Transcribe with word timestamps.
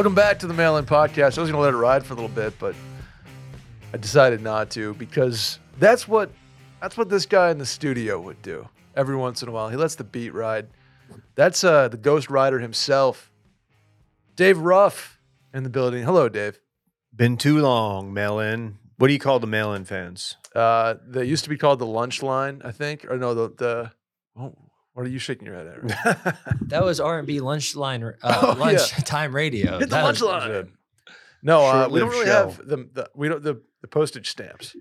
Welcome 0.00 0.14
back 0.14 0.38
to 0.38 0.46
the 0.46 0.54
Mail 0.54 0.78
In 0.78 0.86
Podcast. 0.86 1.36
I 1.36 1.42
was 1.42 1.50
going 1.50 1.52
to 1.52 1.58
let 1.58 1.74
it 1.74 1.76
ride 1.76 2.06
for 2.06 2.14
a 2.14 2.16
little 2.16 2.30
bit, 2.30 2.58
but 2.58 2.74
I 3.92 3.98
decided 3.98 4.40
not 4.40 4.70
to 4.70 4.94
because 4.94 5.58
that's 5.78 6.08
what 6.08 6.30
that's 6.80 6.96
what 6.96 7.10
this 7.10 7.26
guy 7.26 7.50
in 7.50 7.58
the 7.58 7.66
studio 7.66 8.18
would 8.18 8.40
do 8.40 8.66
every 8.96 9.14
once 9.14 9.42
in 9.42 9.50
a 9.50 9.52
while. 9.52 9.68
He 9.68 9.76
lets 9.76 9.96
the 9.96 10.04
beat 10.04 10.32
ride. 10.32 10.68
That's 11.34 11.62
uh, 11.64 11.88
the 11.88 11.98
Ghost 11.98 12.30
Rider 12.30 12.60
himself, 12.60 13.30
Dave 14.36 14.56
Ruff, 14.56 15.20
in 15.52 15.64
the 15.64 15.68
building. 15.68 16.02
Hello, 16.02 16.30
Dave. 16.30 16.58
Been 17.14 17.36
too 17.36 17.58
long, 17.58 18.14
mail 18.14 18.38
in. 18.38 18.78
What 18.96 19.08
do 19.08 19.12
you 19.12 19.20
call 19.20 19.38
the 19.38 19.46
mail 19.46 19.74
in 19.74 19.84
fans? 19.84 20.38
Uh, 20.54 20.94
they 21.06 21.26
used 21.26 21.44
to 21.44 21.50
be 21.50 21.58
called 21.58 21.78
the 21.78 21.84
Lunch 21.84 22.22
Line, 22.22 22.62
I 22.64 22.72
think, 22.72 23.04
or 23.04 23.18
no, 23.18 23.34
the 23.34 23.50
the. 23.54 23.92
Oh, 24.34 24.54
what 24.94 25.06
are 25.06 25.08
you 25.08 25.18
shaking 25.18 25.46
your 25.46 25.56
head 25.56 25.66
at? 25.66 25.82
Rick? 25.82 26.34
That 26.68 26.84
was 26.84 27.00
R 27.00 27.18
and 27.18 27.26
B 27.26 27.40
lunch 27.40 27.74
line, 27.76 28.02
uh, 28.04 28.12
Oh, 28.22 28.48
yeah. 28.48 28.52
lunch 28.54 28.90
time 29.04 29.34
radio. 29.34 29.72
Hit 29.78 29.88
the 29.90 29.96
That 29.96 30.02
lunch 30.04 30.20
was- 30.20 30.28
line. 30.30 30.72
No, 31.42 31.64
uh, 31.64 31.88
we 31.90 32.00
don't 32.00 32.10
really 32.10 32.26
show. 32.26 32.48
have 32.48 32.58
the, 32.58 32.76
the 32.92 33.10
we 33.14 33.28
don't 33.28 33.42
the, 33.42 33.62
the 33.80 33.88
postage 33.88 34.28
stamps. 34.30 34.76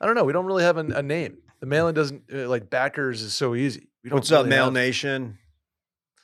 I 0.00 0.04
don't 0.06 0.14
know. 0.14 0.24
We 0.24 0.32
don't 0.34 0.44
really 0.44 0.62
have 0.64 0.76
a, 0.76 0.80
a 0.80 1.02
name. 1.02 1.38
The 1.60 1.66
mail-in 1.66 1.94
doesn't 1.94 2.24
uh, 2.32 2.48
like 2.48 2.68
backers 2.68 3.22
is 3.22 3.34
so 3.34 3.54
easy. 3.54 3.88
We 4.04 4.10
don't 4.10 4.18
What's 4.18 4.30
up, 4.30 4.40
really 4.44 4.50
Mail 4.50 4.64
have- 4.64 4.72
Nation? 4.74 5.38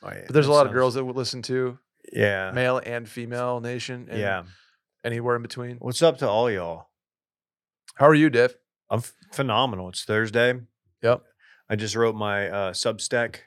Oh, 0.03 0.09
yeah, 0.11 0.21
But 0.27 0.33
there's 0.33 0.45
a 0.45 0.49
that 0.49 0.53
lot 0.55 0.67
of 0.67 0.73
girls 0.73 0.93
that 0.93 1.03
would 1.03 1.15
listen 1.15 1.41
to 1.43 1.79
Yeah. 2.13 2.51
male 2.51 2.77
and 2.85 3.09
female 3.09 3.59
nation. 3.61 4.07
And 4.11 4.19
yeah. 4.19 4.43
anywhere 5.03 5.35
in 5.35 5.41
between. 5.41 5.77
What's 5.77 6.01
up 6.03 6.19
to 6.19 6.29
all 6.29 6.51
y'all? 6.51 6.87
How 7.95 8.07
are 8.07 8.13
you, 8.15 8.29
Dave? 8.29 8.55
I'm 8.91 8.99
f- 8.99 9.13
phenomenal. 9.33 9.89
It's 9.89 10.03
Thursday. 10.05 10.53
Yep. 11.01 11.23
I 11.69 11.75
just 11.75 11.95
wrote 11.95 12.15
my 12.15 12.49
uh, 12.49 12.73
Substack 12.73 13.37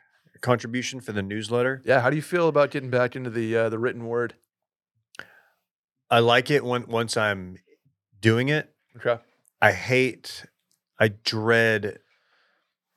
contribution 0.41 1.01
for 1.01 1.13
the 1.13 1.23
newsletter. 1.23 1.83
Yeah. 1.85 2.01
How 2.01 2.11
do 2.11 2.17
you 2.17 2.23
feel 2.23 2.49
about 2.49 2.71
getting 2.71 2.91
back 2.91 3.17
into 3.17 3.31
the 3.31 3.57
uh, 3.57 3.69
the 3.69 3.79
written 3.79 4.07
word? 4.07 4.35
I 6.11 6.19
like 6.19 6.51
it 6.51 6.65
when 6.65 6.87
once 6.89 7.17
I'm 7.17 7.57
doing 8.21 8.49
it. 8.49 8.71
Okay. 8.97 9.21
I 9.61 9.73
hate, 9.73 10.45
I 10.99 11.09
dread 11.09 11.99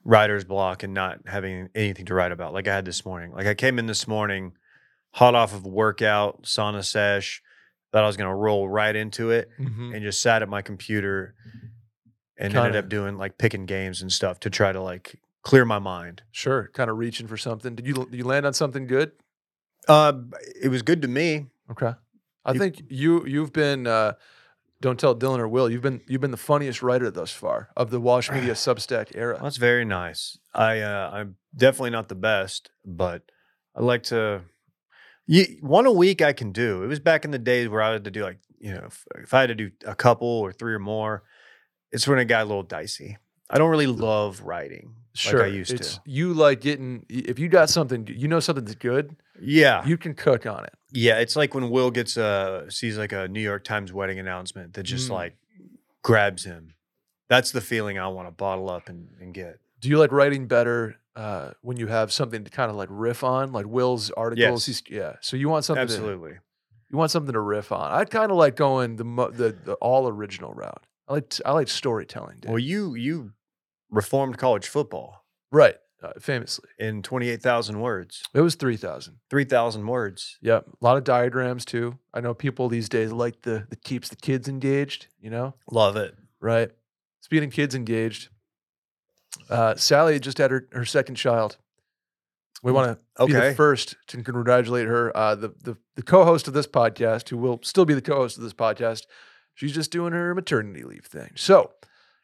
writer's 0.03 0.43
block 0.43 0.83
and 0.83 0.93
not 0.93 1.19
having 1.25 1.69
anything 1.73 2.05
to 2.07 2.13
write 2.13 2.31
about. 2.31 2.53
Like 2.53 2.67
I 2.67 2.75
had 2.75 2.85
this 2.85 3.05
morning. 3.05 3.31
Like 3.31 3.47
I 3.47 3.53
came 3.53 3.79
in 3.79 3.85
this 3.85 4.07
morning, 4.07 4.53
hot 5.11 5.33
off 5.33 5.53
of 5.53 5.65
workout, 5.65 6.43
sauna 6.43 6.83
sesh, 6.83 7.41
thought 7.91 8.03
I 8.03 8.07
was 8.07 8.17
going 8.17 8.29
to 8.29 8.35
roll 8.35 8.67
right 8.67 8.95
into 8.95 9.31
it. 9.31 9.49
Mm-hmm. 9.59 9.93
and 9.93 10.03
just 10.03 10.21
sat 10.21 10.41
at 10.41 10.49
my 10.49 10.61
computer 10.61 11.35
and 12.38 12.52
Kinda. 12.53 12.67
ended 12.67 12.83
up 12.83 12.89
doing 12.89 13.17
like 13.17 13.38
picking 13.38 13.66
games 13.66 14.02
and 14.02 14.11
stuff 14.11 14.39
to 14.41 14.50
try 14.50 14.72
to 14.72 14.81
like 14.81 15.19
clear 15.44 15.66
my 15.66 15.80
mind. 15.80 16.23
Sure. 16.31 16.69
Kind 16.73 16.89
of 16.89 16.97
reaching 16.97 17.28
for 17.28 17.38
something. 17.38 17.75
Did 17.75 17.86
you 17.88 17.94
did 17.94 18.14
you 18.16 18.23
land 18.25 18.45
on 18.45 18.53
something 18.53 18.88
good? 18.88 19.11
Uh, 19.88 20.14
it 20.61 20.69
was 20.69 20.81
good 20.81 21.02
to 21.03 21.08
me. 21.08 21.45
Okay. 21.72 21.94
I 22.44 22.52
You- 22.53 22.59
think 22.59 22.83
you 22.89 23.25
you've 23.25 23.53
been 23.53 23.88
uh, 23.88 24.13
don't 24.81 25.00
tell 25.00 25.16
Dylan 25.16 25.39
or 25.39 25.47
Will. 25.47 25.69
You've 25.69 25.81
been 25.81 26.02
you've 26.08 26.22
been 26.22 26.31
the 26.31 26.38
funniest 26.38 26.81
writer 26.83 27.09
thus 27.11 27.31
far 27.31 27.69
of 27.78 27.89
the 27.91 28.00
Washed 28.00 28.31
Media 28.31 28.53
Substack 28.66 29.11
era. 29.16 29.39
That's 29.41 29.58
very 29.58 29.86
nice. 29.86 30.38
I 30.53 30.80
uh, 30.81 31.09
I'm 31.13 31.36
definitely 31.56 31.91
not 31.91 32.08
the 32.09 32.16
best, 32.16 32.69
but 32.86 33.23
I 33.75 33.81
like 33.81 34.03
to. 34.03 34.41
You, 35.28 35.58
one 35.61 35.88
a 35.88 35.91
week 35.91 36.22
I 36.22 36.33
can 36.33 36.52
do. 36.52 36.83
It 36.83 36.88
was 36.88 37.00
back 37.00 37.25
in 37.25 37.31
the 37.31 37.39
days 37.39 37.67
where 37.67 37.81
I 37.81 37.94
had 37.94 38.03
to 38.03 38.11
do 38.11 38.23
like 38.23 38.38
you 38.59 38.72
know 38.73 38.83
if, 38.88 39.06
if 39.16 39.34
I 39.34 39.41
had 39.41 39.47
to 39.47 39.56
do 39.56 39.72
a 39.85 39.95
couple 39.95 40.28
or 40.28 40.51
three 40.51 40.74
or 40.74 40.79
more, 40.79 41.24
it's 41.91 42.07
when 42.07 42.19
it 42.19 42.25
got 42.25 42.44
a 42.44 42.46
little 42.46 42.63
dicey. 42.63 43.18
I 43.50 43.57
don't 43.57 43.69
really 43.69 43.88
love 43.88 44.41
writing 44.41 44.96
Sure, 45.13 45.40
like 45.40 45.51
I 45.51 45.56
used 45.56 45.72
it's 45.72 45.96
to. 45.96 46.01
you 46.06 46.34
like 46.34 46.59
getting 46.62 47.06
if 47.09 47.40
you 47.40 47.47
got 47.47 47.69
something 47.69 48.06
you 48.12 48.28
know 48.28 48.40
something 48.41 48.66
that's 48.66 48.75
good, 48.75 49.16
Yeah, 49.40 49.85
you 49.85 49.97
can 49.97 50.13
cook 50.13 50.45
on 50.45 50.66
it. 50.66 50.74
Yeah, 50.91 51.19
it's 51.19 51.35
like 51.35 51.53
when 51.53 51.69
Will 51.69 51.91
gets 51.91 52.18
a 52.18 52.66
sees 52.69 52.97
like 52.97 53.12
a 53.13 53.28
New 53.28 53.40
York 53.41 53.63
Times 53.63 53.94
wedding 53.94 54.19
announcement 54.19 54.74
that 54.74 54.84
just 54.84 55.07
Mm. 55.09 55.13
like 55.13 55.38
grabs 56.01 56.44
him. 56.44 56.74
That's 57.29 57.51
the 57.51 57.62
feeling 57.62 57.97
I 57.97 58.07
want 58.07 58.28
to 58.28 58.31
bottle 58.31 58.69
up 58.69 58.90
and, 58.90 59.09
and 59.19 59.34
get. 59.34 59.59
Do 59.79 59.90
you 59.90 59.97
like 60.00 60.12
writing 60.12 60.47
better 60.47 60.97
uh, 61.16 61.51
when 61.62 61.78
you 61.78 61.88
have 61.88 62.12
something 62.12 62.44
to 62.44 62.51
kind 62.51 62.69
of 62.69 62.75
like 62.78 62.90
riff 62.91 63.24
on, 63.24 63.51
like 63.51 63.66
Will's 63.68 64.12
articles? 64.12 64.68
Yes. 64.68 64.81
He's, 64.88 64.95
yeah. 64.97 65.16
So 65.22 65.38
you 65.38 65.50
want 65.50 65.66
something. 65.66 65.88
To, 65.88 65.94
Absolutely. 65.94 66.34
you 66.91 66.97
want 66.97 67.12
something 67.12 67.34
to 67.34 67.40
riff 67.40 67.72
on. 67.72 67.91
I'd 67.91 68.09
kind 68.09 68.31
of 68.31 68.38
like 68.38 68.56
going 68.56 68.97
the, 68.97 69.03
the 69.31 69.56
the 69.63 69.74
all 69.75 70.07
original 70.07 70.53
route. 70.53 70.85
I 71.07 71.13
like 71.13 71.33
I 71.45 71.51
like 71.51 71.67
storytelling. 71.67 72.38
Dude. 72.41 72.49
Well, 72.49 72.59
you 72.59 72.95
you 72.95 73.31
reformed 73.89 74.38
college 74.38 74.67
football 74.67 75.25
right. 75.51 75.75
Uh, 76.03 76.11
famously, 76.19 76.69
in 76.77 77.01
28,000 77.01 77.79
words. 77.79 78.21
it 78.33 78.41
was 78.41 78.53
three 78.55 78.77
thousand. 78.77 79.15
3,000 79.31 79.88
words. 79.88 80.38
Yep, 80.41 80.67
a 80.79 80.85
lot 80.85 80.97
of 80.97 81.03
diagrams 81.03 81.65
too. 81.65 81.97
I 82.13 82.19
know 82.21 82.33
people 82.35 82.69
these 82.69 82.89
days 82.89 83.11
like 83.11 83.41
the 83.41 83.65
that 83.69 83.83
keeps 83.83 84.09
the 84.09 84.15
kids 84.17 84.47
engaged. 84.47 85.07
You 85.19 85.31
know, 85.31 85.55
Love 85.71 85.95
it. 85.95 86.13
right? 86.39 86.69
Speaking 87.21 87.47
of 87.47 87.53
kids 87.55 87.73
engaged, 87.73 88.29
uh, 89.49 89.75
Sally 89.75 90.19
just 90.19 90.38
had 90.38 90.51
her, 90.51 90.67
her 90.73 90.85
second 90.85 91.15
child. 91.15 91.57
We 92.61 92.71
want 92.71 92.99
to 93.17 93.25
be 93.25 93.31
the 93.33 93.39
Okay. 93.39 93.53
first 93.55 93.95
to 94.07 94.21
congratulate 94.21 94.88
her. 94.88 95.15
Uh, 95.15 95.35
the, 95.35 95.49
the 95.63 95.77
the 95.95 96.03
co-host 96.03 96.47
of 96.47 96.53
this 96.53 96.67
podcast, 96.67 97.29
who 97.29 97.38
will 97.38 97.59
still 97.63 97.85
be 97.85 97.94
the 97.94 98.01
co-host 98.01 98.38
of 98.38 98.44
this 98.44 98.53
podcast, 98.53 99.03
she's 99.55 99.73
just 99.73 99.91
doing 99.91 100.13
her 100.13 100.35
maternity 100.35 100.83
leave 100.83 101.05
thing. 101.05 101.31
So, 101.35 101.71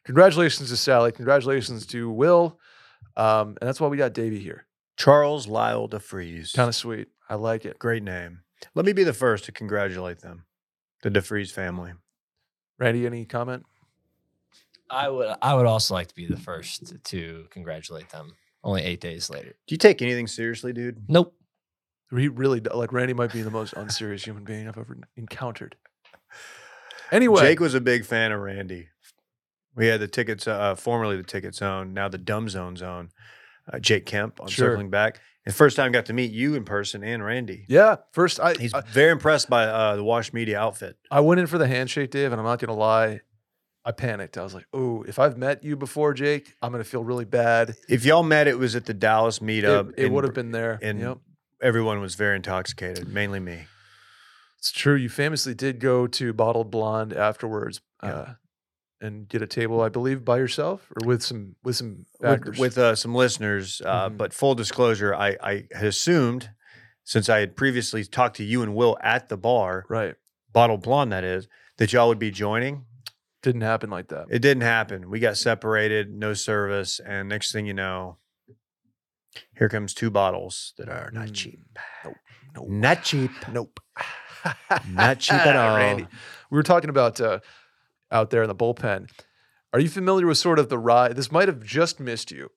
congratulations 0.04 0.70
to 0.70 0.76
Sally. 0.76 1.12
Congratulations 1.12 1.86
to 1.86 2.10
Will. 2.10 2.58
Um, 3.16 3.56
and 3.60 3.68
that's 3.68 3.80
why 3.80 3.88
we 3.88 3.96
got 3.96 4.14
Davey 4.14 4.38
here. 4.38 4.66
Charles 4.96 5.48
Lyle 5.48 5.88
DeFries. 5.88 6.54
Kind 6.54 6.68
of 6.68 6.74
sweet. 6.74 7.08
I 7.28 7.34
like 7.34 7.64
it. 7.64 7.78
great 7.78 8.02
name. 8.02 8.40
Let 8.74 8.86
me 8.86 8.92
be 8.92 9.04
the 9.04 9.12
first 9.12 9.44
to 9.46 9.52
congratulate 9.52 10.20
them. 10.20 10.44
The 11.02 11.10
DeFries 11.10 11.50
family. 11.50 11.92
Randy, 12.78 13.06
any 13.06 13.24
comment? 13.24 13.64
I 14.88 15.08
would 15.08 15.34
I 15.40 15.54
would 15.54 15.66
also 15.66 15.94
like 15.94 16.08
to 16.08 16.14
be 16.14 16.26
the 16.26 16.36
first 16.36 17.02
to 17.04 17.46
congratulate 17.50 18.10
them. 18.10 18.36
Only 18.62 18.82
eight 18.82 19.00
days 19.00 19.30
later. 19.30 19.54
Do 19.66 19.74
you 19.74 19.78
take 19.78 20.02
anything 20.02 20.26
seriously, 20.26 20.72
dude? 20.72 21.08
Nope. 21.08 21.34
He 22.10 22.28
really 22.28 22.60
like 22.60 22.92
Randy 22.92 23.14
might 23.14 23.32
be 23.32 23.42
the 23.42 23.50
most 23.50 23.72
unserious 23.72 24.24
human 24.24 24.44
being 24.44 24.68
I've 24.68 24.76
ever 24.76 24.98
encountered. 25.16 25.76
Anyway, 27.12 27.40
Jake 27.42 27.60
was 27.60 27.74
a 27.74 27.80
big 27.80 28.04
fan 28.04 28.32
of 28.32 28.40
Randy. 28.40 28.88
We 29.76 29.86
had 29.86 30.00
the 30.00 30.08
tickets, 30.08 30.48
uh, 30.48 30.74
formerly 30.74 31.16
the 31.16 31.22
ticket 31.22 31.54
zone, 31.54 31.94
now 31.94 32.08
the 32.08 32.18
dumb 32.18 32.48
zone 32.48 32.76
zone. 32.76 33.10
Uh, 33.72 33.78
Jake 33.78 34.06
Kemp 34.06 34.40
on 34.40 34.48
Sure. 34.48 34.70
circling 34.70 34.90
back. 34.90 35.20
And 35.46 35.54
first 35.54 35.76
time 35.76 35.92
got 35.92 36.06
to 36.06 36.12
meet 36.12 36.32
you 36.32 36.54
in 36.54 36.64
person 36.64 37.02
and 37.04 37.24
Randy. 37.24 37.64
yeah. 37.68 37.96
First, 38.12 38.38
I 38.40 38.54
He's 38.54 38.74
I, 38.74 38.80
very 38.82 39.10
impressed 39.12 39.48
by 39.50 39.64
uh, 39.64 39.96
the 39.96 40.04
Washed 40.04 40.32
Media 40.34 40.58
outfit. 40.58 40.96
I 41.10 41.20
went 41.20 41.40
in 41.40 41.46
for 41.46 41.58
the 41.58 41.66
handshake, 41.68 42.10
Dave, 42.10 42.32
and 42.32 42.40
I'm 42.40 42.46
not 42.46 42.58
gonna 42.60 42.74
lie, 42.78 43.20
I 43.84 43.90
panicked. 43.92 44.38
I 44.38 44.42
was 44.42 44.54
like, 44.54 44.66
"Oh, 44.72 45.02
if 45.08 45.18
I've 45.18 45.36
met 45.36 45.64
you 45.64 45.76
before, 45.76 46.14
Jake, 46.14 46.54
I'm 46.62 46.70
gonna 46.70 46.84
feel 46.84 47.02
really 47.02 47.24
bad." 47.24 47.74
If 47.88 48.04
y'all 48.04 48.22
met, 48.22 48.46
it 48.46 48.56
was 48.58 48.76
at 48.76 48.86
the 48.86 48.94
Dallas 48.94 49.40
meetup. 49.40 49.94
It, 49.96 50.04
it 50.06 50.12
would 50.12 50.22
have 50.24 50.34
been 50.34 50.52
there. 50.52 50.78
and- 50.82 51.00
yep, 51.00 51.18
Everyone 51.60 52.00
was 52.00 52.14
very 52.16 52.36
intoxicated, 52.36 53.08
mainly 53.08 53.38
me. 53.40 53.66
It's 54.62 54.70
true. 54.70 54.94
You 54.94 55.08
famously 55.08 55.54
did 55.54 55.80
go 55.80 56.06
to 56.06 56.32
Bottled 56.32 56.70
Blonde 56.70 57.12
afterwards, 57.12 57.80
Yeah. 58.02 58.08
uh, 58.14 58.34
and 59.00 59.28
get 59.28 59.42
a 59.42 59.46
table, 59.48 59.80
I 59.80 59.88
believe, 59.88 60.24
by 60.24 60.36
yourself 60.38 60.88
or 60.94 61.04
with 61.06 61.22
some 61.24 61.56
with 61.64 61.74
some 61.74 62.06
backers. 62.20 62.58
With, 62.58 62.76
with 62.76 62.78
uh, 62.78 62.94
some 62.94 63.14
listeners. 63.14 63.82
Uh, 63.84 64.08
Mhm. 64.10 64.16
But 64.16 64.32
full 64.32 64.54
disclosure, 64.54 65.12
I, 65.12 65.36
I 65.42 65.66
had 65.72 65.86
assumed, 65.86 66.50
since 67.02 67.28
I 67.28 67.40
had 67.40 67.56
previously 67.56 68.04
talked 68.04 68.36
to 68.36 68.44
you 68.44 68.62
and 68.62 68.76
Will 68.76 68.96
at 69.02 69.28
the 69.28 69.36
bar, 69.36 69.84
right, 69.88 70.14
Bottled 70.52 70.82
Blonde, 70.82 71.10
that 71.10 71.24
is, 71.24 71.48
that 71.78 71.92
y'all 71.92 72.06
would 72.08 72.20
be 72.20 72.30
joining. 72.30 72.84
didn't 73.42 73.62
happen 73.62 73.90
like 73.90 74.06
that. 74.06 74.26
It 74.30 74.38
didn't 74.38 74.62
happen. 74.62 75.10
We 75.10 75.18
got 75.18 75.36
separated, 75.36 76.14
no 76.14 76.32
service, 76.34 77.00
and 77.04 77.28
next 77.28 77.50
thing 77.50 77.66
you 77.66 77.74
know, 77.74 78.18
here 79.58 79.68
comes 79.68 79.94
two 79.94 80.10
bottles 80.10 80.74
that 80.78 80.88
are 80.88 81.10
not 81.12 81.28
Mm. 81.30 81.34
cheap. 81.34 81.58
Nope. 82.04 82.14
Nope. 82.54 82.68
Not 82.68 83.02
cheap. 83.02 83.30
Nope. 83.48 83.80
Not 84.88 85.18
cheap 85.20 85.34
at 85.34 85.56
all. 85.56 85.76
Randy. 85.76 86.06
We 86.50 86.56
were 86.56 86.62
talking 86.62 86.90
about 86.90 87.20
uh, 87.20 87.40
out 88.10 88.30
there 88.30 88.42
in 88.42 88.48
the 88.48 88.54
bullpen. 88.54 89.10
Are 89.72 89.80
you 89.80 89.88
familiar 89.88 90.26
with 90.26 90.38
sort 90.38 90.58
of 90.58 90.68
the 90.68 90.78
rise? 90.78 91.14
This 91.14 91.32
might 91.32 91.48
have 91.48 91.62
just 91.64 91.98
missed 91.98 92.30
you, 92.30 92.50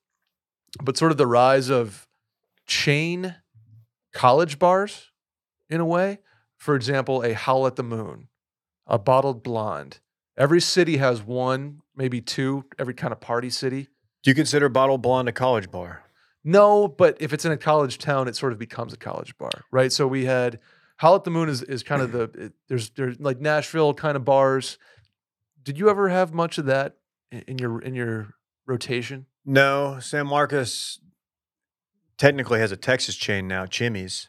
but 0.82 0.96
sort 0.96 1.12
of 1.12 1.18
the 1.18 1.26
rise 1.26 1.70
of 1.70 2.06
chain 2.66 3.36
college 4.12 4.58
bars 4.58 5.10
in 5.70 5.80
a 5.80 5.86
way. 5.86 6.18
For 6.56 6.74
example, 6.74 7.22
a 7.22 7.34
Howl 7.34 7.66
at 7.66 7.76
the 7.76 7.82
Moon, 7.82 8.28
a 8.86 8.98
Bottled 8.98 9.42
Blonde. 9.42 10.00
Every 10.36 10.60
city 10.60 10.98
has 10.98 11.22
one, 11.22 11.80
maybe 11.94 12.20
two, 12.20 12.64
every 12.78 12.94
kind 12.94 13.12
of 13.12 13.20
party 13.20 13.50
city. 13.50 13.88
Do 14.22 14.30
you 14.30 14.34
consider 14.34 14.68
Bottled 14.68 15.02
Blonde 15.02 15.28
a 15.28 15.32
college 15.32 15.70
bar? 15.70 16.02
No, 16.44 16.86
but 16.86 17.16
if 17.20 17.32
it's 17.32 17.44
in 17.44 17.52
a 17.52 17.56
college 17.56 17.98
town, 17.98 18.28
it 18.28 18.36
sort 18.36 18.52
of 18.52 18.58
becomes 18.58 18.92
a 18.92 18.96
college 18.96 19.36
bar, 19.38 19.50
right? 19.70 19.90
So 19.90 20.06
we 20.06 20.26
had 20.26 20.60
Howl 20.96 21.16
at 21.16 21.24
the 21.24 21.30
Moon 21.30 21.48
is 21.48 21.62
is 21.62 21.82
kind 21.82 22.00
of 22.02 22.12
the 22.12 22.22
it, 22.34 22.52
there's 22.68 22.90
there's 22.90 23.18
like 23.20 23.40
Nashville 23.40 23.92
kind 23.94 24.16
of 24.16 24.24
bars. 24.24 24.78
Did 25.62 25.78
you 25.78 25.90
ever 25.90 26.08
have 26.08 26.32
much 26.32 26.58
of 26.58 26.66
that 26.66 26.94
in, 27.30 27.40
in 27.48 27.58
your 27.58 27.80
in 27.82 27.94
your 27.94 28.28
rotation? 28.66 29.26
No, 29.44 29.98
San 30.00 30.26
Marcos 30.26 30.98
technically 32.18 32.60
has 32.60 32.72
a 32.72 32.76
Texas 32.76 33.14
chain 33.16 33.46
now, 33.46 33.66
Chimy's. 33.66 34.28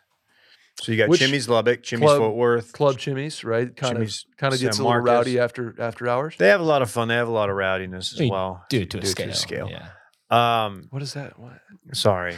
So 0.82 0.92
you 0.92 0.98
got 1.00 1.10
Which- 1.10 1.22
Chimy's 1.22 1.50
Lubbock, 1.50 1.82
Chimy's 1.82 2.06
Club- 2.08 2.20
Fort 2.20 2.36
Worth, 2.36 2.72
Club 2.72 2.98
Chimneys, 3.00 3.44
right? 3.44 3.76
Kind 3.76 3.96
Chimy's 3.96 4.26
of 4.32 4.38
kind 4.38 4.54
of 4.54 4.60
gets 4.60 4.78
San 4.78 4.86
a 4.86 4.88
little 4.90 5.02
Marcos. 5.04 5.26
rowdy 5.28 5.40
after 5.40 5.76
after 5.80 6.08
hours. 6.08 6.36
They 6.38 6.50
have 6.50 6.62
a 6.62 6.66
lot 6.66 6.82
of 6.84 6.92
fun. 6.92 7.08
They 7.08 7.16
have 7.16 7.28
a 7.28 7.32
lot 7.32 7.50
of 7.50 7.56
rowdiness 7.56 8.14
as 8.14 8.20
I 8.20 8.24
mean, 8.24 8.32
well. 8.34 8.64
Do 8.70 8.82
it 8.82 8.90
to 8.92 8.98
a 8.98 9.02
Do 9.02 9.08
it 9.08 9.10
scale. 9.10 9.28
to 9.28 9.34
scale. 9.34 9.70
Yeah. 9.72 10.66
Um, 10.66 10.88
What 10.92 11.02
is 11.02 11.14
that? 11.14 11.40
What? 11.40 11.54
sorry, 11.94 12.36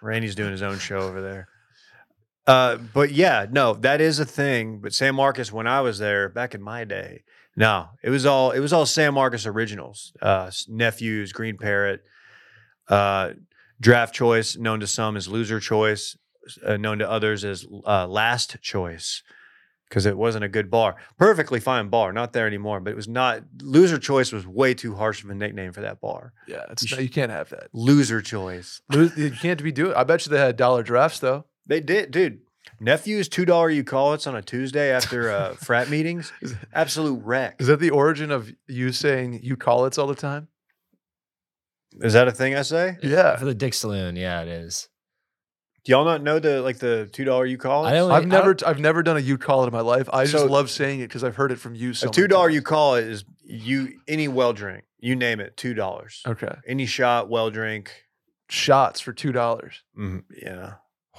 Randy's 0.00 0.34
doing 0.36 0.52
his 0.52 0.62
own 0.62 0.78
show 0.78 1.00
over 1.00 1.20
there. 1.20 1.48
Uh, 2.46 2.76
but 2.76 3.10
yeah, 3.10 3.46
no, 3.50 3.74
that 3.74 4.00
is 4.00 4.18
a 4.20 4.24
thing. 4.24 4.78
But 4.78 4.92
San 4.94 5.14
Marcos, 5.16 5.50
when 5.52 5.66
I 5.66 5.80
was 5.80 5.98
there 5.98 6.28
back 6.28 6.54
in 6.54 6.62
my 6.62 6.84
day, 6.84 7.24
no, 7.56 7.88
it 8.02 8.10
was 8.10 8.24
all 8.26 8.50
it 8.52 8.60
was 8.60 8.72
all 8.72 8.86
San 8.86 9.14
Marcos 9.14 9.46
originals. 9.46 10.12
Uh, 10.22 10.50
nephews, 10.68 11.32
Green 11.32 11.56
Parrot, 11.56 12.02
uh, 12.88 13.30
draft 13.80 14.14
choice, 14.14 14.56
known 14.56 14.80
to 14.80 14.86
some 14.86 15.16
as 15.16 15.26
loser 15.26 15.58
choice, 15.58 16.16
uh, 16.64 16.76
known 16.76 16.98
to 16.98 17.10
others 17.10 17.44
as 17.44 17.66
uh, 17.86 18.06
last 18.06 18.60
choice, 18.60 19.22
because 19.88 20.06
it 20.06 20.16
wasn't 20.16 20.44
a 20.44 20.48
good 20.48 20.70
bar. 20.70 20.96
Perfectly 21.18 21.58
fine 21.58 21.88
bar, 21.88 22.12
not 22.12 22.32
there 22.32 22.46
anymore, 22.46 22.78
but 22.78 22.90
it 22.90 22.96
was 22.96 23.08
not. 23.08 23.42
Loser 23.62 23.98
choice 23.98 24.30
was 24.30 24.46
way 24.46 24.74
too 24.74 24.94
harsh 24.94 25.24
of 25.24 25.30
a 25.30 25.34
nickname 25.34 25.72
for 25.72 25.80
that 25.80 26.00
bar. 26.00 26.32
Yeah, 26.46 26.64
it's 26.70 26.82
You 26.82 26.88
sh- 26.96 27.00
you 27.00 27.08
can't 27.08 27.32
have 27.32 27.48
that. 27.48 27.68
Loser 27.72 28.20
choice. 28.22 28.82
You 28.92 29.32
can't 29.40 29.62
be 29.64 29.72
doing. 29.72 29.94
I 29.94 30.04
bet 30.04 30.26
you 30.26 30.30
they 30.30 30.38
had 30.38 30.56
dollar 30.56 30.82
drafts 30.84 31.18
though. 31.18 31.46
They 31.66 31.80
did, 31.80 32.10
dude. 32.10 32.40
Nephew's 32.80 33.28
two 33.28 33.44
dollar 33.44 33.70
you 33.70 33.84
call 33.84 34.12
it's 34.14 34.26
on 34.26 34.34
a 34.36 34.42
Tuesday 34.42 34.90
after 34.90 35.30
uh, 35.30 35.54
frat 35.56 35.88
meetings. 35.88 36.32
Absolute 36.72 37.22
wreck. 37.24 37.56
Is 37.60 37.68
that 37.68 37.80
the 37.80 37.90
origin 37.90 38.30
of 38.30 38.52
you 38.66 38.92
saying 38.92 39.40
you 39.42 39.56
call 39.56 39.86
it's 39.86 39.98
all 39.98 40.06
the 40.06 40.14
time? 40.14 40.48
Is 42.00 42.12
that 42.12 42.28
a 42.28 42.32
thing 42.32 42.54
I 42.54 42.62
say? 42.62 42.98
Yeah. 43.02 43.36
For 43.36 43.44
the 43.46 43.54
Dick 43.54 43.72
Saloon, 43.72 44.16
yeah, 44.16 44.42
it 44.42 44.48
is. 44.48 44.88
Do 45.84 45.92
y'all 45.92 46.04
not 46.04 46.20
know 46.22 46.38
the 46.40 46.60
like 46.60 46.78
the 46.78 47.08
two 47.12 47.24
dollar 47.24 47.46
you 47.46 47.56
call 47.56 47.86
it? 47.86 47.90
I 47.90 48.16
I've 48.16 48.26
never 48.26 48.54
don't- 48.54 48.68
I've 48.68 48.80
never 48.80 49.02
done 49.02 49.16
a 49.16 49.20
you 49.20 49.38
call 49.38 49.62
it 49.64 49.68
in 49.68 49.72
my 49.72 49.80
life. 49.80 50.08
I 50.12 50.26
just 50.26 50.44
love 50.46 50.68
saying 50.68 51.00
it 51.00 51.04
because 51.08 51.22
I've 51.24 51.36
heard 51.36 51.52
it 51.52 51.60
from 51.60 51.74
you 51.76 51.94
so 51.94 52.06
a 52.06 52.08
many 52.08 52.14
two 52.14 52.26
dollar 52.28 52.48
times. 52.48 52.54
you 52.56 52.62
call 52.62 52.96
it 52.96 53.04
is 53.04 53.24
you 53.44 54.00
any 54.08 54.26
well 54.28 54.52
drink. 54.52 54.84
You 54.98 55.14
name 55.14 55.38
it, 55.40 55.56
two 55.56 55.72
dollars. 55.74 56.22
Okay. 56.26 56.54
Any 56.66 56.86
shot, 56.86 57.28
well 57.30 57.50
drink. 57.50 57.92
Shots 58.50 59.00
for 59.00 59.12
two 59.12 59.30
dollars. 59.32 59.82
mhm, 59.96 60.24
yeah. 60.42 60.74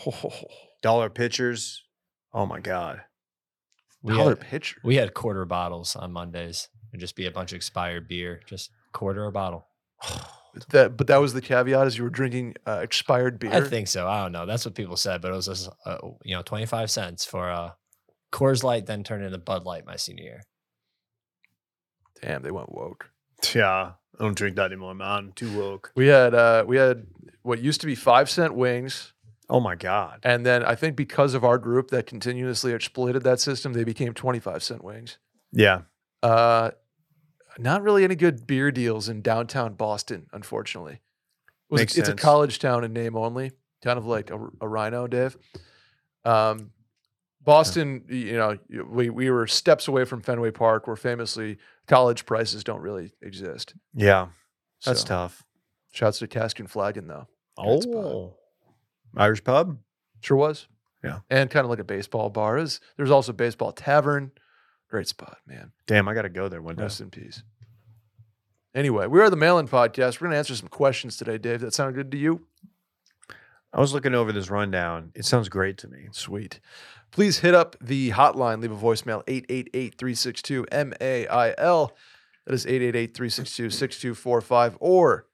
Dollar 0.81 1.09
pitchers. 1.09 1.83
Oh 2.33 2.45
my 2.45 2.59
god. 2.59 3.01
We 4.01 4.15
Dollar 4.15 4.31
had, 4.31 4.39
pitcher. 4.41 4.79
we 4.83 4.95
had 4.95 5.13
quarter 5.13 5.45
bottles 5.45 5.95
on 5.95 6.11
Mondays. 6.11 6.69
It'd 6.91 7.01
just 7.01 7.15
be 7.15 7.25
a 7.25 7.31
bunch 7.31 7.51
of 7.51 7.57
expired 7.57 8.07
beer, 8.07 8.41
just 8.45 8.71
quarter 8.93 9.25
a 9.25 9.31
bottle. 9.31 9.67
That, 10.69 10.97
but 10.97 11.05
that 11.05 11.17
was 11.17 11.33
the 11.33 11.41
caveat: 11.41 11.85
is 11.85 11.99
you 11.99 12.03
were 12.03 12.09
drinking 12.09 12.55
uh, 12.65 12.79
expired 12.81 13.37
beer. 13.37 13.53
I 13.53 13.61
think 13.61 13.87
so. 13.87 14.07
I 14.07 14.23
don't 14.23 14.31
know. 14.31 14.47
That's 14.47 14.65
what 14.65 14.73
people 14.73 14.97
said, 14.97 15.21
but 15.21 15.31
it 15.31 15.35
was 15.35 15.45
just, 15.45 15.69
uh, 15.85 15.99
you 16.23 16.35
know, 16.35 16.41
25 16.41 16.89
cents 16.89 17.23
for 17.25 17.51
uh, 17.51 17.71
Coors 18.31 18.63
Light, 18.63 18.87
then 18.87 19.03
turned 19.03 19.23
into 19.23 19.37
Bud 19.37 19.65
Light 19.65 19.85
my 19.85 19.97
senior 19.97 20.23
year. 20.23 20.41
Damn, 22.23 22.41
they 22.41 22.49
went 22.49 22.71
woke. 22.71 23.11
Yeah. 23.53 23.91
I 24.19 24.23
don't 24.23 24.35
drink 24.35 24.55
that 24.55 24.71
anymore, 24.71 24.95
man. 24.95 25.07
I'm 25.07 25.31
too 25.33 25.55
woke. 25.55 25.91
We 25.95 26.07
had 26.07 26.33
uh, 26.33 26.65
we 26.67 26.77
had 26.77 27.05
what 27.43 27.59
used 27.61 27.81
to 27.81 27.87
be 27.87 27.93
five 27.93 28.31
cent 28.31 28.55
wings, 28.55 29.13
Oh 29.49 29.59
my 29.61 29.75
god. 29.75 30.19
and 30.23 30.45
then 30.45 30.63
I 30.63 30.75
think 30.75 30.95
because 30.97 31.33
of 31.33 31.43
our 31.45 31.57
group 31.57 31.89
that 31.91 32.05
continuously 32.05 32.73
exploited 32.73 33.23
that 33.23 33.39
system, 33.39 33.73
they 33.73 33.83
became 33.85 34.13
twenty 34.13 34.39
five 34.39 34.61
cent 34.63 34.83
wings. 34.83 35.17
Yeah. 35.51 35.81
Uh, 36.21 36.71
not 37.57 37.81
really 37.81 38.03
any 38.03 38.15
good 38.15 38.45
beer 38.45 38.71
deals 38.71 39.07
in 39.09 39.21
downtown 39.21 39.73
Boston, 39.75 40.27
unfortunately. 40.33 40.93
It 40.95 40.99
was 41.69 41.81
Makes 41.81 41.97
it's 41.97 42.07
sense. 42.07 42.21
a 42.21 42.23
college 42.23 42.59
town 42.59 42.83
in 42.83 42.93
name 42.93 43.15
only, 43.15 43.51
kind 43.83 43.97
of 43.97 44.05
like 44.05 44.29
a, 44.31 44.37
a 44.61 44.67
rhino, 44.67 45.07
Dave. 45.07 45.37
Um, 46.25 46.71
Boston, 47.41 48.03
y- 48.09 48.15
you 48.15 48.33
know, 48.37 48.57
we 48.89 49.09
we 49.09 49.29
were 49.31 49.47
steps 49.47 49.87
away 49.87 50.03
from 50.05 50.21
Fenway 50.21 50.51
Park, 50.51 50.87
where 50.87 50.95
famously 50.97 51.57
college 51.87 52.25
prices 52.25 52.63
don't 52.63 52.81
really 52.81 53.13
exist. 53.21 53.73
Yeah. 53.93 54.27
That's 54.85 55.01
So, 55.01 55.07
tough. 55.07 55.43
Shouts 55.91 56.19
to 56.19 56.27
Cask 56.27 56.59
and 56.59 56.69
Flagon 56.69 57.07
though. 57.07 57.27
Oh. 57.57 58.35
Irish 59.17 59.43
pub? 59.43 59.77
Sure 60.21 60.37
was. 60.37 60.67
Yeah. 61.03 61.19
And 61.29 61.49
kind 61.49 61.63
of 61.63 61.69
like 61.69 61.79
a 61.79 61.83
baseball 61.83 62.29
bar. 62.29 62.57
Is 62.57 62.79
there's 62.95 63.11
also 63.11 63.31
a 63.31 63.35
baseball 63.35 63.71
tavern. 63.71 64.31
Great 64.89 65.07
spot, 65.07 65.37
man. 65.45 65.71
Damn, 65.85 66.07
I 66.07 66.13
gotta 66.13 66.29
go 66.29 66.47
there 66.47 66.61
one 66.61 66.75
day. 66.75 66.83
Rest 66.83 67.01
in 67.01 67.09
peace. 67.09 67.43
Anyway, 68.75 69.07
we 69.07 69.19
are 69.21 69.29
the 69.31 69.35
Mail-In 69.35 69.67
Podcast. 69.67 70.21
We're 70.21 70.27
going 70.27 70.33
to 70.33 70.37
answer 70.37 70.55
some 70.55 70.67
questions 70.67 71.17
today, 71.17 71.39
Dave. 71.39 71.61
That 71.61 71.73
sound 71.73 71.95
good 71.95 72.11
to 72.11 72.17
you? 72.17 72.45
I 73.73 73.79
was 73.79 73.91
looking 73.91 74.13
over 74.13 74.31
this 74.31 74.51
rundown. 74.51 75.11
It 75.15 75.25
sounds 75.25 75.49
great 75.49 75.79
to 75.79 75.87
me. 75.87 76.09
Sweet. 76.11 76.59
Please 77.09 77.39
hit 77.39 77.55
up 77.55 77.75
the 77.81 78.11
hotline. 78.11 78.61
Leave 78.61 78.71
a 78.71 78.75
voicemail 78.75 79.25
888-362-MAIL. 79.25 81.97
That 82.45 82.53
is 82.53 82.67
888-362-6245. 82.67 84.77
Or 84.79 85.25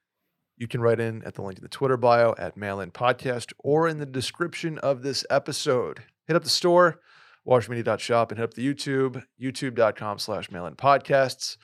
you 0.58 0.68
can 0.68 0.82
write 0.82 1.00
in 1.00 1.24
at 1.24 1.36
the 1.36 1.42
link 1.42 1.58
in 1.58 1.64
the 1.64 1.70
Twitter 1.70 1.98
bio 1.98 2.36
at 2.38 2.58
Mail-In 2.58 2.92
Podcast 2.92 3.54
or 3.60 3.88
in 3.88 3.98
the 3.98 4.06
description 4.06 4.78
of 4.80 5.02
this 5.02 5.26
episode. 5.30 6.04
Hit 6.28 6.36
up 6.36 6.44
the 6.44 6.50
store, 6.50 7.00
washmedia.shop, 7.48 8.32
and 8.32 8.40
hit 8.40 8.44
up 8.44 8.54
the 8.54 8.74
YouTube, 8.74 9.24
youtube.com 9.42 10.20
slash 10.20 10.52
mail-in 10.52 10.76
podcasts. 10.76 11.58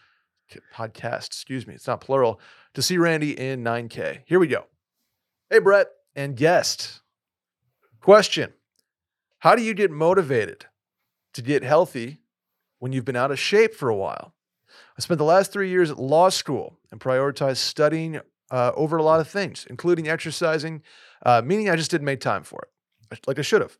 Podcast, 0.73 1.27
excuse 1.27 1.67
me, 1.67 1.75
it's 1.75 1.87
not 1.87 2.01
plural, 2.01 2.41
to 2.73 2.81
see 2.81 2.97
Randy 2.97 3.39
in 3.39 3.63
9K. 3.63 4.21
Here 4.25 4.39
we 4.39 4.47
go. 4.47 4.65
Hey, 5.49 5.59
Brett 5.59 5.87
and 6.15 6.35
guest. 6.35 7.01
Question 8.01 8.53
How 9.39 9.55
do 9.55 9.61
you 9.61 9.73
get 9.73 9.91
motivated 9.91 10.65
to 11.33 11.41
get 11.41 11.63
healthy 11.63 12.21
when 12.79 12.91
you've 12.91 13.05
been 13.05 13.15
out 13.15 13.31
of 13.31 13.39
shape 13.39 13.75
for 13.75 13.89
a 13.89 13.95
while? 13.95 14.33
I 14.97 15.01
spent 15.01 15.17
the 15.17 15.23
last 15.23 15.53
three 15.53 15.69
years 15.69 15.91
at 15.91 15.99
law 15.99 16.29
school 16.29 16.77
and 16.91 16.99
prioritized 16.99 17.57
studying 17.57 18.19
uh, 18.51 18.71
over 18.75 18.97
a 18.97 19.03
lot 19.03 19.19
of 19.19 19.27
things, 19.27 19.65
including 19.69 20.07
exercising, 20.07 20.81
uh, 21.25 21.41
meaning 21.43 21.69
I 21.69 21.75
just 21.75 21.91
didn't 21.91 22.05
make 22.05 22.19
time 22.19 22.43
for 22.43 22.67
it, 23.11 23.19
like 23.27 23.39
I 23.39 23.43
should 23.43 23.61
have. 23.61 23.77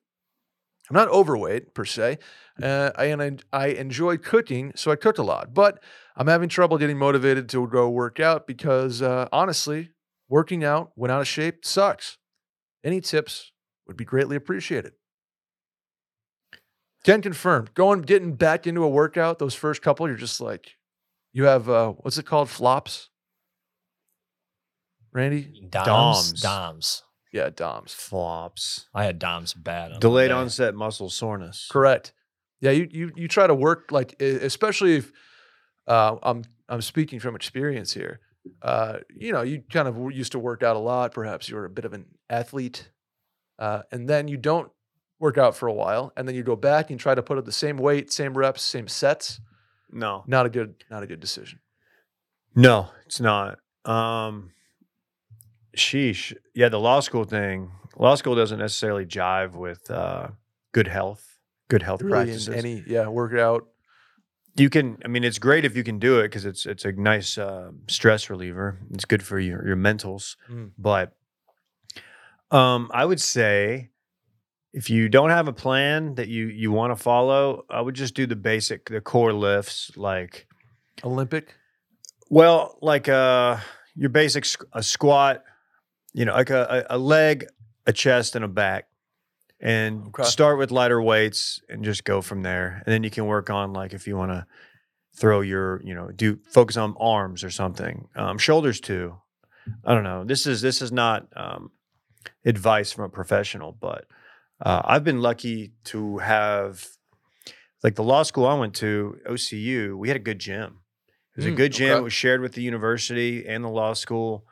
I'm 0.90 0.96
not 0.96 1.10
overweight 1.10 1.76
per 1.76 1.86
se, 1.86 2.18
uh, 2.62 2.92
and 2.98 3.22
I, 3.22 3.38
I 3.54 3.68
enjoy 3.68 4.18
cooking, 4.18 4.72
so 4.76 4.92
I 4.92 4.96
cook 4.96 5.20
a 5.20 5.24
lot. 5.24 5.54
But 5.54 5.84
I'm 6.16 6.28
having 6.28 6.50
trouble 6.50 6.78
getting 6.80 6.98
motivated 6.98 7.48
to 7.50 7.68
go 7.68 7.90
work 7.90 8.20
out 8.20 8.48
because 8.48 9.02
uh, 9.02 9.28
honestly, 9.32 9.92
working 10.28 10.64
out 10.64 10.92
when 10.96 11.12
out 11.12 11.22
of 11.22 11.28
shape 11.28 11.64
sucks. 11.64 12.18
Any 12.84 13.02
tips 13.02 13.52
would 13.88 13.98
be 13.98 14.06
greatly 14.06 14.36
appreciated. 14.36 14.94
Can 17.04 17.22
confirm. 17.22 17.68
Going 17.74 18.02
getting 18.02 18.36
back 18.36 18.68
into 18.68 18.84
a 18.84 18.90
workout, 18.90 19.40
those 19.40 19.56
first 19.56 19.82
couple, 19.82 20.08
you're 20.08 20.18
just 20.18 20.42
like, 20.42 20.76
you 21.34 21.46
have 21.46 21.70
uh, 21.70 21.92
what's 21.92 22.18
it 22.18 22.26
called? 22.26 22.50
Flops. 22.50 23.10
Randy? 25.12 25.68
Doms. 25.70 26.32
Doms. 26.34 26.42
Doms. 26.42 27.04
Yeah, 27.32 27.50
DOMs. 27.50 27.94
Flops. 27.94 28.88
I 28.94 29.04
had 29.06 29.20
Doms 29.20 29.54
bad. 29.54 29.92
on 29.92 30.00
Delayed 30.00 30.32
Monday. 30.32 30.42
onset 30.42 30.74
muscle 30.76 31.10
soreness. 31.10 31.68
Correct. 31.72 32.14
Yeah, 32.60 32.72
you 32.72 32.88
you 32.92 33.12
you 33.16 33.28
try 33.28 33.46
to 33.48 33.54
work 33.54 33.92
like 33.92 34.20
especially 34.22 34.98
if 34.98 35.12
uh, 35.88 36.18
I'm 36.24 36.44
I'm 36.68 36.82
speaking 36.82 37.20
from 37.20 37.36
experience 37.36 37.94
here. 37.94 38.20
Uh, 38.62 39.00
you 39.16 39.32
know, 39.32 39.42
you 39.44 39.62
kind 39.72 39.88
of 39.88 39.96
used 40.12 40.32
to 40.32 40.40
work 40.40 40.64
out 40.64 40.76
a 40.76 40.80
lot. 40.80 41.14
Perhaps 41.14 41.50
you 41.50 41.56
were 41.56 41.66
a 41.66 41.70
bit 41.70 41.86
of 41.86 41.94
an 41.94 42.06
athlete, 42.30 42.90
uh, 43.60 43.84
and 43.92 44.10
then 44.10 44.28
you 44.28 44.38
don't 44.38 44.72
work 45.20 45.38
out 45.38 45.56
for 45.56 45.68
a 45.68 45.74
while, 45.74 46.12
and 46.18 46.28
then 46.28 46.34
you 46.36 46.42
go 46.44 46.56
back 46.56 46.90
and 46.90 47.00
try 47.00 47.14
to 47.14 47.22
put 47.22 47.38
up 47.38 47.46
the 47.46 47.52
same 47.52 47.78
weight, 47.78 48.12
same 48.12 48.36
reps, 48.36 48.62
same 48.64 48.88
sets. 48.88 49.40
No. 49.92 50.24
Not 50.28 50.46
a 50.46 50.50
good 50.50 50.84
not 50.90 51.04
a 51.04 51.08
good 51.08 51.20
decision. 51.20 51.60
No, 52.56 52.90
it's 53.06 53.20
not. 53.20 53.60
Um 53.86 54.52
sheesh. 55.76 56.36
Yeah, 56.54 56.70
the 56.70 56.80
law 56.80 57.00
school 57.00 57.24
thing. 57.26 57.72
Law 57.98 58.16
school 58.16 58.36
doesn't 58.36 58.60
necessarily 58.60 59.06
jive 59.06 59.54
with 59.56 59.90
uh 59.92 60.30
good 60.72 60.88
health, 60.88 61.40
good 61.70 61.82
health 61.84 62.02
Really 62.02 62.12
practices. 62.26 62.50
any 62.50 62.84
yeah 62.88 63.08
workout. 63.08 63.68
you 64.56 64.70
can 64.70 64.98
i 65.06 65.08
mean 65.08 65.24
it's 65.24 65.40
great 65.40 65.64
if 65.66 65.76
you 65.78 65.84
can 65.84 66.00
do 66.00 66.20
it 66.20 66.24
because 66.24 66.46
it's 66.46 66.66
it's 66.66 66.84
a 66.86 66.92
nice 66.92 67.38
uh, 67.38 67.72
stress 67.88 68.30
reliever 68.30 68.78
it's 68.94 69.06
good 69.06 69.24
for 69.24 69.40
your 69.40 69.66
your 69.68 69.76
mentals 69.78 70.36
Mm. 70.52 70.72
but 70.78 71.16
um 72.52 72.90
i 72.94 73.06
would 73.06 73.22
say 73.22 73.90
if 74.74 74.90
you 74.90 75.08
don't 75.10 75.30
have 75.30 75.48
a 75.48 75.54
plan 75.54 76.16
that 76.16 76.28
you 76.28 76.48
you 76.48 76.72
want 76.72 76.92
to 76.92 76.96
follow 77.02 77.64
i 77.70 77.80
would 77.82 77.96
just 77.96 78.14
do 78.16 78.26
the 78.26 78.36
basic 78.36 78.90
the 78.90 79.02
core 79.02 79.34
lifts 79.34 79.92
like 79.96 80.48
Olympic. 81.04 81.56
well 82.30 82.78
like 82.82 83.08
uh 83.08 83.58
your 83.96 84.10
basic 84.10 84.46
a 84.74 84.84
squat 84.84 85.44
you 86.14 86.26
know 86.26 86.34
like 86.34 86.50
a, 86.50 86.86
a 86.90 86.96
a 86.96 86.98
leg 86.98 87.46
a 87.86 87.94
chest 87.94 88.36
and 88.36 88.46
a 88.46 88.48
back 88.48 88.88
and 89.62 90.08
Okay. 90.10 90.24
start 90.24 90.58
with 90.58 90.72
lighter 90.72 91.02
weights 91.02 91.62
and 91.70 91.84
just 91.84 92.04
go 92.04 92.22
from 92.22 92.44
there 92.44 92.82
and 92.86 92.94
then 92.94 93.04
you 93.04 93.10
can 93.10 93.26
work 93.26 93.50
on 93.50 93.74
like 93.74 93.94
if 93.94 94.08
you 94.08 94.16
want 94.18 94.32
to 94.32 94.46
throw 95.18 95.42
your 95.42 95.82
you 95.84 95.94
know 95.94 96.10
do 96.12 96.40
focus 96.52 96.78
on 96.78 96.96
arms 97.00 97.44
or 97.44 97.50
something 97.50 98.08
um, 98.16 98.38
shoulders 98.38 98.80
too 98.80 99.16
i 99.86 99.94
don't 99.94 100.04
know 100.04 100.24
this 100.24 100.46
is 100.48 100.62
this 100.62 100.82
is 100.82 100.92
not 100.92 101.28
um, 101.36 101.72
advice 102.46 102.92
from 102.92 103.06
a 103.06 103.10
professional 103.10 103.72
but 103.72 104.06
Uh, 104.62 104.82
I've 104.84 105.06
been 105.06 105.22
lucky 105.22 105.72
to 105.86 106.18
have, 106.20 106.86
like 107.84 107.96
the 107.96 108.04
law 108.04 108.24
school 108.24 108.46
I 108.46 108.56
went 108.60 108.76
to, 108.76 109.18
OCU. 109.26 109.96
We 109.98 110.08
had 110.10 110.18
a 110.18 110.20
good 110.30 110.40
gym. 110.40 110.82
It 111.32 111.38
was 111.38 111.46
a 111.46 111.52
Mm, 111.52 111.56
good 111.56 111.72
gym. 111.72 111.92
okay. 111.92 112.00
It 112.00 112.04
was 112.04 112.14
shared 112.14 112.42
with 112.42 112.54
the 112.54 112.62
university 112.62 113.48
and 113.48 113.64
the 113.64 113.70
law 113.70 113.94
school, 113.94 114.44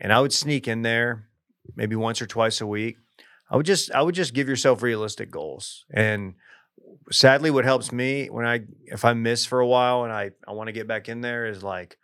and 0.00 0.12
I 0.12 0.20
would 0.20 0.32
sneak 0.32 0.66
in 0.66 0.82
there 0.82 1.28
maybe 1.76 1.96
once 1.96 2.20
or 2.22 2.26
twice 2.26 2.60
a 2.60 2.66
week. 2.66 2.96
I 3.50 3.56
would 3.56 3.66
just 3.66 3.90
I 3.92 4.02
would 4.02 4.14
just 4.14 4.34
give 4.34 4.48
yourself 4.48 4.82
realistic 4.82 5.30
goals. 5.30 5.84
And 5.92 6.34
sadly, 7.10 7.50
what 7.50 7.64
helps 7.64 7.92
me 7.92 8.28
when 8.30 8.46
I 8.46 8.60
if 8.86 9.04
I 9.04 9.12
miss 9.12 9.44
for 9.46 9.60
a 9.60 9.66
while 9.66 10.04
and 10.04 10.12
I 10.12 10.30
I 10.46 10.52
want 10.52 10.68
to 10.68 10.72
get 10.72 10.86
back 10.86 11.08
in 11.08 11.20
there 11.20 11.46
is 11.46 11.62
like 11.62 11.98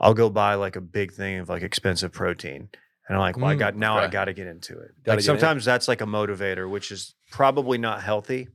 I'll 0.00 0.14
go 0.14 0.30
buy 0.30 0.54
like 0.54 0.76
a 0.76 0.80
big 0.80 1.12
thing 1.12 1.38
of 1.38 1.48
like 1.48 1.62
expensive 1.62 2.12
protein. 2.12 2.68
And 3.08 3.16
I'm 3.16 3.20
like, 3.20 3.36
well, 3.36 3.46
I 3.46 3.54
Mm, 3.54 3.58
got 3.58 3.76
now 3.76 3.96
I 3.98 4.06
got 4.08 4.24
to 4.26 4.32
get 4.32 4.46
into 4.46 4.78
it. 4.78 4.92
Gotta 5.04 5.16
like 5.16 5.24
sometimes 5.24 5.64
that's 5.64 5.88
like 5.88 6.00
a 6.00 6.06
motivator, 6.06 6.68
which 6.70 6.90
is 6.90 7.14
probably 7.30 7.76
not 7.78 8.02
healthy. 8.02 8.48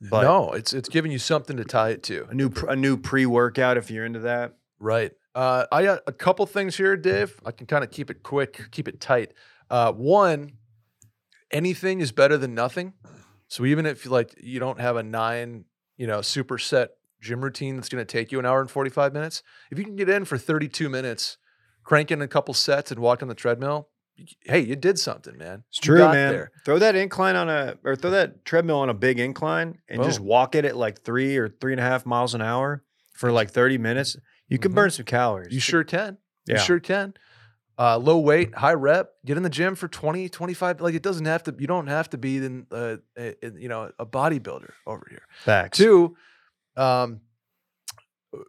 But 0.00 0.22
no, 0.22 0.52
it's 0.52 0.72
it's 0.72 0.88
giving 0.88 1.10
you 1.10 1.18
something 1.18 1.56
to 1.56 1.64
tie 1.64 1.90
it 1.90 2.02
to. 2.04 2.26
a 2.30 2.34
new 2.34 2.50
a 2.68 2.76
new 2.76 2.96
pre 2.96 3.26
workout 3.26 3.76
if 3.76 3.90
you're 3.90 4.04
into 4.06 4.20
that. 4.20 4.54
Right. 4.78 5.12
Uh, 5.38 5.66
I 5.70 5.84
got 5.84 6.00
a 6.08 6.12
couple 6.12 6.44
things 6.46 6.76
here, 6.76 6.96
Dave. 6.96 7.40
I 7.46 7.52
can 7.52 7.68
kind 7.68 7.84
of 7.84 7.92
keep 7.92 8.10
it 8.10 8.24
quick, 8.24 8.72
keep 8.72 8.88
it 8.88 9.00
tight. 9.00 9.34
Uh, 9.70 9.92
one, 9.92 10.54
anything 11.52 12.00
is 12.00 12.10
better 12.10 12.36
than 12.36 12.56
nothing. 12.56 12.94
So 13.46 13.64
even 13.64 13.86
if 13.86 14.04
like 14.04 14.34
you 14.42 14.58
don't 14.58 14.80
have 14.80 14.96
a 14.96 15.02
nine, 15.04 15.66
you 15.96 16.08
know, 16.08 16.18
superset 16.18 16.88
gym 17.20 17.40
routine 17.40 17.76
that's 17.76 17.88
going 17.88 18.04
to 18.04 18.12
take 18.12 18.32
you 18.32 18.40
an 18.40 18.46
hour 18.46 18.60
and 18.60 18.68
forty 18.68 18.90
five 18.90 19.12
minutes, 19.12 19.44
if 19.70 19.78
you 19.78 19.84
can 19.84 19.94
get 19.94 20.08
in 20.08 20.24
for 20.24 20.38
thirty 20.38 20.66
two 20.66 20.88
minutes, 20.88 21.38
crank 21.84 22.10
in 22.10 22.20
a 22.20 22.26
couple 22.26 22.52
sets 22.52 22.90
and 22.90 22.98
walk 22.98 23.22
on 23.22 23.28
the 23.28 23.34
treadmill, 23.36 23.90
hey, 24.40 24.58
you 24.58 24.74
did 24.74 24.98
something, 24.98 25.38
man. 25.38 25.62
It's 25.68 25.78
true, 25.78 26.00
man. 26.00 26.32
there. 26.32 26.50
Throw 26.64 26.80
that 26.80 26.96
incline 26.96 27.36
on 27.36 27.48
a 27.48 27.76
or 27.84 27.94
throw 27.94 28.10
that 28.10 28.44
treadmill 28.44 28.80
on 28.80 28.88
a 28.88 28.94
big 28.94 29.20
incline 29.20 29.78
and 29.88 30.02
just 30.02 30.18
walk 30.18 30.56
it 30.56 30.64
at 30.64 30.76
like 30.76 31.02
three 31.02 31.36
or 31.36 31.48
three 31.48 31.72
and 31.72 31.80
a 31.80 31.84
half 31.84 32.04
miles 32.04 32.34
an 32.34 32.42
hour 32.42 32.82
for 33.12 33.32
like 33.32 33.50
30 33.50 33.78
minutes. 33.78 34.16
You 34.48 34.58
can 34.58 34.72
Mhm. 34.72 34.76
burn 34.76 34.90
some 34.90 35.04
calories. 35.04 35.52
You 35.52 35.60
sure 35.60 35.84
can. 35.84 36.18
Yeah. 36.46 36.54
You 36.56 36.60
sure 36.60 36.80
can. 36.80 37.14
Uh, 37.78 37.96
low 37.96 38.18
weight, 38.18 38.54
high 38.56 38.74
rep, 38.74 39.12
get 39.24 39.36
in 39.36 39.42
the 39.44 39.48
gym 39.50 39.74
for 39.76 39.86
20, 39.86 40.28
25. 40.28 40.80
Like 40.80 40.94
it 40.94 41.02
doesn't 41.02 41.26
have 41.26 41.44
to, 41.44 41.54
you 41.58 41.66
don't 41.68 41.86
have 41.86 42.10
to 42.10 42.18
be 42.18 42.38
in, 42.38 42.66
uh, 42.72 42.96
a, 43.16 43.34
a- 43.46 43.52
you 43.60 43.68
know, 43.68 43.92
a 43.98 44.06
bodybuilder 44.06 44.70
over 44.86 45.06
here. 45.08 45.22
Facts. 45.44 45.78
Two, 45.78 46.16
um, 46.76 47.20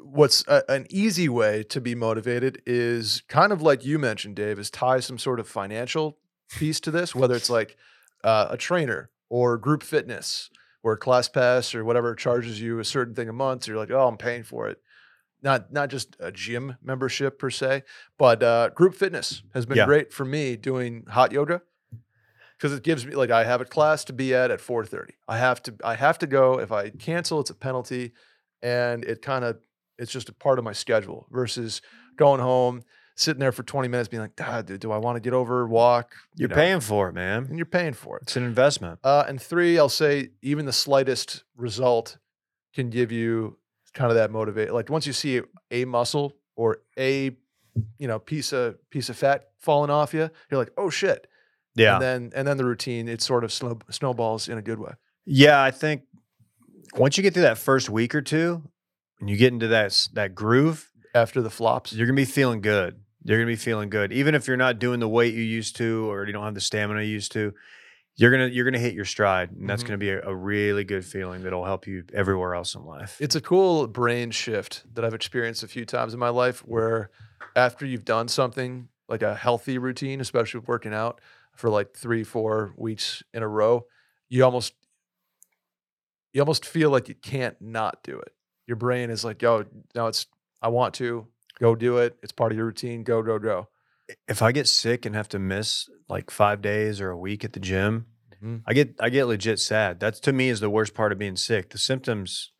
what's 0.01 0.44
a, 0.48 0.63
an 0.70 0.86
easy 0.89 1.29
way 1.29 1.63
to 1.63 1.79
be 1.79 1.96
motivated 1.96 2.62
is 2.65 3.22
kind 3.27 3.51
of 3.51 3.62
like 3.62 3.86
you 3.86 3.98
mentioned, 4.00 4.36
Dave, 4.36 4.60
is 4.60 4.70
tie 4.70 5.00
some 5.00 5.18
sort 5.18 5.39
of 5.39 5.48
financial 5.48 6.18
piece 6.58 6.79
to 6.82 6.91
this, 6.91 7.13
whether 7.15 7.36
it's 7.36 7.50
like 7.50 7.77
uh, 8.24 8.48
a 8.50 8.58
trainer 8.58 9.10
or 9.29 9.58
group 9.58 9.84
fitness 9.84 10.50
or 10.84 10.98
class 10.98 11.29
pass 11.29 11.75
or 11.75 11.86
whatever 11.86 12.15
charges 12.15 12.60
you 12.60 12.79
a 12.79 12.86
certain 12.86 13.13
thing 13.13 13.29
a 13.29 13.34
month. 13.34 13.63
So 13.65 13.72
you're 13.72 13.79
like, 13.79 13.91
oh, 13.91 14.08
I'm 14.08 14.18
paying 14.18 14.44
for 14.44 14.68
it. 14.70 14.79
Not 15.41 15.72
not 15.72 15.89
just 15.89 16.15
a 16.19 16.31
gym 16.31 16.75
membership 16.81 17.39
per 17.39 17.50
se, 17.50 17.84
but 18.17 18.43
uh, 18.43 18.69
group 18.69 18.93
fitness 18.96 19.41
has 19.53 19.65
been 19.65 19.77
Yeah. 19.77 19.86
great 19.86 20.12
for 20.12 20.25
me 20.25 20.55
doing 20.58 21.05
hot 21.08 21.31
yoga 21.31 21.62
because 22.58 22.74
it 22.74 22.84
gives 22.84 23.05
me 23.05 23.15
like 23.15 23.29
I 23.31 23.43
have 23.46 23.62
a 23.62 23.65
class 23.65 24.03
to 24.05 24.13
be 24.13 24.34
at 24.36 24.51
at 24.51 24.60
4:30. 24.60 25.12
I 25.27 25.38
have 25.38 25.63
to 25.63 25.75
I 25.84 25.96
have 25.96 26.17
to 26.19 26.27
go. 26.27 26.60
If 26.60 26.72
I 26.72 26.89
cancel, 26.89 27.39
it's 27.39 27.50
a 27.50 27.55
penalty, 27.55 28.12
and 28.62 29.05
it 29.05 29.22
kind 29.22 29.46
of 29.46 29.60
it's 29.98 30.12
just 30.12 30.29
a 30.29 30.34
part 30.34 30.60
of 30.60 30.65
my 30.65 30.74
schedule 30.74 31.27
versus 31.31 31.81
going 32.17 32.41
home, 32.41 32.84
sitting 33.15 33.39
there 33.39 33.51
for 33.53 33.63
20 33.63 33.88
minutes, 33.88 34.08
being 34.10 34.22
like, 34.22 34.36
God, 34.36 34.65
dude, 34.65 34.79
do 34.81 34.91
I 34.91 34.98
want 34.98 35.15
to 35.17 35.19
get 35.22 35.34
over, 35.34 35.67
walk? 35.67 36.13
You 36.36 36.41
You're 36.43 36.50
know, 36.50 36.55
paying 36.55 36.79
for 36.81 37.08
it, 37.10 37.13
man. 37.13 37.46
and 37.50 37.58
you're 37.58 37.65
paying 37.65 37.93
for 37.93 38.17
it. 38.17 38.24
It's 38.24 38.36
an 38.38 38.43
investment. 38.43 39.00
Uh, 39.03 39.24
and 39.27 39.41
three, 39.41 39.77
I'll 39.79 39.88
say 39.89 40.31
even 40.41 40.65
the 40.65 40.74
slightest 40.74 41.43
result 41.55 42.17
can 42.74 42.89
give 42.89 43.12
you 43.12 43.58
kind 43.93 44.12
of 44.12 44.15
that 44.15 44.31
motivate. 44.31 44.74
Like 44.74 44.89
once 44.89 45.08
you 45.08 45.13
see 45.13 45.41
a 45.72 45.86
muscle 45.86 46.34
or 46.55 46.79
a 46.98 47.36
you 47.98 48.08
know 48.08 48.19
piece 48.19 48.51
of 48.51 48.77
piece 48.89 49.10
of 49.10 49.17
fat 49.17 49.50
falling 49.60 49.89
off 49.89 50.13
you, 50.13 50.29
you're 50.50 50.60
like, 50.60 50.72
oh 50.77 50.89
shit. 50.89 51.27
Yeah. 51.75 51.96
And 51.96 52.01
then 52.01 52.31
and 52.36 52.48
then 52.48 52.58
the 52.58 52.65
routine 52.65 53.08
it 53.08 53.22
sort 53.22 53.43
of 53.43 53.53
snow, 53.53 53.79
snowballs 53.89 54.50
in 54.50 54.58
a 54.58 54.62
good 54.62 54.79
way. 54.79 54.93
yeah, 55.25 55.62
I 55.62 55.72
think 55.72 56.03
once 56.96 57.17
you 57.17 57.24
get 57.24 57.34
through 57.34 57.43
that 57.43 57.58
first 57.58 57.89
week 57.89 58.15
or 58.15 58.22
two 58.22 58.63
and 59.19 59.29
you 59.29 59.38
get 59.38 59.53
into 59.53 59.67
that 59.67 60.08
that 60.13 60.36
groove, 60.36 60.89
After 61.13 61.41
the 61.41 61.50
flops, 61.50 61.93
you're 61.93 62.08
going 62.08 62.15
to 62.15 62.22
be 62.22 62.25
feeling 62.25 62.62
good. 62.62 63.00
You're 63.24 63.38
going 63.38 63.48
to 63.48 63.51
be 63.51 63.58
feeling 63.58 63.89
good 63.89 64.12
even 64.13 64.34
if 64.34 64.48
you're 64.48 64.58
not 64.58 64.79
doing 64.79 65.00
the 65.00 65.10
weight 65.10 65.34
you 65.34 65.43
used 65.43 65.75
to 65.77 66.10
or 66.10 66.25
you 66.25 66.34
don't 66.34 66.43
have 66.43 66.55
the 66.55 66.62
stamina 66.62 67.01
you 67.01 67.12
used 67.12 67.31
to. 67.34 67.53
You're 68.20 68.38
to 68.38 68.54
you're 68.54 68.70
to 68.70 68.80
hit 68.80 68.94
your 68.94 69.06
stride 69.06 69.52
and 69.52 69.70
that's 69.70 69.82
Mhm. 69.84 69.88
going 69.88 70.00
to 70.00 70.04
be 70.06 70.10
a, 70.10 70.22
a 70.28 70.36
really 70.36 70.84
good 70.84 71.06
feeling 71.06 71.44
that'll 71.44 71.64
help 71.64 71.88
you 71.88 72.04
everywhere 72.14 72.54
else 72.54 72.76
in 72.76 72.84
life. 72.84 73.18
It's 73.22 73.36
a 73.36 73.42
cool 73.42 73.88
brain 73.88 74.32
shift 74.32 74.84
that 74.94 75.06
I've 75.06 75.14
experienced 75.14 75.64
a 75.64 75.68
few 75.70 75.86
times 75.86 76.14
in 76.14 76.20
my 76.20 76.28
life 76.30 76.60
where 76.60 77.12
after 77.56 77.86
you've 77.86 78.04
done 78.04 78.28
something 78.28 78.90
like 79.08 79.22
a 79.22 79.36
healthy 79.36 79.78
routine, 79.78 80.20
especially 80.20 80.60
working 80.68 80.94
out 80.94 81.22
for 81.56 81.70
like 81.70 81.94
three, 81.96 82.24
four 82.26 82.74
weeks 82.76 83.24
in 83.34 83.42
a 83.42 83.48
row, 83.48 83.86
you 84.28 84.44
almost 84.44 84.74
you 86.34 86.42
almost 86.42 86.66
feel 86.66 86.90
like 86.90 87.08
you 87.08 87.16
can't 87.16 87.60
not 87.62 88.04
do 88.04 88.20
it. 88.20 88.34
Your 88.68 88.76
brain 88.76 89.10
is 89.10 89.24
like, 89.24 89.42
yo, 89.42 89.66
no, 89.96 90.08
it's 90.08 90.28
I 90.62 90.68
want 90.68 90.94
to 90.96 91.26
go 91.58 91.74
do 91.74 91.98
it. 91.98 92.18
It's 92.22 92.32
part 92.34 92.52
of 92.52 92.58
your 92.58 92.68
routine. 92.68 93.04
Go, 93.04 93.24
go, 93.24 93.40
go. 93.40 93.70
If 94.28 94.42
I 94.42 94.51
get 94.51 94.68
sick 94.68 95.06
and 95.06 95.16
have 95.16 95.30
to 95.30 95.39
miss 95.39 95.88
like 96.08 96.32
five 96.32 96.62
days 96.62 97.00
or 97.01 97.10
a 97.10 97.18
week 97.18 97.44
at 97.44 97.54
the 97.54 97.60
gym, 97.60 98.06
Mhm. 98.42 98.62
I 98.66 98.74
get 98.74 98.96
I 99.00 99.10
get 99.10 99.25
legit 99.25 99.60
sad. 99.60 100.00
That's 100.00 100.20
to 100.22 100.32
me 100.32 100.48
is 100.50 100.60
the 100.62 100.70
worst 100.70 100.94
part 100.94 101.12
of 101.12 101.18
being 101.20 101.36
sick. 101.36 101.72
The 101.72 101.78
symptoms, 101.78 102.51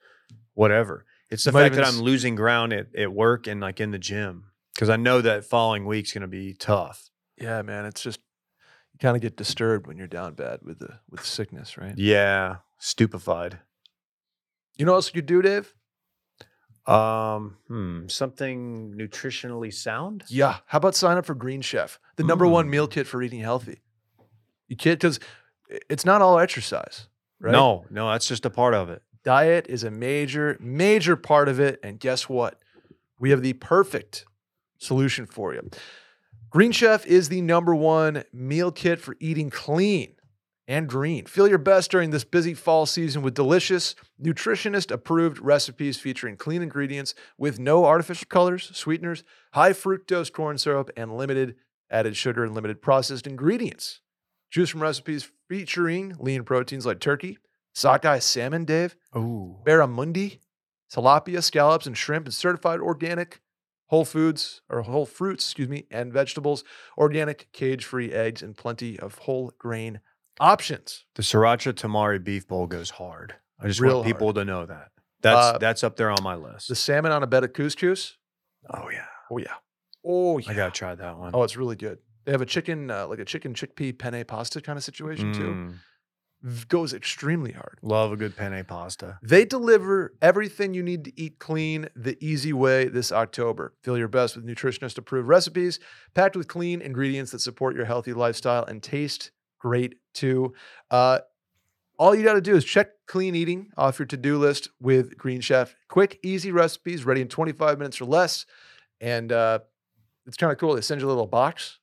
whatever. 0.54 1.06
It's 1.30 1.44
the 1.46 1.52
fact 1.52 1.76
that 1.76 1.86
I'm 1.86 2.00
losing 2.02 2.36
ground 2.36 2.74
at, 2.74 2.88
at 2.98 3.14
work 3.14 3.48
and 3.48 3.62
like 3.62 3.80
in 3.80 3.92
the 3.92 4.00
gym 4.00 4.46
because 4.76 4.90
I 4.90 4.96
know 4.98 5.22
that 5.22 5.46
following 5.46 5.86
week's 5.86 6.12
going 6.12 6.22
to 6.24 6.28
be 6.28 6.54
tough. 6.54 7.10
Yeah, 7.38 7.62
man. 7.62 7.86
It's 7.86 8.02
just 8.02 8.20
you 8.94 9.00
kind 9.00 9.16
of 9.16 9.22
get 9.22 9.38
disturbed 9.38 9.88
when 9.88 9.98
you're 9.98 10.08
down 10.08 10.34
bad 10.34 10.60
with 10.64 10.80
the 10.80 11.00
with 11.10 11.24
sickness, 11.26 11.78
right? 11.78 11.94
Yeah, 11.98 12.58
stupefied. 12.80 13.60
You 14.78 14.86
know 14.86 14.92
what 14.94 14.98
else 14.98 15.12
you 15.16 15.22
do, 15.22 15.42
Dave? 15.42 15.74
Um, 16.90 17.58
hmm, 17.68 18.08
something 18.08 18.94
nutritionally 18.98 19.74
sound. 19.74 20.24
Yeah. 20.28 20.58
How 20.66 20.78
about 20.78 20.96
sign 20.96 21.18
up 21.18 21.26
for 21.26 21.36
Green 21.36 21.62
Chef, 21.62 22.00
the 22.16 22.24
number 22.24 22.48
one 22.48 22.66
Mm. 22.68 22.70
meal 22.70 22.88
kit 22.88 23.06
for 23.08 23.22
eating 23.22 23.42
healthy? 23.42 23.82
You 24.68 24.76
kid, 24.76 25.00
because 25.00 25.20
it's 25.90 26.06
not 26.06 26.22
all 26.22 26.40
exercise, 26.40 27.08
right? 27.40 27.52
No, 27.52 27.86
no, 27.90 28.10
that's 28.12 28.28
just 28.28 28.46
a 28.46 28.50
part 28.50 28.74
of 28.74 28.90
it. 28.90 29.02
Diet 29.24 29.68
is 29.68 29.84
a 29.84 29.92
major, 29.92 30.58
major 30.60 31.16
part 31.16 31.48
of 31.50 31.60
it. 31.60 31.80
And 31.84 32.00
guess 32.00 32.28
what? 32.30 32.60
We 33.20 33.30
have 33.32 33.42
the 33.42 33.54
perfect 33.54 34.26
solution 34.78 35.26
for 35.26 35.54
you. 35.54 35.70
Green 36.50 36.72
Chef 36.72 37.06
is 37.06 37.30
the 37.30 37.42
number 37.42 37.76
one 37.76 38.24
meal 38.34 38.72
kit 38.72 39.00
for 39.00 39.16
eating 39.20 39.50
clean 39.50 40.16
and 40.70 40.88
green. 40.88 41.26
Feel 41.26 41.48
your 41.48 41.58
best 41.58 41.90
during 41.90 42.12
this 42.12 42.24
busy 42.24 42.54
fall 42.54 42.86
season 42.86 43.24
with 43.24 43.34
delicious, 43.34 43.96
nutritionist 44.24 44.92
approved 44.92 45.40
recipes 45.40 45.98
featuring 45.98 46.38
clean 46.38 46.62
ingredients 46.62 47.16
with 47.40 47.60
no 47.60 47.86
artificial 47.86 48.28
colors, 48.30 48.70
sweeteners, 48.74 49.24
high 49.54 49.74
fructose 49.74 50.32
corn 50.32 50.60
syrup, 50.60 50.92
and 50.96 51.18
limited 51.18 51.56
added 51.90 52.16
sugar 52.16 52.44
and 52.44 52.54
limited 52.54 52.84
processed 52.84 53.26
ingredients. 53.26 54.02
Choose 54.52 54.70
from 54.70 54.84
recipes 54.84 55.32
featuring 55.50 56.16
lean 56.20 56.44
proteins 56.44 56.86
like 56.86 57.00
turkey, 57.00 57.40
sockeye 57.74 58.20
salmon, 58.20 58.64
Dave, 58.64 58.96
Ooh, 59.18 59.58
barramundi, 59.66 60.38
tilapia, 60.94 61.42
scallops, 61.42 61.88
and 61.88 61.98
shrimp, 61.98 62.28
and 62.28 62.34
certified 62.34 62.80
organic 62.80 63.42
whole 63.88 64.06
foods 64.06 64.62
or 64.70 64.84
whole 64.84 65.08
fruits, 65.08 65.46
excuse 65.46 65.68
me, 65.68 65.86
and 65.90 66.14
vegetables, 66.14 66.64
organic 66.96 67.52
cage-free 67.54 68.12
eggs, 68.12 68.44
and 68.44 68.56
plenty 68.56 69.00
of 69.00 69.18
whole 69.20 69.52
grain 69.58 70.00
options. 70.40 71.06
the 71.16 71.22
sriracha 71.24 71.74
tamari 71.74 72.24
beef 72.24 72.48
bowl 72.48 72.68
goes 72.68 72.92
hard. 72.92 73.36
I 73.60 73.68
just 73.68 73.80
Real 73.80 73.96
want 73.96 74.08
people 74.08 74.34
to 74.34 74.46
know 74.46 74.66
that. 74.66 74.90
That's 75.22 75.46
Uh, 75.56 75.58
that's 75.58 75.84
up 75.84 75.98
there 75.98 76.10
on 76.12 76.24
my 76.24 76.36
list. 76.36 76.70
The 76.70 76.76
salmon 76.76 77.12
on 77.12 77.24
a 77.24 77.28
bed 77.28 77.44
of 77.44 77.54
couscous. 77.54 78.14
oh 78.74 78.90
yeah, 78.90 79.06
Oh 79.30 79.38
yeah. 79.38 79.54
Oh 80.06 80.38
yeah. 80.38 80.52
I 80.52 80.54
gotta 80.54 80.72
try 80.72 80.96
that 80.96 81.18
one. 81.18 81.32
Oh, 81.34 81.44
it's 81.44 81.58
really 81.58 81.76
good. 81.76 82.00
They 82.26 82.32
have 82.32 82.42
a 82.42 82.46
chicken, 82.46 82.90
uh, 82.92 83.08
like 83.08 83.20
a 83.20 83.26
chicken 83.26 83.54
chickpea 83.54 83.98
penne 83.98 84.24
pasta 84.26 84.62
kind 84.62 84.78
of 84.78 84.84
situation 84.84 85.34
too. 85.34 85.42
Mm, 85.42 85.74
V- 86.42 86.66
Goes 86.70 86.94
extremely 86.94 87.52
hard. 87.52 87.80
Love 87.82 88.12
a 88.14 88.16
good 88.18 88.36
penne 88.38 88.64
pasta. 88.64 89.20
They 89.22 89.44
deliver 89.46 90.14
everything 90.22 90.74
you 90.74 90.84
need 90.84 91.04
to 91.06 91.20
eat 91.20 91.40
clean 91.40 91.90
the 91.96 92.18
easy 92.26 92.54
way 92.54 92.88
this 92.88 93.12
October. 93.12 93.74
Feel 93.84 93.98
your 93.98 94.08
best 94.08 94.36
with 94.38 94.46
nutritionist 94.46 94.98
approved 94.98 95.28
recipes 95.28 95.80
packed 96.14 96.38
with 96.38 96.48
clean 96.48 96.82
ingredients 96.82 97.32
that 97.32 97.40
support 97.40 97.76
your 97.76 97.86
healthy 97.86 98.14
lifestyle 98.14 98.64
and 98.64 98.82
taste 98.82 99.32
great 99.60 99.96
too. 100.20 100.54
Uh, 100.92 101.20
all 101.98 102.16
you 102.16 102.24
got 102.24 102.34
to 102.34 102.42
do 102.42 102.56
is 102.56 102.64
check 102.64 102.90
clean 103.08 103.36
eating 103.36 103.72
off 103.78 104.00
your 104.00 104.06
to 104.06 104.18
do 104.18 104.38
list 104.38 104.70
with 104.80 105.18
Green 105.18 105.42
Chef. 105.42 105.76
Quick, 105.90 106.20
easy 106.24 106.52
recipes 106.52 107.06
ready 107.06 107.22
in 107.22 107.28
25 107.28 107.78
minutes 107.78 108.00
or 108.00 108.06
less. 108.06 108.46
And 109.02 109.32
uh, 109.32 109.60
it's 110.26 110.38
kind 110.38 110.52
of 110.52 110.58
cool. 110.58 110.76
They 110.76 110.82
send 110.82 111.02
you 111.02 111.08
a 111.08 111.10
little 111.10 111.28
box 111.28 111.80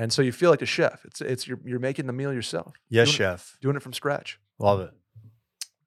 and 0.00 0.10
so 0.10 0.22
you 0.22 0.32
feel 0.32 0.48
like 0.48 0.62
a 0.62 0.66
chef. 0.66 1.04
It's 1.04 1.20
it's 1.20 1.46
you're 1.46 1.60
you're 1.62 1.78
making 1.78 2.06
the 2.06 2.14
meal 2.14 2.32
yourself. 2.32 2.74
Yes, 2.88 3.08
doing 3.08 3.16
chef. 3.16 3.54
It, 3.54 3.62
doing 3.62 3.76
it 3.76 3.82
from 3.82 3.92
scratch. 3.92 4.40
Love 4.58 4.80
it. 4.80 4.90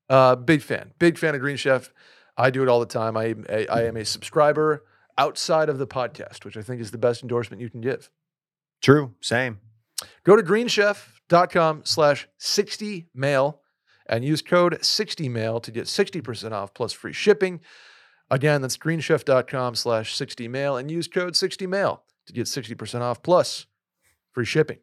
Uh, 0.07 0.35
big 0.35 0.61
fan, 0.61 0.91
big 0.99 1.17
fan 1.17 1.33
of 1.33 1.41
Green 1.41 1.57
Chef. 1.57 1.91
I 2.37 2.51
do 2.51 2.61
it 2.61 2.69
all 2.69 2.79
the 2.79 2.85
time. 2.85 3.17
I, 3.17 3.33
I 3.49 3.67
I 3.71 3.83
am 3.85 3.97
a 3.97 4.05
subscriber 4.05 4.85
outside 5.17 5.67
of 5.67 5.79
the 5.79 5.87
podcast, 5.87 6.45
which 6.45 6.57
I 6.57 6.61
think 6.61 6.79
is 6.79 6.91
the 6.91 6.99
best 6.99 7.23
endorsement 7.23 7.59
you 7.59 7.71
can 7.71 7.81
give. 7.81 8.11
True. 8.81 9.15
Same. 9.19 9.59
Go 10.23 10.35
to 10.35 10.43
greenchef.com 11.33 11.81
slash 11.83 12.27
60 12.37 13.07
mail 13.13 13.59
and 14.05 14.23
use 14.23 14.41
code 14.41 14.83
60 14.83 15.29
mail 15.29 15.59
to 15.59 15.71
get 15.71 15.85
60% 15.85 16.51
off 16.51 16.73
plus 16.73 16.93
free 16.93 17.13
shipping. 17.13 17.61
Again, 18.29 18.61
that's 18.61 18.77
greenchef.com 18.77 19.75
slash 19.75 20.15
60 20.15 20.47
mail 20.47 20.77
and 20.77 20.91
use 20.91 21.07
code 21.07 21.35
60 21.35 21.67
mail 21.67 22.03
to 22.27 22.33
get 22.33 22.45
60% 22.45 23.01
off 23.01 23.23
plus 23.23 23.65
free 24.31 24.45
shipping. 24.45 24.79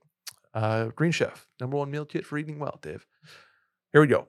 Uh, 0.52 0.86
Green 0.96 1.12
Chef, 1.12 1.46
number 1.60 1.76
one 1.76 1.90
meal 1.90 2.04
kit 2.04 2.26
for 2.26 2.36
eating 2.36 2.58
well, 2.58 2.78
Dave. 2.82 3.06
Here 3.92 4.00
we 4.00 4.08
go. 4.08 4.26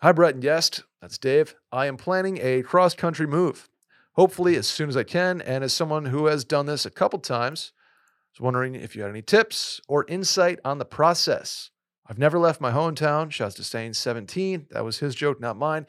Hi, 0.00 0.12
Brett 0.12 0.34
and 0.34 0.42
guest. 0.42 0.84
That's 1.02 1.18
Dave. 1.18 1.56
I 1.72 1.86
am 1.86 1.96
planning 1.96 2.38
a 2.40 2.62
cross 2.62 2.94
country 2.94 3.26
move, 3.26 3.68
hopefully 4.12 4.54
as 4.54 4.68
soon 4.68 4.88
as 4.88 4.96
I 4.96 5.02
can. 5.02 5.40
And 5.40 5.64
as 5.64 5.72
someone 5.72 6.06
who 6.06 6.26
has 6.26 6.44
done 6.44 6.66
this 6.66 6.86
a 6.86 6.90
couple 6.90 7.18
times, 7.18 7.72
was 8.38 8.44
wondering 8.44 8.74
if 8.74 8.94
you 8.94 9.02
had 9.02 9.10
any 9.10 9.22
tips 9.22 9.80
or 9.88 10.04
insight 10.08 10.60
on 10.64 10.78
the 10.78 10.84
process. 10.84 11.70
I've 12.06 12.18
never 12.18 12.38
left 12.38 12.60
my 12.60 12.70
hometown. 12.72 13.30
Shouts 13.30 13.56
to 13.56 13.64
Stain 13.64 13.92
17. 13.92 14.68
That 14.70 14.84
was 14.84 14.98
his 14.98 15.14
joke, 15.14 15.40
not 15.40 15.56
mine. 15.56 15.86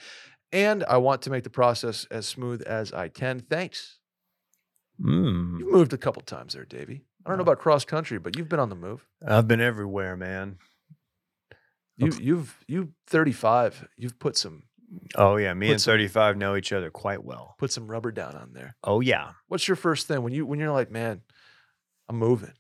And 0.52 0.84
I 0.86 0.98
want 0.98 1.22
to 1.24 1.30
make 1.30 1.44
the 1.44 1.50
process 1.50 2.06
as 2.10 2.28
smooth 2.28 2.62
as 2.64 2.92
I 2.92 3.08
can. 3.10 3.40
Thanks. 3.50 4.00
Mm. 5.00 5.60
You've 5.60 5.72
moved 5.72 5.94
a 5.94 5.98
couple 5.98 6.22
times 6.24 6.54
there, 6.54 6.66
Davey. 6.66 7.04
I 7.26 7.30
don't 7.30 7.38
know 7.38 7.44
about 7.44 7.60
cross 7.60 7.86
country, 7.86 8.18
but 8.18 8.36
you've 8.36 8.50
been 8.50 8.60
on 8.60 8.70
the 8.70 8.76
move. 8.76 9.06
I've 9.26 9.48
been 9.48 9.62
everywhere, 9.62 10.18
man. 10.18 10.58
You, 11.98 12.12
you've 12.20 12.58
you 12.68 12.94
35. 13.08 13.88
You've 13.98 14.18
put 14.20 14.38
some 14.38 14.64
Oh 15.16 15.36
yeah, 15.36 15.54
me 15.54 15.70
and 15.72 15.80
some- 15.82 15.92
35 15.92 16.38
know 16.38 16.56
each 16.56 16.72
other 16.74 16.90
quite 16.90 17.24
well. 17.24 17.56
put 17.60 17.72
some 17.72 17.88
rubber 17.92 18.12
down 18.12 18.36
on 18.36 18.54
there. 18.54 18.76
Oh 18.84 19.02
yeah. 19.02 19.32
What's 19.48 19.68
your 19.68 19.76
first 19.76 20.08
thing 20.08 20.24
when 20.24 20.34
you 20.34 20.46
when 20.46 20.60
you're 20.60 20.72
like, 20.72 20.90
man, 20.92 21.22
I'm 22.10 22.18
moving? 22.18 22.54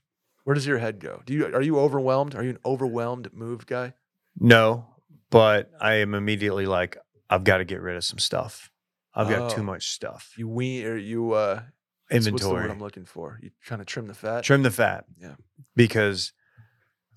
Where 0.45 0.53
does 0.53 0.65
your 0.65 0.77
head 0.77 0.99
go? 0.99 1.21
Do 1.25 1.33
you 1.33 1.45
are 1.47 1.61
you 1.61 1.77
overwhelmed? 1.79 2.35
Are 2.35 2.43
you 2.43 2.51
an 2.51 2.59
overwhelmed 2.65 3.33
move 3.33 3.65
guy? 3.65 3.93
No, 4.39 4.85
but 5.29 5.69
I 5.81 5.95
am 5.95 6.13
immediately 6.13 6.65
like, 6.65 6.97
I've 7.29 7.43
got 7.43 7.57
to 7.57 7.65
get 7.65 7.81
rid 7.81 7.97
of 7.97 8.03
some 8.05 8.19
stuff. 8.19 8.69
I've 9.13 9.27
got 9.29 9.51
too 9.51 9.61
Oh. 9.61 9.65
much 9.65 9.89
stuff. 9.89 10.33
You 10.37 10.47
wean 10.47 10.85
or 10.85 10.95
you 10.95 11.33
uh 11.33 11.63
what's- 12.09 12.31
What's 12.31 12.43
the 12.43 12.49
word 12.53 12.71
I'm 12.71 12.79
looking 12.79 13.05
for? 13.05 13.39
You 13.41 13.49
kind 13.65 13.81
of 13.81 13.87
trim 13.87 14.07
the 14.07 14.13
fat. 14.13 14.43
Trim 14.43 14.63
the 14.63 14.71
fat. 14.71 15.05
Yeah. 15.19 15.35
Because 15.75 16.31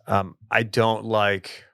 um, 0.06 0.36
I 0.50 0.62
don't 0.64 1.04
like 1.04 1.64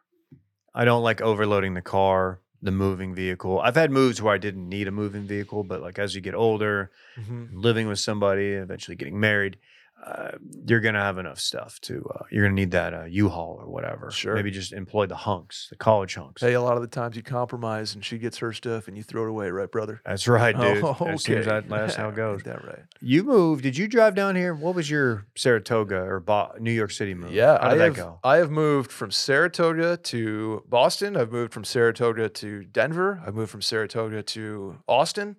I 0.74 0.84
don't 0.84 1.02
like 1.02 1.20
overloading 1.20 1.74
the 1.74 1.82
car, 1.82 2.40
the 2.62 2.70
moving 2.70 3.14
vehicle. 3.14 3.58
I've 3.60 3.74
had 3.74 3.90
moves 3.90 4.20
where 4.20 4.34
I 4.34 4.38
didn't 4.38 4.68
need 4.68 4.86
a 4.86 4.92
moving 4.92 5.22
vehicle, 5.26 5.64
but 5.64 5.80
like 5.82 5.98
as 5.98 6.14
you 6.14 6.20
get 6.20 6.34
older, 6.34 6.90
Mhm. 7.18 7.48
living 7.54 7.88
with 7.88 7.98
somebody, 8.00 8.48
eventually 8.50 8.96
getting 8.96 9.18
married, 9.18 9.56
uh, 10.04 10.30
you're 10.66 10.80
gonna 10.80 11.00
have 11.02 11.18
enough 11.18 11.38
stuff 11.40 11.80
to. 11.82 12.08
Uh, 12.14 12.22
you're 12.30 12.44
gonna 12.44 12.54
need 12.54 12.70
that 12.70 12.94
uh, 12.94 13.04
U-Haul 13.04 13.58
or 13.60 13.68
whatever. 13.68 14.10
Sure. 14.10 14.34
Maybe 14.34 14.50
just 14.50 14.72
employ 14.72 15.06
the 15.06 15.16
hunks, 15.16 15.66
the 15.70 15.76
college 15.76 16.14
hunks. 16.14 16.40
Hey, 16.40 16.54
a 16.54 16.60
lot 16.62 16.76
of 16.76 16.82
the 16.82 16.88
times 16.88 17.16
you 17.16 17.22
compromise 17.22 17.94
and 17.94 18.04
she 18.04 18.16
gets 18.18 18.38
her 18.38 18.52
stuff 18.52 18.88
and 18.88 18.96
you 18.96 19.02
throw 19.02 19.24
it 19.24 19.28
away, 19.30 19.50
right, 19.50 19.70
brother? 19.70 20.00
That's 20.06 20.26
right, 20.28 20.56
dude. 20.56 20.82
Oh, 20.84 20.96
That 21.00 21.20
seems 21.20 21.46
that, 21.46 21.68
that's 21.68 21.96
how 21.96 22.08
it 22.10 22.14
goes. 22.16 22.42
that 22.44 22.64
right? 22.64 22.82
You 23.00 23.24
moved. 23.24 23.62
Did 23.62 23.76
you 23.76 23.88
drive 23.88 24.14
down 24.14 24.36
here? 24.36 24.54
What 24.54 24.74
was 24.74 24.88
your 24.88 25.26
Saratoga 25.36 25.96
or 25.96 26.20
Bo- 26.20 26.52
New 26.60 26.72
York 26.72 26.90
City 26.92 27.14
move? 27.14 27.32
Yeah, 27.32 27.58
how 27.60 27.68
I 27.68 27.70
did 27.72 27.78
that 27.80 27.84
have 27.84 27.96
go? 27.96 28.20
I 28.22 28.36
have 28.36 28.50
moved 28.50 28.92
from 28.92 29.10
Saratoga 29.10 29.96
to 29.96 30.62
Boston. 30.68 31.16
I've 31.16 31.32
moved 31.32 31.52
from 31.52 31.64
Saratoga 31.64 32.28
to 32.28 32.64
Denver. 32.64 33.20
I've 33.26 33.34
moved 33.34 33.50
from 33.50 33.62
Saratoga 33.62 34.22
to 34.22 34.78
Austin. 34.86 35.36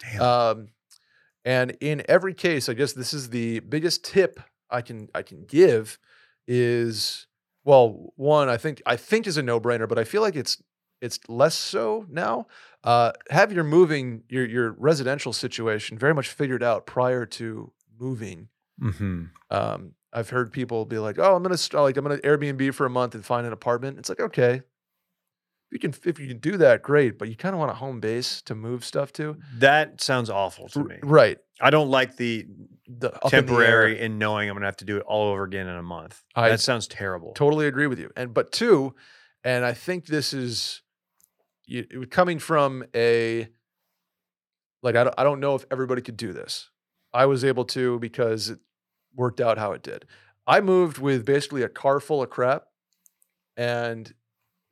Damn. 0.00 0.20
Um, 0.22 0.68
and 1.44 1.76
in 1.80 2.02
every 2.08 2.34
case, 2.34 2.68
I 2.68 2.74
guess 2.74 2.92
this 2.92 3.12
is 3.12 3.30
the 3.30 3.60
biggest 3.60 4.04
tip 4.04 4.40
I 4.70 4.82
can 4.82 5.08
I 5.14 5.22
can 5.22 5.44
give 5.44 5.98
is 6.46 7.26
well, 7.64 8.12
one 8.16 8.48
I 8.48 8.56
think 8.56 8.82
I 8.86 8.96
think 8.96 9.26
is 9.26 9.36
a 9.36 9.42
no 9.42 9.60
brainer, 9.60 9.88
but 9.88 9.98
I 9.98 10.04
feel 10.04 10.22
like 10.22 10.36
it's 10.36 10.62
it's 11.00 11.18
less 11.28 11.54
so 11.54 12.06
now. 12.08 12.46
Uh, 12.84 13.12
have 13.30 13.52
your 13.52 13.64
moving 13.64 14.22
your 14.28 14.46
your 14.46 14.72
residential 14.72 15.32
situation 15.32 15.98
very 15.98 16.14
much 16.14 16.28
figured 16.28 16.62
out 16.62 16.86
prior 16.86 17.26
to 17.26 17.72
moving. 17.98 18.48
mm-hmm. 18.80 19.24
Um, 19.50 19.92
I've 20.12 20.30
heard 20.30 20.52
people 20.52 20.84
be 20.84 20.98
like, 20.98 21.18
"Oh, 21.18 21.34
I'm 21.34 21.42
gonna 21.42 21.56
like 21.82 21.96
I'm 21.96 22.04
gonna 22.04 22.18
Airbnb 22.18 22.74
for 22.74 22.86
a 22.86 22.90
month 22.90 23.14
and 23.14 23.24
find 23.24 23.46
an 23.46 23.52
apartment." 23.52 23.98
It's 23.98 24.08
like, 24.08 24.20
okay, 24.20 24.62
you 25.72 25.78
can 25.78 25.94
if 26.04 26.18
you 26.20 26.28
can 26.28 26.38
do 26.38 26.56
that, 26.58 26.82
great. 26.82 27.18
But 27.18 27.28
you 27.28 27.36
kind 27.36 27.54
of 27.54 27.58
want 27.58 27.70
a 27.70 27.74
home 27.74 28.00
base 28.00 28.42
to 28.42 28.54
move 28.54 28.84
stuff 28.84 29.12
to, 29.14 29.36
That 29.58 30.00
sounds 30.00 30.30
awful 30.30 30.68
to 30.68 30.84
me. 30.84 30.96
right? 31.02 31.38
I 31.60 31.70
don't 31.70 31.88
like 31.90 32.16
the 32.16 32.46
The 32.86 33.14
up 33.14 33.24
in 33.24 33.30
the 33.30 33.30
temporary 33.30 34.00
and 34.00 34.18
knowing 34.18 34.48
I'm 34.48 34.54
gonna 34.56 34.66
have 34.66 34.76
to 34.78 34.84
do 34.84 34.96
it 34.98 35.02
all 35.06 35.30
over 35.32 35.44
again 35.44 35.66
in 35.66 35.76
a 35.76 35.82
month. 35.82 36.22
I 36.34 36.48
that 36.50 36.60
sounds 36.60 36.86
terrible. 36.86 37.32
Totally 37.32 37.66
agree 37.66 37.86
with 37.86 37.98
you. 37.98 38.10
And 38.16 38.34
but 38.34 38.52
two, 38.52 38.94
and 39.44 39.64
I 39.64 39.72
think 39.72 40.06
this 40.06 40.32
is 40.32 40.82
you, 41.66 41.84
coming 42.10 42.38
from 42.38 42.84
a 42.94 43.48
like 44.82 44.96
I 44.96 45.04
don't, 45.04 45.14
I 45.16 45.22
don't 45.24 45.40
know 45.40 45.54
if 45.54 45.64
everybody 45.70 46.02
could 46.02 46.16
do 46.16 46.32
this. 46.32 46.68
I 47.14 47.26
was 47.26 47.44
able 47.44 47.64
to 47.66 47.98
because 47.98 48.50
it 48.50 48.58
worked 49.14 49.40
out 49.40 49.58
how 49.58 49.72
it 49.72 49.82
did. 49.82 50.06
I 50.46 50.60
moved 50.60 50.98
with 50.98 51.24
basically 51.24 51.62
a 51.62 51.68
car 51.68 52.00
full 52.00 52.22
of 52.22 52.30
crap, 52.30 52.64
and 53.56 54.12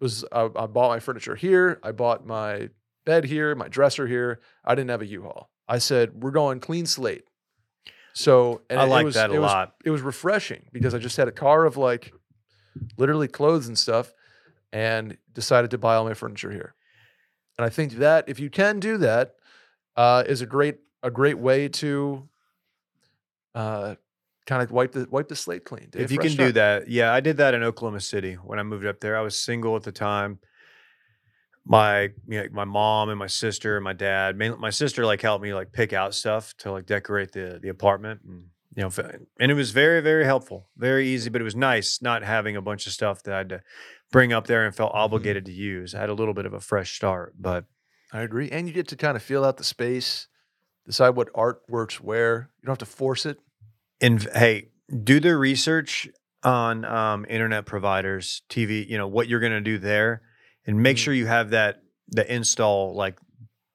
was 0.01 0.25
I, 0.33 0.45
I 0.57 0.67
bought 0.67 0.89
my 0.91 1.01
furniture 1.01 1.35
here. 1.37 1.79
I 1.83 1.93
bought 1.93 2.27
my 2.27 2.71
bed 3.05 3.25
here, 3.25 3.55
my 3.55 3.69
dresser 3.69 4.07
here. 4.07 4.41
I 4.65 4.75
didn't 4.75 4.91
have 4.91 5.03
a 5.03 5.07
U-Haul. 5.07 5.51
I 5.69 5.79
said 5.79 6.23
we're 6.23 6.31
going 6.31 6.61
clean 6.61 6.87
slate. 6.87 7.25
So 8.13 8.63
and 8.69 8.81
I 8.81 8.85
it- 8.85 8.87
it 8.87 8.91
like 8.91 9.05
was- 9.05 9.15
that 9.15 9.31
a 9.31 9.35
it 9.35 9.39
was 9.39 9.51
lot. 9.51 9.75
it 9.85 9.91
was 9.91 10.03
refreshing 10.03 10.67
because 10.73 10.95
I 10.95 10.99
just 10.99 11.17
had 11.17 11.29
a 11.29 11.33
car 11.33 11.65
of 11.65 11.77
like 11.77 12.13
literally 12.97 13.29
clothes 13.29 13.69
and 13.69 13.79
stuff 13.79 14.13
and 14.73 15.17
decided 15.33 15.71
to 15.73 15.79
buy 15.79 15.95
all 15.97 16.05
my 16.05 16.15
furniture 16.15 16.51
here. 16.51 16.75
And 17.59 17.65
I 17.65 17.69
think 17.69 17.95
that 17.95 18.29
if 18.29 18.39
you 18.41 18.49
can 18.51 18.81
do 18.81 18.97
that, 18.99 19.35
uh, 19.97 20.25
is 20.27 20.41
a 20.41 20.47
great 20.47 20.79
a 21.03 21.11
great 21.11 21.39
way 21.39 21.69
to 21.69 22.29
uh, 23.55 23.95
kind 24.46 24.62
of 24.62 24.70
wipe 24.70 24.92
the 24.92 25.07
wipe 25.11 25.29
the 25.29 25.37
slate 25.37 25.64
clean. 25.64 25.88
If 25.94 26.11
you 26.11 26.18
can 26.18 26.35
do 26.35 26.53
that, 26.53 26.88
yeah, 26.88 27.12
I 27.12 27.20
did 27.20 27.37
that 27.38 27.55
in 27.55 27.62
Oklahoma 27.62 28.00
City 28.00 28.35
when 28.35 28.59
I 28.59 28.62
moved 28.62 28.87
up 28.87 29.00
there. 29.00 29.16
I 29.16 29.20
was 29.20 29.37
single 29.37 29.76
at 29.76 29.83
the 29.83 29.92
time. 29.92 30.38
My 31.64 32.11
you 32.26 32.42
know, 32.42 32.46
my 32.53 32.64
mom 32.64 33.11
and 33.11 33.18
my 33.18 33.26
sister 33.26 33.76
and 33.76 33.85
my 33.85 33.92
dad, 33.92 34.37
mainly 34.37 34.59
my 34.59 34.70
sister, 34.70 35.05
like 35.05 35.20
helped 35.20 35.42
me 35.42 35.55
like 35.55 35.72
pick 35.72 35.92
out 35.92 36.14
stuff 36.14 36.55
to 36.59 36.72
like 36.72 36.87
decorate 36.87 37.33
the 37.33 37.61
the 37.62 37.68
apartment, 37.68 38.22
and 38.24 38.44
you 38.74 38.83
know, 38.83 38.90
and 39.38 39.50
it 39.50 39.55
was 39.55 39.70
very 39.70 40.00
very 40.00 40.24
helpful, 40.24 40.68
very 40.76 41.09
easy, 41.09 41.29
but 41.31 41.40
it 41.40 41.44
was 41.44 41.57
nice 41.57 42.00
not 42.00 42.22
having 42.22 42.57
a 42.57 42.62
bunch 42.62 42.87
of 42.87 42.92
stuff 42.92 43.22
that 43.24 43.35
I 43.35 43.38
had 43.38 43.48
to 43.50 43.62
bring 44.11 44.33
up 44.33 44.46
there 44.46 44.64
and 44.64 44.74
felt 44.74 44.90
mm-hmm. 44.92 45.00
obligated 45.00 45.44
to 45.46 45.53
use. 45.53 45.94
I 45.94 46.00
had 46.00 46.09
a 46.09 46.14
little 46.14 46.35
bit 46.35 46.46
of 46.46 46.55
a 46.55 46.61
fresh 46.61 46.96
start, 46.96 47.35
but 47.38 47.66
I 48.12 48.22
agree, 48.22 48.48
and 48.50 48.66
you 48.66 48.72
get 48.72 48.88
to 48.88 48.96
kind 48.96 49.16
of 49.16 49.22
feel 49.22 49.44
out 49.44 49.59
the 49.59 49.64
space, 49.64 50.26
decide 50.87 51.11
what 51.11 51.29
art 51.35 51.62
works 51.68 52.00
where. 52.00 52.50
You 52.61 52.66
don't 52.66 52.72
have 52.72 52.88
to 52.88 52.96
force 52.96 53.26
it. 53.26 53.38
And 54.01 54.23
hey, 54.35 54.69
do 55.05 55.21
the 55.21 55.37
research 55.37 56.09
on 56.43 56.85
um, 56.85 57.27
internet 57.29 57.67
providers, 57.67 58.43
TV. 58.49 58.89
You 58.89 58.99
know 58.99 59.07
what 59.09 59.29
you're 59.29 59.41
going 59.41 59.53
to 59.53 59.61
do 59.61 59.79
there, 59.79 60.23
and 60.67 60.83
make 60.83 60.97
Mhm. 60.97 61.01
sure 61.01 61.15
you 61.15 61.27
have 61.27 61.51
that 61.51 61.83
the 62.09 62.33
install 62.33 62.95
like 62.95 63.19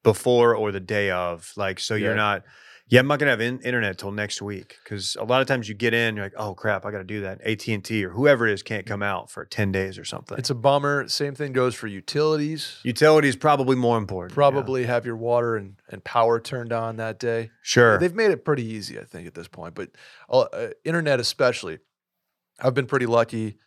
before 0.02 0.54
or 0.54 0.72
the 0.72 0.80
day 0.80 1.10
of, 1.10 1.52
like 1.56 1.78
so 1.80 1.94
Yeah. 1.94 2.06
you're 2.06 2.16
not. 2.16 2.44
Yeah, 2.88 3.00
I'm 3.00 3.08
not 3.08 3.18
gonna 3.18 3.32
have 3.32 3.40
in, 3.40 3.58
internet 3.60 3.98
till 3.98 4.12
next 4.12 4.40
week 4.40 4.78
because 4.84 5.16
a 5.16 5.24
lot 5.24 5.40
of 5.40 5.48
times 5.48 5.68
you 5.68 5.74
get 5.74 5.92
in, 5.92 6.14
you're 6.16 6.24
like, 6.24 6.34
oh 6.36 6.54
crap, 6.54 6.86
I 6.86 6.92
got 6.92 6.98
to 6.98 7.04
do 7.04 7.22
that. 7.22 7.40
AT 7.40 7.66
and 7.66 7.84
T 7.84 8.04
or 8.04 8.10
whoever 8.10 8.46
it 8.46 8.52
is 8.52 8.62
can't 8.62 8.86
come 8.86 9.02
out 9.02 9.30
for 9.30 9.44
ten 9.44 9.72
days 9.72 9.98
or 9.98 10.04
something. 10.04 10.38
It's 10.38 10.50
a 10.50 10.54
bummer. 10.54 11.08
Same 11.08 11.34
thing 11.34 11.52
goes 11.52 11.74
for 11.74 11.88
utilities. 11.88 12.78
Utilities 12.84 13.34
probably 13.34 13.74
more 13.74 13.98
important. 13.98 14.32
yeah. 14.32 14.36
Probably 14.36 14.84
have 14.84 15.04
your 15.04 15.16
water 15.16 15.56
and, 15.56 15.76
and 15.90 16.04
power 16.04 16.38
turned 16.38 16.72
on 16.72 16.96
that 16.96 17.18
day. 17.18 17.50
sure. 17.62 17.98
They've 17.98 18.14
made 18.14 18.30
it 18.30 18.44
pretty 18.44 18.64
easy, 18.64 18.98
I 19.00 19.04
think, 19.04 19.26
at 19.26 19.34
this 19.34 19.48
point. 19.48 19.74
But 19.74 19.90
uh, 20.28 20.40
uh, 20.40 20.68
internet, 20.84 21.18
especially, 21.18 21.78
I've 22.60 22.74
been 22.74 22.86
pretty 22.86 23.06
lucky 23.06 23.58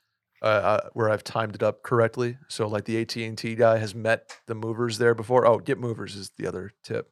uh, 0.42 0.46
uh, 0.46 0.90
where 0.94 1.10
I've 1.10 1.24
timed 1.24 1.56
it 1.56 1.64
up 1.64 1.84
correctly. 1.84 2.38
So, 2.48 2.68
like 2.68 2.86
the 2.86 3.02
AT 3.02 3.16
and 3.18 3.38
T 3.38 3.56
guy 3.56 3.78
has 3.78 3.94
met 3.94 4.38
the 4.48 4.56
movers 4.56 4.98
there 4.98 5.14
before. 5.14 5.46
Oh, 5.46 5.58
get 5.58 5.78
movers 5.78 6.16
is 6.16 6.32
the 6.38 6.48
other 6.48 6.72
tip. 6.84 7.12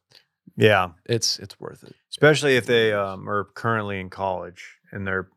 Yeah, 0.56 0.90
It's 1.06 1.40
it's 1.40 1.60
worth 1.60 1.84
it. 1.84 1.94
especially 2.10 2.56
if 2.56 2.66
they 2.66 2.94
um, 2.94 3.28
are 3.30 3.46
currently 3.54 4.00
in 4.00 4.10
college 4.10 4.78
and 4.92 5.06
they're 5.06 5.28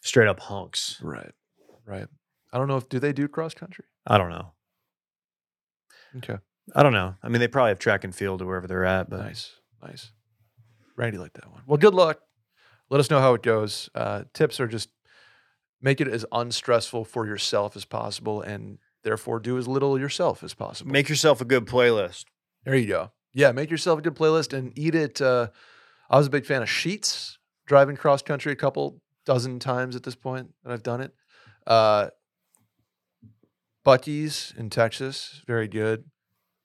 straight 0.00 0.28
up 0.28 0.40
hunks. 0.40 0.98
Right, 1.02 1.32
right. 1.86 2.06
I 2.52 2.58
don't 2.58 2.68
know 2.68 2.76
if 2.76 2.88
do 2.88 2.98
they 2.98 3.12
do 3.12 3.28
cross 3.28 3.54
country. 3.54 3.84
I 4.06 4.18
don't 4.18 4.30
know. 4.30 4.52
Okay, 6.18 6.38
I 6.74 6.82
don't 6.82 6.92
know. 6.92 7.14
I 7.22 7.28
mean, 7.28 7.40
they 7.40 7.48
probably 7.48 7.70
have 7.70 7.78
track 7.78 8.04
and 8.04 8.14
field 8.14 8.40
or 8.40 8.46
wherever 8.46 8.66
they're 8.66 8.84
at, 8.84 9.10
but 9.10 9.20
nice, 9.20 9.52
nice. 9.82 10.12
Randy 10.96 11.18
liked 11.18 11.34
that 11.34 11.50
one. 11.50 11.62
Well, 11.66 11.76
good 11.78 11.94
luck. 11.94 12.20
Let 12.90 13.00
us 13.00 13.10
know 13.10 13.20
how 13.20 13.34
it 13.34 13.42
goes. 13.42 13.90
Uh, 13.94 14.24
tips 14.32 14.60
are 14.60 14.68
just 14.68 14.88
make 15.80 16.00
it 16.00 16.06
as 16.08 16.24
unstressful 16.30 17.04
for 17.04 17.26
yourself 17.26 17.74
as 17.76 17.84
possible, 17.84 18.40
and 18.42 18.78
therefore 19.02 19.40
do 19.40 19.58
as 19.58 19.66
little 19.66 19.98
yourself 19.98 20.44
as 20.44 20.54
possible. 20.54 20.92
Make 20.92 21.08
yourself 21.08 21.40
a 21.40 21.44
good 21.44 21.66
playlist. 21.66 22.26
There 22.64 22.76
you 22.76 22.86
go. 22.86 23.10
Yeah, 23.34 23.52
make 23.52 23.70
yourself 23.70 23.98
a 23.98 24.02
good 24.02 24.14
playlist 24.14 24.56
and 24.56 24.72
eat 24.78 24.94
it. 24.94 25.20
Uh, 25.20 25.48
I 26.08 26.16
was 26.16 26.28
a 26.28 26.30
big 26.30 26.46
fan 26.46 26.62
of 26.62 26.68
Sheetz, 26.68 27.36
driving 27.66 27.96
cross 27.96 28.22
country 28.22 28.52
a 28.52 28.56
couple 28.56 29.00
dozen 29.26 29.58
times 29.58 29.96
at 29.96 30.04
this 30.04 30.14
point 30.14 30.52
that 30.62 30.72
I've 30.72 30.82
done 30.82 31.00
it. 31.00 31.12
Uh, 31.66 32.10
Buc-ee's 33.84 34.54
in 34.56 34.70
Texas, 34.70 35.42
very 35.46 35.68
good. 35.68 36.04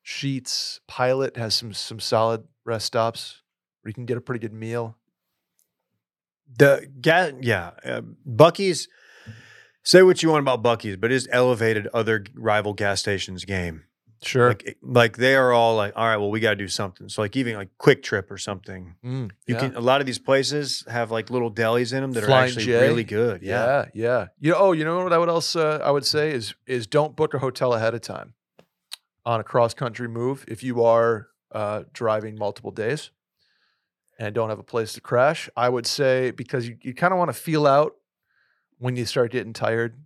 Sheetz 0.06 0.80
Pilot 0.88 1.38
has 1.38 1.54
some 1.54 1.74
some 1.74 2.00
solid 2.00 2.44
rest 2.66 2.86
stops 2.86 3.42
where 3.82 3.90
you 3.90 3.94
can 3.94 4.06
get 4.06 4.18
a 4.18 4.22
pretty 4.22 4.40
good 4.40 4.54
meal. 4.54 4.96
The 6.58 6.88
ga- 7.02 7.34
yeah, 7.42 7.72
uh, 7.84 8.02
Buc-ee's. 8.28 8.88
Say 9.84 10.04
what 10.04 10.22
you 10.22 10.30
want 10.30 10.42
about 10.42 10.64
Buc-ee's, 10.64 10.98
but 10.98 11.12
it's 11.12 11.28
elevated 11.32 11.88
other 11.94 12.26
rival 12.36 12.74
gas 12.74 13.00
stations 13.00 13.46
game. 13.46 13.86
Sure. 14.22 14.50
Like, 14.50 14.78
like 14.82 15.18
they 15.18 15.36
are 15.36 15.54
all 15.54 15.76
like, 15.78 15.94
all 15.96 16.06
right, 16.06 16.18
well, 16.18 16.30
we 16.30 16.40
got 16.40 16.50
to 16.50 16.56
do 16.56 16.68
something. 16.68 17.08
So 17.08 17.22
like 17.22 17.38
even 17.38 17.56
like 17.56 17.70
QuikTrip 17.78 18.30
or 18.30 18.38
something. 18.38 18.96
Mm, 19.04 19.32
You 19.48 19.56
yeah. 19.56 19.60
can 19.60 19.76
a 19.76 19.80
lot 19.80 20.02
of 20.02 20.06
these 20.08 20.20
places 20.20 20.84
have 20.90 21.10
like 21.10 21.30
little 21.30 21.52
delis 21.52 21.94
in 21.94 22.02
them 22.02 22.12
that 22.12 22.26
Flying 22.26 22.44
are 22.44 22.46
actually 22.48 22.66
J. 22.66 22.82
really 22.82 23.04
good. 23.06 23.42
Yeah. 23.42 23.66
Yeah, 23.66 23.86
yeah. 23.94 24.28
You 24.40 24.52
know, 24.52 24.58
oh, 24.60 24.72
you 24.74 24.84
know 24.84 25.04
what 25.04 25.14
I 25.14 25.18
would 25.18 25.30
else 25.30 25.56
uh, 25.56 25.80
I 25.84 25.92
would 25.92 26.06
say 26.06 26.32
is 26.32 26.54
is 26.68 26.86
don't 26.86 27.16
book 27.16 27.34
a 27.34 27.40
hotel 27.40 27.74
ahead 27.74 27.94
of 27.94 28.02
time 28.02 28.34
on 29.26 29.40
a 29.40 29.44
cross 29.44 29.74
country 29.74 30.08
move 30.08 30.44
if 30.48 30.64
you 30.64 30.84
are 30.84 31.28
uh, 31.52 31.84
driving 31.94 32.38
multiple 32.38 32.72
days 32.72 33.12
and 34.20 34.36
don't 34.36 34.50
have 34.50 34.60
a 34.60 34.64
place 34.64 34.94
to 34.94 35.02
crash. 35.02 35.50
I 35.56 35.70
would 35.70 35.88
say 35.88 36.32
because 36.32 36.68
you, 36.68 36.78
you 36.82 36.94
kind 36.94 37.14
of 37.14 37.20
want 37.20 37.30
to 37.30 37.34
feel 37.34 37.66
out 37.66 37.96
when 38.80 38.96
you 38.98 39.06
start 39.06 39.32
getting 39.32 39.54
tired, 39.54 39.98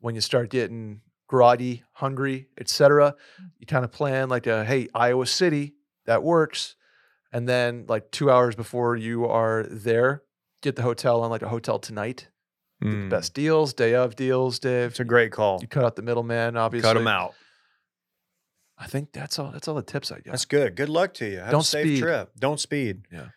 when 0.00 0.14
you 0.16 0.20
start 0.20 0.50
getting 0.50 1.00
groggy, 1.26 1.82
hungry, 1.92 2.48
etc. 2.58 3.14
You 3.58 3.66
kind 3.66 3.84
of 3.84 3.92
plan 3.92 4.28
like 4.28 4.46
a 4.46 4.64
hey 4.64 4.88
Iowa 4.94 5.26
City 5.26 5.74
that 6.06 6.22
works, 6.22 6.76
and 7.32 7.48
then 7.48 7.84
like 7.88 8.10
two 8.10 8.30
hours 8.30 8.54
before 8.54 8.96
you 8.96 9.26
are 9.26 9.64
there, 9.68 10.22
get 10.62 10.76
the 10.76 10.82
hotel 10.82 11.22
on 11.22 11.30
like 11.30 11.42
a 11.42 11.46
HotelTonight 11.46 12.26
get 12.82 12.90
the 12.90 12.96
Mm. 12.96 13.08
best 13.08 13.32
deals, 13.32 13.72
day 13.72 13.94
of 13.94 14.16
deals, 14.16 14.58
Dave. 14.58 14.90
It's 14.90 15.00
a 15.00 15.04
great 15.04 15.32
call. 15.32 15.58
You 15.62 15.66
cut 15.66 15.82
out 15.84 15.96
the 15.96 16.02
middleman, 16.02 16.58
obviously. 16.58 16.86
Cut 16.86 16.92
them 16.98 17.06
out. 17.06 17.32
I 18.78 18.86
think 18.86 19.12
that's 19.12 19.38
all. 19.38 19.50
That's 19.50 19.66
all 19.68 19.74
the 19.74 19.82
tips 19.82 20.12
I 20.12 20.16
got. 20.16 20.32
That's 20.32 20.44
good. 20.44 20.76
Good 20.76 20.90
luck 20.90 21.14
to 21.14 21.26
you. 21.26 21.38
Have 21.38 21.50
Don't 21.50 21.62
a 21.62 21.64
safe 21.64 21.86
speed. 21.86 22.00
trip. 22.02 22.30
Don't 22.38 22.60
speed. 22.60 23.04
Yeah, 23.10 23.28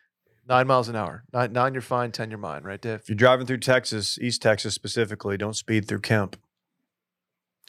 Nine 0.47 0.67
miles 0.67 0.89
an 0.89 0.97
hour. 0.97 1.23
Nine, 1.32 1.54
nine, 1.54 1.73
you're 1.73 1.82
fine. 1.82 2.12
Ten, 2.12 2.30
you're 2.30 2.38
mine. 2.39 2.63
Right, 2.63 2.82
Dave? 2.82 2.99
If 2.99 3.08
you're 3.10 3.15
driving 3.15 3.45
through 3.47 3.60
Texas, 3.60 4.17
East 4.19 4.41
Texas 4.41 4.73
specifically, 4.73 5.38
don't 5.38 5.56
speed 5.56 5.88
through 5.88 6.02
Kemp. 6.02 6.36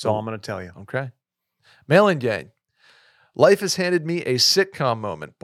That's 0.01 0.07
all 0.07 0.19
I'm 0.19 0.25
going 0.25 0.41
to 0.41 0.47
tell 0.47 0.63
you. 0.63 0.73
Okay. 0.79 1.11
Mail-in 1.87 2.21
gang. 2.21 2.53
Life 3.35 3.61
has 3.61 3.77
handed 3.77 4.07
me 4.07 4.23
a 4.23 4.37
sitcom 4.37 4.99
moment. 4.99 5.35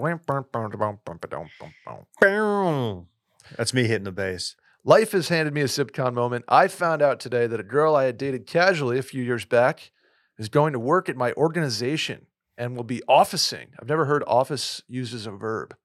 That's 3.59 3.75
me 3.75 3.85
hitting 3.85 4.05
the 4.05 4.12
bass. 4.12 4.57
Life 4.83 5.12
has 5.12 5.29
handed 5.29 5.53
me 5.53 5.61
a 5.61 5.66
sitcom 5.66 6.14
moment. 6.14 6.47
I 6.49 6.69
found 6.69 7.03
out 7.03 7.21
today 7.21 7.47
that 7.47 7.61
a 7.61 7.64
girl 7.64 7.95
I 7.95 8.05
had 8.05 8.16
dated 8.16 8.47
casually 8.47 8.99
a 8.99 9.03
few 9.03 9.23
years 9.23 9.45
back 9.45 9.90
is 10.38 10.49
going 10.49 10.73
to 10.73 10.79
work 10.79 11.11
at 11.11 11.19
my 11.19 11.35
organization 11.35 12.25
and 12.57 12.75
will 12.75 12.85
be 12.85 13.03
officing. 13.07 13.69
I've 13.79 13.90
never 13.90 14.07
heard 14.07 14.25
office 14.27 14.83
used 14.88 15.12
as 15.12 15.27
a 15.27 15.33
verb. 15.33 15.77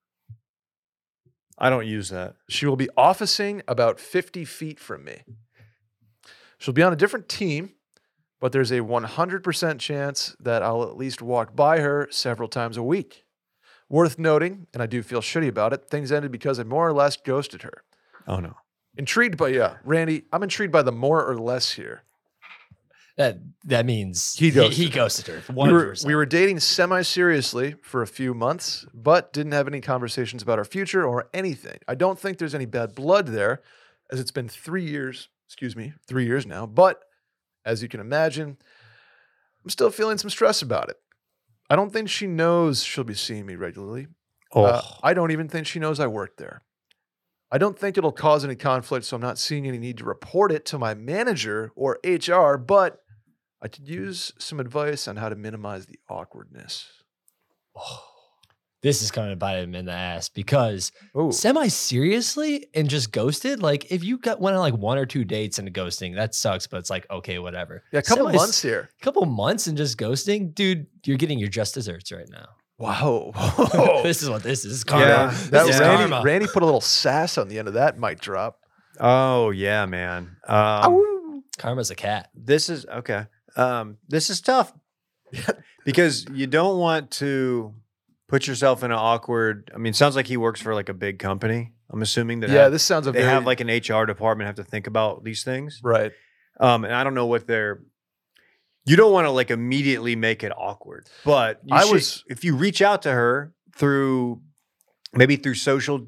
I 1.58 1.70
don't 1.70 1.88
use 1.88 2.08
that. 2.08 2.36
She 2.48 2.66
will 2.66 2.78
be 2.78 2.90
officing 2.96 3.64
about 3.68 4.00
50 4.00 4.46
feet 4.46 4.80
from 4.80 5.04
me. 5.04 5.24
She'll 6.58 6.74
be 6.74 6.84
on 6.84 6.94
a 6.94 6.96
different 6.96 7.28
team, 7.28 7.72
but 8.42 8.52
there's 8.52 8.72
a 8.72 8.80
100% 8.80 9.80
chance 9.80 10.36
that 10.40 10.64
I'll 10.64 10.84
at 10.84 10.98
least 10.98 11.22
walk 11.22 11.56
by 11.56 11.80
her 11.80 12.08
several 12.12 12.50
times 12.50 12.76
a 12.76 12.84
week. 12.84 13.24
Worth 13.88 14.18
noting, 14.18 14.68
and 14.74 14.82
I 14.82 14.88
do 14.88 15.04
feel 15.04 15.22
shitty 15.22 15.48
about 15.48 15.72
it, 15.74 15.86
things 15.90 16.12
ended 16.12 16.32
because 16.32 16.60
I 16.60 16.64
more 16.64 16.88
or 16.88 16.94
less 16.94 17.16
ghosted 17.16 17.62
her. 17.62 17.84
Oh 18.28 18.40
no. 18.40 18.58
Intrigued 18.98 19.38
by, 19.38 19.50
yeah, 19.50 19.78
Randy, 19.86 20.24
I'm 20.34 20.44
intrigued 20.44 20.74
by 20.74 20.82
the 20.82 20.92
more 20.92 21.26
or 21.26 21.38
less 21.38 21.74
here. 21.74 22.04
That 23.18 23.40
that 23.66 23.86
means 23.86 24.36
He 24.36 24.46
he, 24.46 24.52
ghosted 24.52 24.78
he, 24.78 24.86
her. 24.86 24.92
ghosted 24.92 25.28
her. 25.28 25.54
We 25.54 25.72
were, 25.72 25.96
we 26.06 26.16
were 26.16 26.26
dating 26.26 26.62
semi 26.62 27.02
seriously 27.02 27.76
for 27.84 28.02
a 28.02 28.08
few 28.08 28.34
months, 28.34 28.86
but 28.94 29.34
didn't 29.34 29.52
have 29.52 29.68
any 29.68 29.82
conversations 29.82 30.42
about 30.42 30.58
our 30.58 30.66
future 30.66 31.06
or 31.06 31.30
anything. 31.34 31.78
I 31.88 31.96
don't 31.96 32.18
think 32.18 32.38
there's 32.38 32.56
any 32.56 32.66
bad 32.66 32.96
blood 32.96 33.28
there, 33.28 33.62
as 34.10 34.20
it's 34.20 34.32
been 34.32 34.48
three 34.48 34.86
years, 34.86 35.28
excuse 35.48 35.76
me, 35.76 35.94
three 36.08 36.26
years 36.26 36.46
now. 36.46 36.66
But 36.66 37.04
as 37.66 37.82
you 37.82 37.90
can 37.90 38.00
imagine, 38.00 38.58
I'm 39.64 39.70
still 39.70 39.90
feeling 39.92 40.18
some 40.18 40.30
stress 40.30 40.62
about 40.62 40.90
it. 40.90 40.98
I 41.70 41.76
don't 41.76 41.94
think 41.94 42.10
she 42.10 42.28
knows 42.28 42.84
she'll 42.84 43.04
be 43.04 43.14
seeing 43.14 43.46
me 43.46 43.56
regularly. 43.56 44.08
Oh, 44.54 44.66
Uh, 44.66 44.82
I 45.04 45.14
don't 45.14 45.32
even 45.32 45.48
think 45.48 45.68
she 45.68 45.80
knows 45.80 46.00
I 46.00 46.08
work 46.08 46.38
there. 46.38 46.64
I 47.52 47.58
don't 47.58 47.78
think 47.78 47.98
it'll 47.98 48.12
cause 48.12 48.44
any 48.46 48.56
conflict, 48.56 49.06
so 49.06 49.16
I'm 49.16 49.22
not 49.22 49.38
seeing 49.38 49.68
any 49.68 49.78
need 49.78 49.98
to 49.98 50.06
report 50.06 50.52
it 50.52 50.66
to 50.68 50.78
my 50.80 50.94
manager 50.94 51.72
or 51.76 52.00
HR, 52.04 52.58
but 52.58 53.00
I 53.62 53.68
could 53.68 53.88
use 53.88 54.32
some 54.38 54.60
advice 54.60 55.08
on 55.08 55.18
how 55.18 55.30
to 55.30 55.36
minimize 55.36 55.86
the 55.86 56.00
awkwardness. 56.10 56.88
This 58.82 59.02
is 59.02 59.12
coming 59.12 59.30
to 59.30 59.36
bite 59.36 59.60
him 59.60 59.76
in 59.76 59.86
the 59.86 59.92
ass 59.92 60.30
because 60.30 60.92
semi 61.32 61.68
seriously 61.68 62.68
and 62.74 62.90
just 62.90 63.12
ghosted. 63.12 63.62
Like 63.62 63.92
if 63.92 64.04
you 64.04 64.18
got 64.18 64.40
went 64.42 64.56
on 64.56 64.62
like 64.62 64.74
one 64.74 64.98
or 64.98 65.06
two 65.06 65.24
dates 65.24 65.60
and 65.60 65.72
ghosting, 65.74 66.16
that 66.16 66.34
sucks. 66.34 66.68
But 66.68 66.78
it's 66.78 66.90
like 66.90 67.06
okay, 67.12 67.38
whatever. 67.40 67.84
yeah, 67.92 68.00
a 68.00 68.02
couple 68.02 68.26
Semi- 68.26 68.38
months 68.38 68.62
here. 68.62 68.90
a 69.00 69.04
couple 69.04 69.26
months 69.26 69.68
and 69.68 69.78
just 69.78 69.98
ghosting, 69.98 70.54
dude. 70.56 70.88
You're 71.06 71.18
getting 71.18 71.38
your 71.40 71.50
just 71.50 71.74
desserts 71.76 72.12
right 72.12 72.28
now. 72.30 72.48
Wow. 72.80 73.32
this 74.04 74.24
is 74.24 74.30
what 74.30 74.42
this 74.42 74.66
is. 74.66 74.84
Karma. 74.84 75.06
Yeah, 75.06 75.28
This 75.30 75.50
that 75.52 75.68
is 75.70 75.80
yeah. 75.80 75.88
Randy, 75.88 76.10
karma. 76.10 76.26
Randy 76.26 76.48
put 76.48 76.64
a 76.64 76.66
little 76.66 76.82
sass 76.82 77.38
on 77.38 77.48
the 77.48 77.60
end 77.60 77.68
of 77.68 77.76
that 77.76 78.00
mic 78.00 78.20
drop. 78.20 78.60
oh 79.00 79.52
yeah, 79.52 79.86
man. 79.86 80.38
Um, 80.48 81.44
Karma's 81.60 81.92
a 81.92 81.96
cat. 81.96 82.30
this 82.34 82.70
is 82.70 82.86
okay. 82.88 83.28
Um, 83.56 83.98
this 84.08 84.30
is 84.32 84.42
tough 84.42 84.74
because 85.86 86.26
you 86.34 86.48
don't 86.48 86.80
want 86.80 87.12
to 87.12 87.74
put 88.32 88.48
yourself 88.48 88.82
in 88.82 88.92
an 88.92 88.98
awkward. 88.98 89.70
I 89.76 89.78
mean, 89.78 89.92
it 89.92 89.96
sounds 89.96 90.16
like 90.16 90.26
he 90.26 90.38
works 90.38 90.62
for 90.62 90.74
like 90.74 90.88
a 90.90 90.94
big 90.94 91.20
company. 91.20 91.74
I'm 91.92 92.02
assuming 92.02 92.40
that 92.40 92.50
yeah, 92.50 92.64
have- 92.64 92.72
this 92.72 92.82
sounds 92.84 93.06
a 93.06 93.12
they 93.12 93.20
very 93.20 93.30
have 93.32 93.46
like 93.46 93.60
an 93.60 93.68
HR 93.68 94.06
department 94.06 94.48
have 94.48 94.56
to 94.56 94.64
think 94.64 94.88
about 94.88 95.24
these 95.26 95.44
things. 95.44 95.80
right. 95.84 96.14
Um, 96.60 96.86
and 96.86 96.94
I 96.94 97.04
don't 97.04 97.14
know 97.14 97.26
what 97.28 97.46
they're. 97.46 97.82
You 98.86 98.96
don't 98.96 99.12
want 99.12 99.26
to 99.26 99.32
like 99.32 99.52
immediately 99.52 100.16
make 100.16 100.44
it 100.44 100.52
awkward, 100.56 101.08
but 101.26 101.60
you 101.66 101.76
I 101.76 101.84
should- 101.84 101.94
was- 101.94 102.24
if 102.30 102.44
you 102.46 102.56
reach 102.56 102.82
out 102.82 103.02
to 103.04 103.12
her 103.12 103.54
through 103.76 104.42
maybe 105.14 105.36
through 105.36 105.56
social 105.56 106.08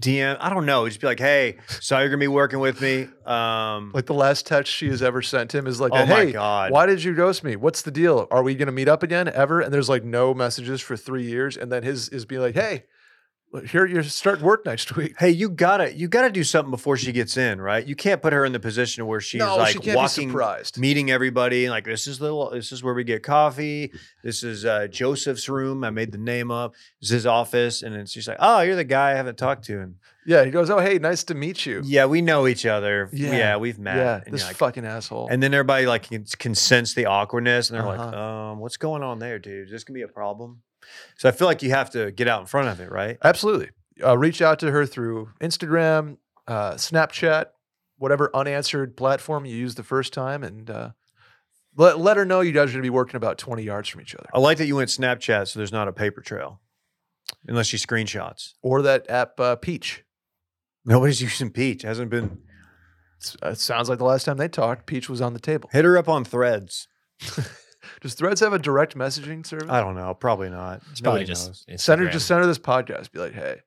DM. 0.00 0.36
I 0.40 0.50
don't 0.50 0.66
know. 0.66 0.86
Just 0.88 1.00
be 1.00 1.06
like, 1.06 1.20
hey, 1.20 1.58
so 1.80 1.98
you're 1.98 2.08
gonna 2.08 2.18
be 2.18 2.28
working 2.28 2.58
with 2.58 2.80
me. 2.80 3.08
Um, 3.26 3.92
Like 3.92 4.06
the 4.06 4.14
last 4.14 4.46
text 4.46 4.72
she 4.72 4.88
has 4.88 5.02
ever 5.02 5.22
sent 5.22 5.54
him 5.54 5.66
is 5.66 5.80
like, 5.80 5.92
oh 5.92 5.98
a, 6.02 6.06
my 6.06 6.24
"Hey, 6.26 6.32
god, 6.32 6.72
why 6.72 6.86
did 6.86 7.02
you 7.04 7.14
ghost 7.14 7.44
me? 7.44 7.56
What's 7.56 7.82
the 7.82 7.90
deal? 7.90 8.26
Are 8.30 8.42
we 8.42 8.54
going 8.54 8.66
to 8.66 8.72
meet 8.72 8.88
up 8.88 9.02
again 9.02 9.28
ever?" 9.28 9.60
And 9.60 9.72
there's 9.72 9.88
like 9.88 10.04
no 10.04 10.32
messages 10.34 10.80
for 10.80 10.96
three 10.96 11.24
years, 11.24 11.56
and 11.56 11.70
then 11.70 11.82
his 11.82 12.08
is 12.08 12.24
be 12.24 12.38
like, 12.38 12.54
"Hey, 12.54 12.84
here 13.68 13.84
you 13.84 14.02
start 14.04 14.40
work 14.40 14.64
next 14.64 14.94
week." 14.96 15.14
Hey, 15.18 15.30
you 15.30 15.48
gotta 15.48 15.92
you 15.96 16.08
gotta 16.08 16.30
do 16.30 16.44
something 16.44 16.70
before 16.70 16.96
she 16.96 17.12
gets 17.12 17.36
in, 17.36 17.60
right? 17.60 17.84
You 17.86 17.96
can't 17.96 18.22
put 18.22 18.32
her 18.32 18.44
in 18.44 18.52
the 18.52 18.60
position 18.60 19.06
where 19.06 19.20
she's 19.20 19.40
no, 19.40 19.56
like 19.56 19.82
she 19.82 19.94
walking, 19.94 20.32
meeting 20.78 21.10
everybody. 21.10 21.68
Like 21.68 21.84
this 21.84 22.06
is 22.06 22.18
the 22.18 22.50
this 22.50 22.70
is 22.72 22.82
where 22.82 22.94
we 22.94 23.04
get 23.04 23.22
coffee. 23.22 23.92
This 24.22 24.42
is 24.42 24.64
uh, 24.64 24.86
Joseph's 24.86 25.48
room. 25.48 25.82
I 25.84 25.90
made 25.90 26.12
the 26.12 26.18
name 26.18 26.50
up. 26.50 26.74
This 27.00 27.10
is 27.10 27.14
his 27.14 27.26
office, 27.26 27.82
and 27.82 27.94
it's 27.94 28.12
just 28.12 28.28
like, 28.28 28.36
oh, 28.40 28.60
you're 28.60 28.76
the 28.76 28.84
guy 28.84 29.10
I 29.10 29.14
haven't 29.14 29.38
talked 29.38 29.64
to, 29.64 29.80
and 29.80 29.96
yeah, 30.26 30.44
he 30.44 30.50
goes, 30.50 30.70
"Oh, 30.70 30.78
hey, 30.78 30.98
nice 30.98 31.24
to 31.24 31.34
meet 31.34 31.66
you." 31.66 31.82
yeah, 31.84 32.06
we 32.06 32.22
know 32.22 32.46
each 32.46 32.66
other. 32.66 33.08
Yeah. 33.12 33.32
Yeah, 33.32 33.56
we've 33.56 33.78
met. 33.78 33.96
Yeah, 33.96 34.20
and 34.24 34.32
this 34.34 34.44
like- 34.44 34.56
fucking 34.56 34.84
asshole. 34.84 35.28
and 35.30 35.42
then 35.42 35.52
everybody 35.54 35.86
like 35.86 36.08
can, 36.08 36.24
can 36.38 36.54
sense 36.54 36.94
the 36.94 37.06
awkwardness, 37.06 37.70
and 37.70 37.78
they're 37.78 37.86
like, 37.86 37.98
Uh-huh. 37.98 38.52
um, 38.52 38.58
what's 38.60 38.76
going 38.76 39.02
on 39.02 39.18
there, 39.18 39.38
dude? 39.38 39.66
Is 39.66 39.72
this 39.72 39.84
gonna 39.84 39.96
be 39.96 40.02
a 40.02 40.08
problem? 40.08 40.62
So 41.16 41.28
I 41.28 41.32
feel 41.32 41.46
like 41.46 41.62
you 41.62 41.70
have 41.70 41.90
to 41.90 42.10
get 42.10 42.28
out 42.28 42.40
in 42.40 42.46
front 42.46 42.68
of 42.68 42.80
it, 42.80 42.90
right? 42.90 43.18
Absolutely. 43.22 43.70
Uh, 44.02 44.16
reach 44.16 44.40
out 44.40 44.58
to 44.60 44.70
her 44.70 44.86
through 44.86 45.30
Instagram, 45.40 46.16
uh, 46.46 46.72
Snapchat, 46.72 47.46
whatever 47.98 48.30
unanswered 48.34 48.96
platform 48.96 49.44
you 49.44 49.54
used 49.54 49.76
the 49.76 49.82
first 49.82 50.12
time, 50.12 50.42
and 50.42 50.70
uh, 50.70 50.90
let, 51.76 51.98
let 51.98 52.16
her 52.16 52.24
know 52.24 52.40
you 52.40 52.52
guys 52.52 52.70
are 52.70 52.72
going 52.72 52.82
to 52.82 52.86
be 52.86 52.90
working 52.90 53.16
about 53.16 53.38
20 53.38 53.62
yards 53.62 53.88
from 53.88 54.00
each 54.00 54.14
other. 54.14 54.28
I 54.32 54.38
like 54.38 54.58
that 54.58 54.66
you 54.66 54.76
went 54.76 54.88
Snapchat, 54.88 55.48
so 55.48 55.58
there's 55.58 55.72
not 55.72 55.88
a 55.88 55.92
paper 55.92 56.22
trail, 56.22 56.60
unless 57.46 57.66
she 57.66 57.76
screenshots. 57.76 58.54
Or 58.62 58.82
that 58.82 59.08
app, 59.10 59.38
uh, 59.38 59.56
Peach. 59.56 60.04
Nobody's 60.84 61.20
using 61.22 61.50
Peach. 61.50 61.82
Hasn't 61.82 62.10
been. 62.10 62.38
It 63.42 63.58
sounds 63.58 63.90
like 63.90 63.98
the 63.98 64.04
last 64.04 64.24
time 64.24 64.38
they 64.38 64.48
talked, 64.48 64.86
Peach 64.86 65.10
was 65.10 65.20
on 65.20 65.34
the 65.34 65.40
table. 65.40 65.68
Hit 65.72 65.84
her 65.84 65.98
up 65.98 66.08
on 66.08 66.24
Threads. 66.24 66.88
Does 68.00 68.14
Threads 68.14 68.40
have 68.40 68.52
a 68.52 68.58
direct 68.58 68.96
messaging 68.96 69.44
service? 69.46 69.68
I 69.68 69.80
don't 69.80 69.94
know. 69.94 70.14
Probably 70.14 70.48
not. 70.50 70.80
It's 70.90 71.00
probably 71.00 71.24
just 71.24 71.48
knows. 71.68 71.82
Send 71.82 72.00
her, 72.00 72.06
Instagram. 72.08 72.12
just 72.12 72.26
send 72.26 72.40
her 72.40 72.46
this 72.46 72.58
podcast. 72.58 73.12
Be 73.12 73.18
like, 73.18 73.34
hey, 73.34 73.60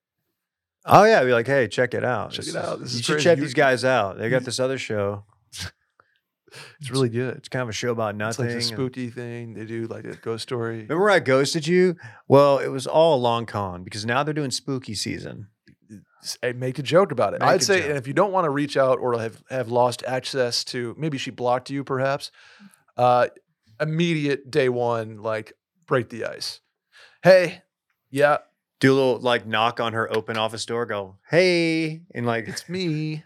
Oh 0.86 1.04
yeah, 1.06 1.24
be 1.24 1.32
like, 1.32 1.48
hey, 1.48 1.67
check 1.67 1.93
it 1.93 2.04
out. 2.04 2.32
Check 2.32 2.46
This 2.46 2.56
it 2.56 2.58
out. 2.63 2.80
This 2.80 2.93
you 2.93 3.00
is 3.00 3.06
should 3.06 3.13
crazy. 3.13 3.24
check 3.24 3.38
You- 3.38 3.43
these 3.43 3.54
guys 3.54 3.86
out. 3.86 4.17
They 4.17 4.30
got 4.30 4.43
this 4.43 4.60
other 4.60 4.78
show. 4.78 5.26
It's 6.80 6.91
really 6.91 7.10
good. 7.10 7.36
It's 7.38 7.50
kind 7.50 7.63
of 7.63 7.69
a 7.69 7.74
show 7.74 7.89
about 7.91 8.10
It's 8.12 8.19
nothing. 8.19 8.46
like 8.46 8.52
a 8.52 8.56
and- 8.58 8.63
spooky 8.63 9.10
thing. 9.10 9.56
They 9.56 9.65
do 9.65 9.88
like 9.88 10.06
a 10.06 10.15
ghost 10.15 10.43
story. 10.43 10.82
Remember 10.84 11.10
I 11.10 11.19
ghosted 11.19 11.65
you? 11.65 11.96
Well, 12.28 12.60
it 12.60 12.67
was 12.67 12.86
all 12.86 13.15
a 13.15 13.22
long 13.22 13.48
con 13.48 13.84
because 13.84 14.06
now 14.06 14.22
they're 14.24 14.36
doing 14.36 14.52
spooky 14.52 14.93
season. 14.93 15.48
s- 16.22 16.38
eh, 16.43 16.54
make 16.56 16.78
a 16.78 16.84
joke 16.84 17.12
about 17.12 17.34
it. 17.34 17.39
Make 17.39 17.50
I'd 17.50 17.62
a 17.62 17.65
say, 17.65 17.80
joke. 17.80 17.89
and 17.89 17.98
if 17.98 18.06
you 18.08 18.13
don't 18.13 18.32
want 18.32 18.46
to 18.46 18.52
reach 18.52 18.78
out 18.78 19.00
or 19.00 19.19
have 19.19 19.41
have 19.50 19.69
lost 19.69 20.04
access 20.06 20.63
to, 20.65 20.93
maybe 20.98 21.17
she 21.17 21.32
blocked 21.32 21.72
you, 21.72 21.84
perhaps. 21.84 22.30
Uh, 22.98 23.30
immediate 23.84 24.50
day 24.50 24.69
one, 24.69 25.17
like 25.22 25.54
break 25.88 26.10
the 26.10 26.26
ice. 26.26 26.60
Hey, 27.22 27.62
yeah, 28.10 28.38
Do 28.80 28.91
a 28.93 28.96
little 28.96 29.19
like 29.19 29.46
knock 29.46 29.80
on 29.80 29.93
her 29.93 30.12
open 30.13 30.38
office 30.38 30.65
door, 30.65 30.86
go, 30.86 31.17
hey, 31.30 32.02
and 32.13 32.26
like 32.26 32.48
it's 32.48 32.67
me. 32.67 33.24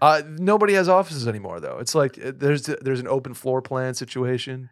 Uh, 0.00 0.22
nobody 0.26 0.72
has 0.74 0.88
offices 0.88 1.28
anymore, 1.28 1.60
though. 1.60 1.78
It's 1.78 1.94
like 1.94 2.18
uh, 2.24 2.32
there's 2.34 2.62
there's 2.62 3.00
an 3.00 3.08
open 3.08 3.34
floor 3.34 3.60
plan 3.62 3.94
situation. 3.94 4.70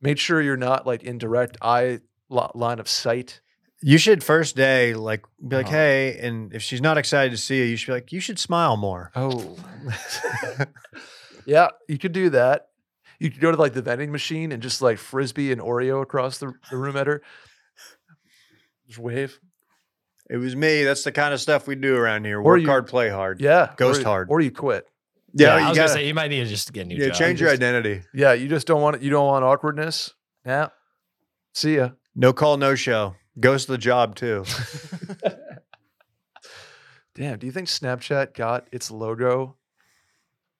Make 0.00 0.18
sure 0.18 0.42
you're 0.42 0.56
not 0.56 0.86
like 0.86 1.02
in 1.04 1.18
direct 1.18 1.56
eye 1.62 2.00
li- 2.28 2.48
line 2.54 2.78
of 2.80 2.88
sight. 2.88 3.40
you 3.80 3.96
should 3.98 4.22
first 4.24 4.56
day 4.56 4.92
like 4.94 5.24
be 5.46 5.56
like, 5.56 5.66
Oh. 5.68 5.70
hey, 5.70 6.18
and 6.20 6.52
if 6.54 6.62
she's 6.62 6.80
not 6.82 6.98
excited 6.98 7.30
to 7.30 7.36
see 7.38 7.58
you, 7.58 7.64
you 7.64 7.76
should 7.76 7.88
be 7.88 7.92
like, 7.92 8.12
you 8.12 8.20
should 8.20 8.38
smile 8.38 8.76
more. 8.76 9.10
Oh, 9.14 9.56
yeah, 11.46 11.68
you 11.88 11.98
could 11.98 12.12
do 12.12 12.30
that. 12.30 12.68
You 13.20 13.30
could 13.30 13.40
go 13.40 13.50
to 13.50 13.56
like 13.56 13.74
the 13.74 13.82
vending 13.82 14.12
machine 14.12 14.52
and 14.52 14.62
just 14.62 14.82
like 14.82 14.98
frisbee 14.98 15.52
and 15.52 15.60
Oreo 15.60 16.02
across 16.02 16.38
the, 16.38 16.52
the 16.70 16.76
room 16.76 16.96
at 16.96 17.06
her. 17.06 17.22
Just 18.86 18.98
wave. 18.98 19.38
It 20.30 20.36
was 20.38 20.56
me. 20.56 20.84
That's 20.84 21.04
the 21.04 21.12
kind 21.12 21.34
of 21.34 21.40
stuff 21.40 21.66
we 21.66 21.74
do 21.74 21.96
around 21.96 22.24
here. 22.24 22.38
Or 22.38 22.42
Work 22.42 22.60
you- 22.62 22.66
hard, 22.66 22.86
play 22.86 23.08
hard. 23.10 23.40
Yeah. 23.40 23.72
Ghost 23.76 24.02
or, 24.02 24.04
hard. 24.04 24.28
Or 24.30 24.40
you 24.40 24.50
quit. 24.50 24.86
Yeah, 25.32 25.48
Yeah, 25.48 25.54
I 25.54 25.58
you 25.60 25.68
was 25.68 25.76
gotta 25.78 25.88
gonna 25.88 26.00
say 26.00 26.06
you 26.06 26.14
might 26.14 26.28
need 26.28 26.44
to 26.44 26.50
just 26.50 26.72
get 26.72 26.82
a 26.82 26.84
new 26.84 26.96
yeah, 26.96 27.08
job. 27.08 27.16
change 27.16 27.40
your 27.40 27.50
just- 27.50 27.62
identity. 27.62 28.02
Yeah. 28.14 28.32
You 28.34 28.48
just 28.48 28.66
don't 28.66 28.80
want 28.82 28.96
it. 28.96 29.02
you 29.02 29.10
don't 29.10 29.26
want 29.26 29.44
awkwardness. 29.44 30.12
Yeah. 30.46 30.68
See 31.54 31.76
ya. 31.76 31.90
No 32.14 32.32
call, 32.32 32.56
no 32.56 32.74
show. 32.74 33.14
Ghost 33.40 33.68
the 33.68 33.78
job 33.78 34.14
too. 34.16 34.44
Damn. 37.14 37.38
Do 37.38 37.46
you 37.46 37.52
think 37.52 37.68
Snapchat 37.68 38.34
got 38.34 38.66
its 38.72 38.90
logo 38.90 39.56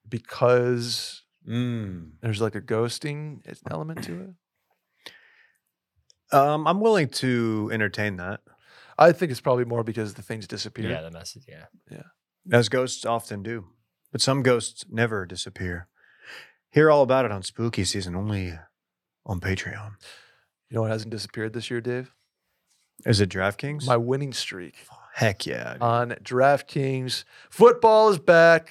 because 0.09 1.23
Mm. 1.49 2.13
there's 2.21 2.41
like 2.41 2.55
a 2.55 2.61
ghosting 2.61 3.41
element 3.71 4.05
to 4.05 4.21
it? 4.21 4.31
Um, 6.35 6.67
I'm 6.67 6.81
willing 6.81 7.09
to 7.09 7.71
entertain 7.73 8.17
that, 8.17 8.41
I 8.99 9.13
think 9.13 9.31
it's 9.31 9.41
probably 9.41 9.65
more 9.65 9.83
because 9.83 10.15
the 10.15 10.23
things 10.23 10.47
disappear. 10.47 10.91
Yeah, 10.91 11.03
the 11.03 11.11
message. 11.11 11.45
Yeah. 11.49 11.65
Yeah. 11.91 12.03
As 12.53 12.69
ghosts 12.69 13.05
often 13.05 13.43
do. 13.43 13.67
But 14.13 14.21
some 14.21 14.43
ghosts 14.43 14.85
never 14.89 15.27
disappear. 15.27 15.89
Hear 16.71 16.91
all 16.91 17.03
about 17.03 17.25
it 17.25 17.33
on 17.33 17.43
spooky 17.43 17.85
season 17.85 18.15
only 18.15 18.53
on 19.27 19.41
Patreon. 19.41 19.93
You 20.71 20.77
know 20.77 20.83
what 20.83 20.91
hasn't 20.91 21.11
disappeared 21.11 21.53
this 21.53 21.71
year, 21.71 21.81
Dave? 21.81 22.13
Is 23.07 23.21
it 23.21 23.29
DraftKings? 23.29 23.87
My 23.87 23.97
winning 23.97 24.33
streak. 24.33 24.77
Heck 25.15 25.47
yeah. 25.47 25.75
dude. 25.75 25.83
on 25.83 26.11
DraftKings. 26.23 27.25
Football 27.51 28.11
is 28.11 28.19
back 28.19 28.71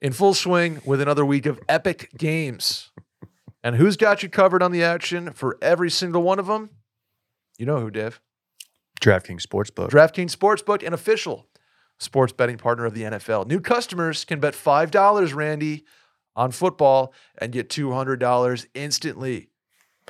in 0.00 0.12
full 0.12 0.34
swing 0.34 0.80
with 0.84 1.00
another 1.00 1.24
week 1.24 1.46
of 1.46 1.60
epic 1.68 2.10
games. 2.16 2.90
And 3.62 3.76
who's 3.76 3.96
got 3.96 4.22
you 4.22 4.28
covered 4.28 4.62
on 4.62 4.72
the 4.72 4.82
action 4.82 5.32
for 5.32 5.58
every 5.60 5.90
single 5.90 6.22
one 6.22 6.38
of 6.38 6.46
them? 6.46 6.70
You 7.58 7.66
know 7.66 7.80
who, 7.80 7.90
Dave. 7.90 8.20
DraftKings 9.00 9.42
Sportsbook. 9.42 9.90
DraftKings 9.90 10.34
Sportsbook, 10.34 10.86
an 10.86 10.92
official 10.92 11.46
sports 11.98 12.32
betting 12.32 12.56
partner 12.56 12.86
of 12.86 12.94
the 12.94 13.02
NFL. 13.02 13.46
New 13.46 13.60
customers 13.60 14.24
can 14.24 14.40
bet 14.40 14.54
$5, 14.54 15.34
Randy, 15.34 15.84
on 16.34 16.50
football 16.50 17.12
and 17.38 17.52
get 17.52 17.68
$200 17.68 18.66
instantly 18.74 19.50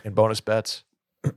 in 0.04 0.12
bonus 0.12 0.40
bets. 0.40 0.84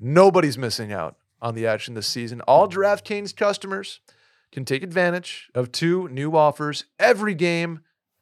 Nobody's 0.00 0.56
missing 0.56 0.92
out 0.92 1.16
on 1.42 1.54
the 1.54 1.66
action 1.66 1.94
this 1.94 2.06
season. 2.06 2.40
All 2.42 2.68
DraftKings 2.68 3.36
customers 3.36 4.00
can 4.52 4.64
take 4.64 4.82
advantage 4.82 5.50
of 5.54 5.72
two 5.72 6.08
new 6.08 6.34
offers 6.36 6.86
every 6.98 7.34
game, 7.34 7.80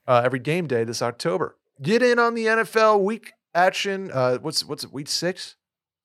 uh, 0.09 0.23
every 0.25 0.41
game 0.41 0.67
day 0.67 0.83
this 0.83 1.03
October. 1.03 1.57
Get 1.81 2.03
in 2.03 2.19
on 2.19 2.35
the 2.35 2.47
NFL 2.47 3.03
week 3.03 3.35
action. 3.55 4.11
Uh, 4.13 4.39
what's 4.39 4.65
what's 4.65 4.83
it, 4.83 4.93
week 4.93 5.09
six? 5.09 5.55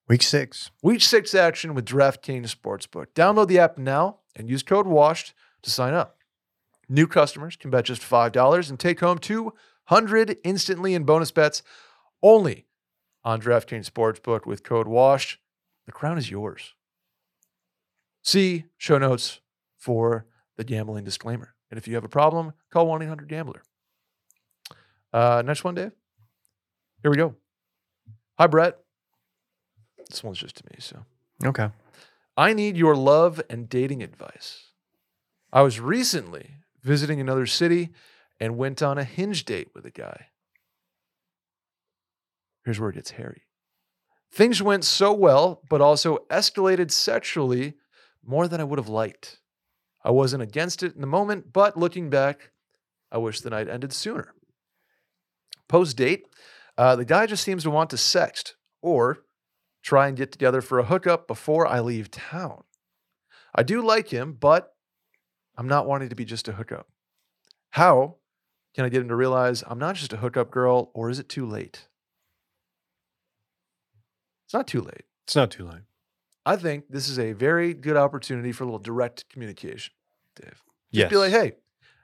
Week 0.07 0.21
six. 0.21 0.69
Week 0.83 1.01
six 1.01 1.33
action 1.33 1.73
with 1.73 1.85
DraftKings 1.85 2.53
Sportsbook. 2.53 3.07
Download 3.15 3.47
the 3.47 3.57
app 3.57 3.77
now 3.77 4.17
and 4.35 4.49
use 4.49 4.61
code 4.61 4.85
WASHED 4.85 5.31
to 5.63 5.69
sign 5.69 5.93
up. 5.93 6.17
New 6.89 7.07
customers 7.07 7.55
can 7.55 7.71
bet 7.71 7.85
just 7.85 8.01
$5 8.01 8.69
and 8.69 8.77
take 8.77 8.99
home 8.99 9.17
200 9.17 10.37
instantly 10.43 10.93
in 10.93 11.05
bonus 11.05 11.31
bets 11.31 11.63
only 12.21 12.65
on 13.23 13.41
DraftKings 13.41 13.89
Sportsbook 13.89 14.45
with 14.45 14.63
code 14.63 14.87
WASHED. 14.87 15.37
The 15.85 15.93
crown 15.93 16.17
is 16.17 16.29
yours. 16.29 16.73
See 18.21 18.65
show 18.77 18.97
notes 18.97 19.39
for 19.77 20.25
the 20.57 20.65
gambling 20.65 21.05
disclaimer. 21.05 21.55
And 21.71 21.77
if 21.77 21.87
you 21.87 21.95
have 21.95 22.03
a 22.03 22.09
problem, 22.09 22.53
call 22.69 22.87
1 22.87 23.03
800 23.03 23.29
Gambler. 23.29 23.63
Uh, 25.13 25.43
next 25.45 25.63
one, 25.63 25.75
Dave. 25.75 25.91
Here 27.01 27.11
we 27.11 27.17
go. 27.17 27.35
Hi, 28.39 28.47
Brett. 28.47 28.79
This 30.09 30.23
one's 30.23 30.39
just 30.39 30.57
to 30.57 30.63
me. 30.71 30.77
So 30.79 31.05
Okay. 31.45 31.69
I 32.35 32.53
need 32.53 32.77
your 32.77 32.95
love 32.95 33.41
and 33.49 33.69
dating 33.69 34.01
advice. 34.01 34.69
I 35.51 35.61
was 35.61 35.79
recently 35.79 36.55
visiting 36.81 37.21
another 37.21 37.45
city 37.45 37.89
and 38.39 38.57
went 38.57 38.81
on 38.81 38.97
a 38.97 39.03
hinge 39.03 39.45
date 39.45 39.69
with 39.75 39.85
a 39.85 39.91
guy. 39.91 40.27
Here's 42.65 42.79
where 42.79 42.89
it 42.89 42.95
gets 42.95 43.11
hairy. 43.11 43.43
Things 44.31 44.63
went 44.63 44.83
so 44.83 45.13
well, 45.13 45.61
but 45.69 45.79
also 45.81 46.25
escalated 46.31 46.89
sexually 46.91 47.75
more 48.25 48.47
than 48.47 48.59
I 48.59 48.63
would 48.63 48.79
have 48.79 48.89
liked. 48.89 49.39
I 50.03 50.09
wasn't 50.11 50.43
against 50.43 50.81
it 50.81 50.95
in 50.95 51.01
the 51.01 51.07
moment, 51.07 51.53
but 51.53 51.77
looking 51.77 52.09
back, 52.09 52.51
I 53.11 53.19
wish 53.19 53.41
the 53.41 53.51
night 53.51 53.69
ended 53.69 53.93
sooner. 53.93 54.33
Post 55.73 55.97
date, 55.97 56.27
uh, 56.77 56.95
the 56.95 57.03
guy 57.03 57.25
just 57.25 57.43
seems 57.43 57.63
to 57.63 57.71
want 57.71 57.89
to 57.89 57.95
sext 57.95 58.53
or 58.83 59.23
try 59.81 60.07
and 60.07 60.15
get 60.15 60.31
together 60.31 60.61
for 60.61 60.77
a 60.77 60.83
hookup 60.83 61.27
before 61.27 61.65
I 61.65 61.79
leave 61.79 62.11
town. 62.11 62.63
I 63.55 63.63
do 63.63 63.81
like 63.81 64.09
him, 64.09 64.33
but 64.33 64.75
I'm 65.57 65.67
not 65.67 65.87
wanting 65.87 66.09
to 66.09 66.15
be 66.15 66.25
just 66.25 66.47
a 66.47 66.51
hookup. 66.51 66.89
How 67.71 68.17
can 68.75 68.85
I 68.85 68.89
get 68.89 69.01
him 69.01 69.07
to 69.07 69.15
realize 69.15 69.63
I'm 69.65 69.79
not 69.79 69.95
just 69.95 70.13
a 70.13 70.17
hookup 70.17 70.51
girl, 70.51 70.91
or 70.93 71.09
is 71.09 71.17
it 71.17 71.27
too 71.27 71.47
late? 71.47 71.87
It's 74.45 74.53
not 74.53 74.67
too 74.67 74.81
late. 74.81 75.05
It's 75.25 75.35
not 75.35 75.49
too 75.49 75.65
late. 75.65 75.81
I 76.45 76.55
think 76.55 76.83
this 76.87 77.09
is 77.09 77.17
a 77.17 77.33
very 77.33 77.73
good 77.73 77.97
opportunity 77.97 78.51
for 78.51 78.63
a 78.63 78.67
little 78.67 78.77
direct 78.77 79.27
communication, 79.27 79.95
Dave. 80.35 80.49
Just 80.51 80.61
Yes. 80.91 81.09
be 81.09 81.17
like, 81.17 81.31
hey, 81.31 81.53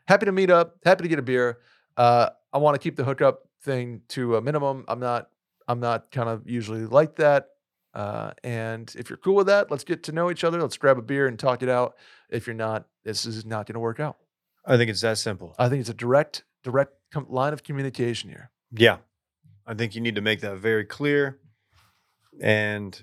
happy 0.07 0.25
to 0.25 0.31
meet 0.31 0.49
up, 0.49 0.77
happy 0.83 1.03
to 1.03 1.07
get 1.07 1.19
a 1.19 1.21
beer. 1.21 1.59
Uh, 1.95 2.31
I 2.51 2.57
want 2.57 2.73
to 2.73 2.79
keep 2.79 2.95
the 2.95 3.03
hookup 3.03 3.45
thing 3.63 4.01
to 4.09 4.35
a 4.35 4.41
minimum. 4.41 4.85
I'm 4.87 4.99
not, 4.99 5.29
I'm 5.67 5.79
not 5.79 6.11
kind 6.11 6.29
of 6.29 6.49
usually 6.49 6.85
like 6.85 7.15
that. 7.17 7.47
Uh, 7.93 8.31
and 8.43 8.93
if 8.97 9.09
you're 9.09 9.17
cool 9.17 9.35
with 9.35 9.47
that, 9.47 9.71
let's 9.71 9.83
get 9.83 10.03
to 10.03 10.11
know 10.11 10.29
each 10.31 10.43
other. 10.43 10.61
Let's 10.61 10.77
grab 10.77 10.97
a 10.97 11.01
beer 11.01 11.27
and 11.27 11.37
talk 11.39 11.63
it 11.63 11.69
out. 11.69 11.95
If 12.29 12.45
you're 12.47 12.53
not, 12.55 12.85
this 13.03 13.25
is 13.25 13.45
not 13.45 13.65
going 13.65 13.73
to 13.73 13.79
work 13.79 13.99
out. 13.99 14.17
I 14.65 14.77
think 14.77 14.89
it's 14.91 15.01
that 15.01 15.17
simple. 15.17 15.55
I 15.57 15.69
think 15.69 15.81
it's 15.81 15.89
a 15.89 15.93
direct, 15.95 16.43
direct 16.63 16.93
com- 17.11 17.25
line 17.29 17.53
of 17.53 17.63
communication 17.63 18.29
here. 18.29 18.51
Yeah. 18.71 18.97
I 19.65 19.73
think 19.73 19.95
you 19.95 20.01
need 20.01 20.15
to 20.15 20.21
make 20.21 20.41
that 20.41 20.57
very 20.57 20.85
clear. 20.85 21.39
And 22.41 23.01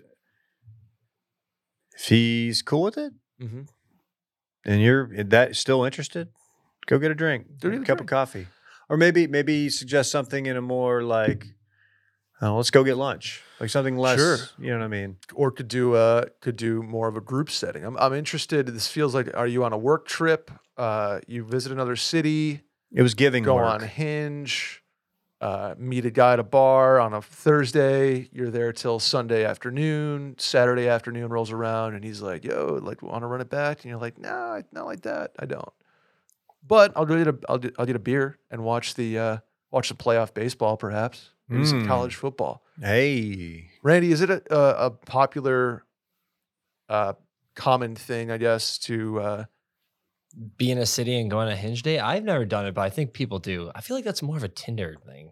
if 1.96 2.06
he's 2.08 2.62
cool 2.62 2.82
with 2.82 2.98
it 2.98 3.12
Mm-hmm. 3.40 3.62
and 4.64 4.80
you're 4.80 5.10
that 5.24 5.56
still 5.56 5.84
interested, 5.84 6.28
go 6.86 6.98
get 6.98 7.10
a 7.10 7.14
drink, 7.14 7.46
Go 7.60 7.68
get 7.68 7.80
a 7.80 7.82
a 7.82 7.84
cup 7.84 7.98
drink. 7.98 8.00
of 8.00 8.06
coffee. 8.06 8.46
Or 8.88 8.96
maybe 8.96 9.26
maybe 9.26 9.68
suggest 9.68 10.10
something 10.10 10.46
in 10.46 10.56
a 10.56 10.60
more 10.62 11.02
like 11.02 11.46
oh, 12.42 12.56
let's 12.56 12.70
go 12.70 12.84
get 12.84 12.96
lunch. 12.96 13.42
Like 13.60 13.70
something 13.70 13.96
less, 13.96 14.18
Sure. 14.18 14.36
you 14.58 14.70
know 14.70 14.78
what 14.78 14.84
I 14.84 14.88
mean? 14.88 15.16
Or 15.34 15.50
could 15.50 15.68
do, 15.68 15.94
uh, 15.94 16.26
could 16.42 16.56
do 16.56 16.82
more 16.82 17.08
of 17.08 17.16
a 17.16 17.20
group 17.22 17.50
setting. 17.50 17.82
I'm, 17.84 17.96
I'm 17.96 18.12
interested. 18.12 18.66
This 18.66 18.86
feels 18.88 19.14
like, 19.14 19.34
are 19.34 19.46
you 19.46 19.64
on 19.64 19.72
a 19.72 19.78
work 19.78 20.06
trip? 20.06 20.50
Uh, 20.76 21.20
you 21.26 21.42
visit 21.42 21.72
another 21.72 21.96
city? 21.96 22.60
It 22.92 23.00
was 23.00 23.14
giving 23.14 23.44
go 23.44 23.54
work. 23.54 23.64
on 23.64 23.80
Hinge, 23.88 24.82
uh, 25.40 25.74
meet 25.78 26.04
a 26.04 26.10
guy 26.10 26.34
at 26.34 26.38
a 26.38 26.42
bar 26.44 27.00
on 27.00 27.14
a 27.14 27.22
Thursday. 27.22 28.28
You're 28.30 28.50
there 28.50 28.72
till 28.74 29.00
Sunday 29.00 29.42
afternoon. 29.46 30.34
Saturday 30.38 30.86
afternoon 30.86 31.30
rolls 31.30 31.50
around, 31.50 31.94
and 31.94 32.04
he's 32.04 32.20
like, 32.20 32.44
"Yo, 32.44 32.78
like, 32.82 33.00
want 33.02 33.22
to 33.22 33.26
run 33.26 33.40
it 33.40 33.48
back?" 33.48 33.78
And 33.82 33.90
you're 33.90 34.00
like, 34.00 34.18
"No, 34.18 34.30
I 34.30 34.62
not 34.72 34.84
like 34.84 35.00
that. 35.02 35.32
I 35.38 35.46
don't." 35.46 35.72
But 36.66 36.92
I'll 36.96 37.06
go 37.06 37.16
get 37.16 37.28
a 37.28 37.38
I'll, 37.48 37.58
get- 37.58 37.74
I'll 37.78 37.86
get 37.86 37.96
a 37.96 38.00
beer 38.00 38.38
and 38.50 38.64
watch 38.64 38.94
the 38.94 39.18
uh, 39.18 39.36
watch 39.70 39.88
the 39.88 39.94
playoff 39.94 40.34
baseball, 40.34 40.76
perhaps 40.76 41.30
maybe 41.48 41.64
some 41.64 41.84
Mm. 41.84 41.86
college 41.86 42.14
football. 42.16 42.62
Hey. 42.80 43.68
Randy, 43.82 44.10
is 44.12 44.20
it 44.20 44.30
a, 44.30 44.42
a, 44.54 44.86
a 44.86 44.90
popular, 44.90 45.84
uh, 46.88 47.12
common 47.54 47.94
thing, 47.94 48.30
I 48.30 48.36
guess, 48.38 48.78
to 48.80 49.20
uh, 49.20 49.44
be 50.56 50.70
in 50.70 50.78
a 50.78 50.86
city 50.86 51.18
and 51.20 51.30
go 51.30 51.38
on 51.38 51.48
a 51.48 51.56
hinge 51.56 51.82
date. 51.82 52.00
I've 52.00 52.24
never 52.24 52.44
done 52.44 52.66
it, 52.66 52.74
but 52.74 52.82
I 52.82 52.90
think 52.90 53.12
people 53.12 53.38
do. 53.38 53.70
I 53.74 53.80
feel 53.80 53.96
like 53.96 54.04
that's 54.04 54.22
more 54.22 54.36
of 54.36 54.44
a 54.44 54.48
Tinder 54.48 54.96
thing. 55.06 55.30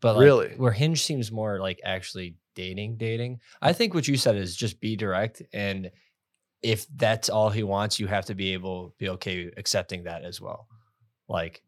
But 0.00 0.16
like, 0.16 0.24
Really? 0.24 0.48
where 0.56 0.72
hinge 0.72 1.02
seems 1.02 1.30
more 1.32 1.60
like 1.60 1.80
actually 1.84 2.36
dating, 2.54 2.96
dating. 2.96 3.40
I 3.60 3.72
think 3.72 3.94
what 3.94 4.08
you 4.08 4.16
said 4.16 4.36
is 4.36 4.56
just 4.56 4.80
be 4.80 4.96
direct 4.96 5.42
and 5.52 5.90
if 6.62 6.86
that's 6.96 7.28
all 7.28 7.50
he 7.50 7.62
wants, 7.62 7.98
you 7.98 8.06
have 8.06 8.26
to 8.26 8.34
be 8.34 8.52
able 8.52 8.94
be 8.98 9.08
okay 9.10 9.50
accepting 9.56 10.04
that 10.04 10.24
as 10.24 10.40
well. 10.40 10.68
Like 11.28 11.62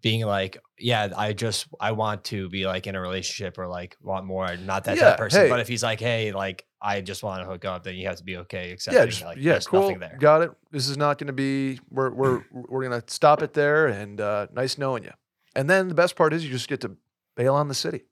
being 0.00 0.24
like, 0.24 0.58
yeah, 0.78 1.08
I 1.16 1.32
just 1.32 1.66
I 1.80 1.92
want 1.92 2.24
to 2.24 2.48
be 2.48 2.66
like 2.66 2.86
in 2.86 2.94
a 2.94 3.00
relationship 3.00 3.58
or 3.58 3.66
like 3.66 3.96
want 4.02 4.26
more, 4.26 4.56
not 4.56 4.84
that 4.84 4.98
type 4.98 5.12
of 5.12 5.18
person. 5.18 5.42
hey. 5.42 5.48
But 5.48 5.60
if 5.60 5.68
he's 5.68 5.82
like, 5.82 6.00
hey, 6.00 6.32
like 6.32 6.66
I 6.80 7.00
just 7.00 7.22
want 7.22 7.42
to 7.42 7.46
hook 7.46 7.64
up, 7.64 7.84
then 7.84 7.94
you 7.96 8.06
have 8.06 8.16
to 8.16 8.24
be 8.24 8.36
okay 8.38 8.70
accepting 8.72 9.00
Yeah, 9.00 9.06
just, 9.06 9.24
like 9.24 9.38
yeah, 9.38 9.52
there's 9.52 9.66
cool. 9.66 9.82
nothing 9.82 10.00
there. 10.00 10.16
Got 10.20 10.42
it. 10.42 10.50
This 10.70 10.88
is 10.88 10.98
not 10.98 11.18
going 11.18 11.28
to 11.28 11.32
be. 11.32 11.80
We're 11.90 12.10
we're 12.10 12.44
we're 12.52 12.86
going 12.86 13.00
to 13.00 13.12
stop 13.12 13.42
it 13.42 13.54
there. 13.54 13.86
And 13.86 14.20
uh, 14.20 14.48
nice 14.52 14.76
knowing 14.78 15.04
you. 15.04 15.12
And 15.56 15.70
then 15.70 15.88
the 15.88 15.94
best 15.94 16.16
part 16.16 16.32
is 16.32 16.44
you 16.44 16.50
just 16.50 16.68
get 16.68 16.80
to 16.82 16.96
bail 17.36 17.54
on 17.54 17.68
the 17.68 17.74
city. 17.74 18.04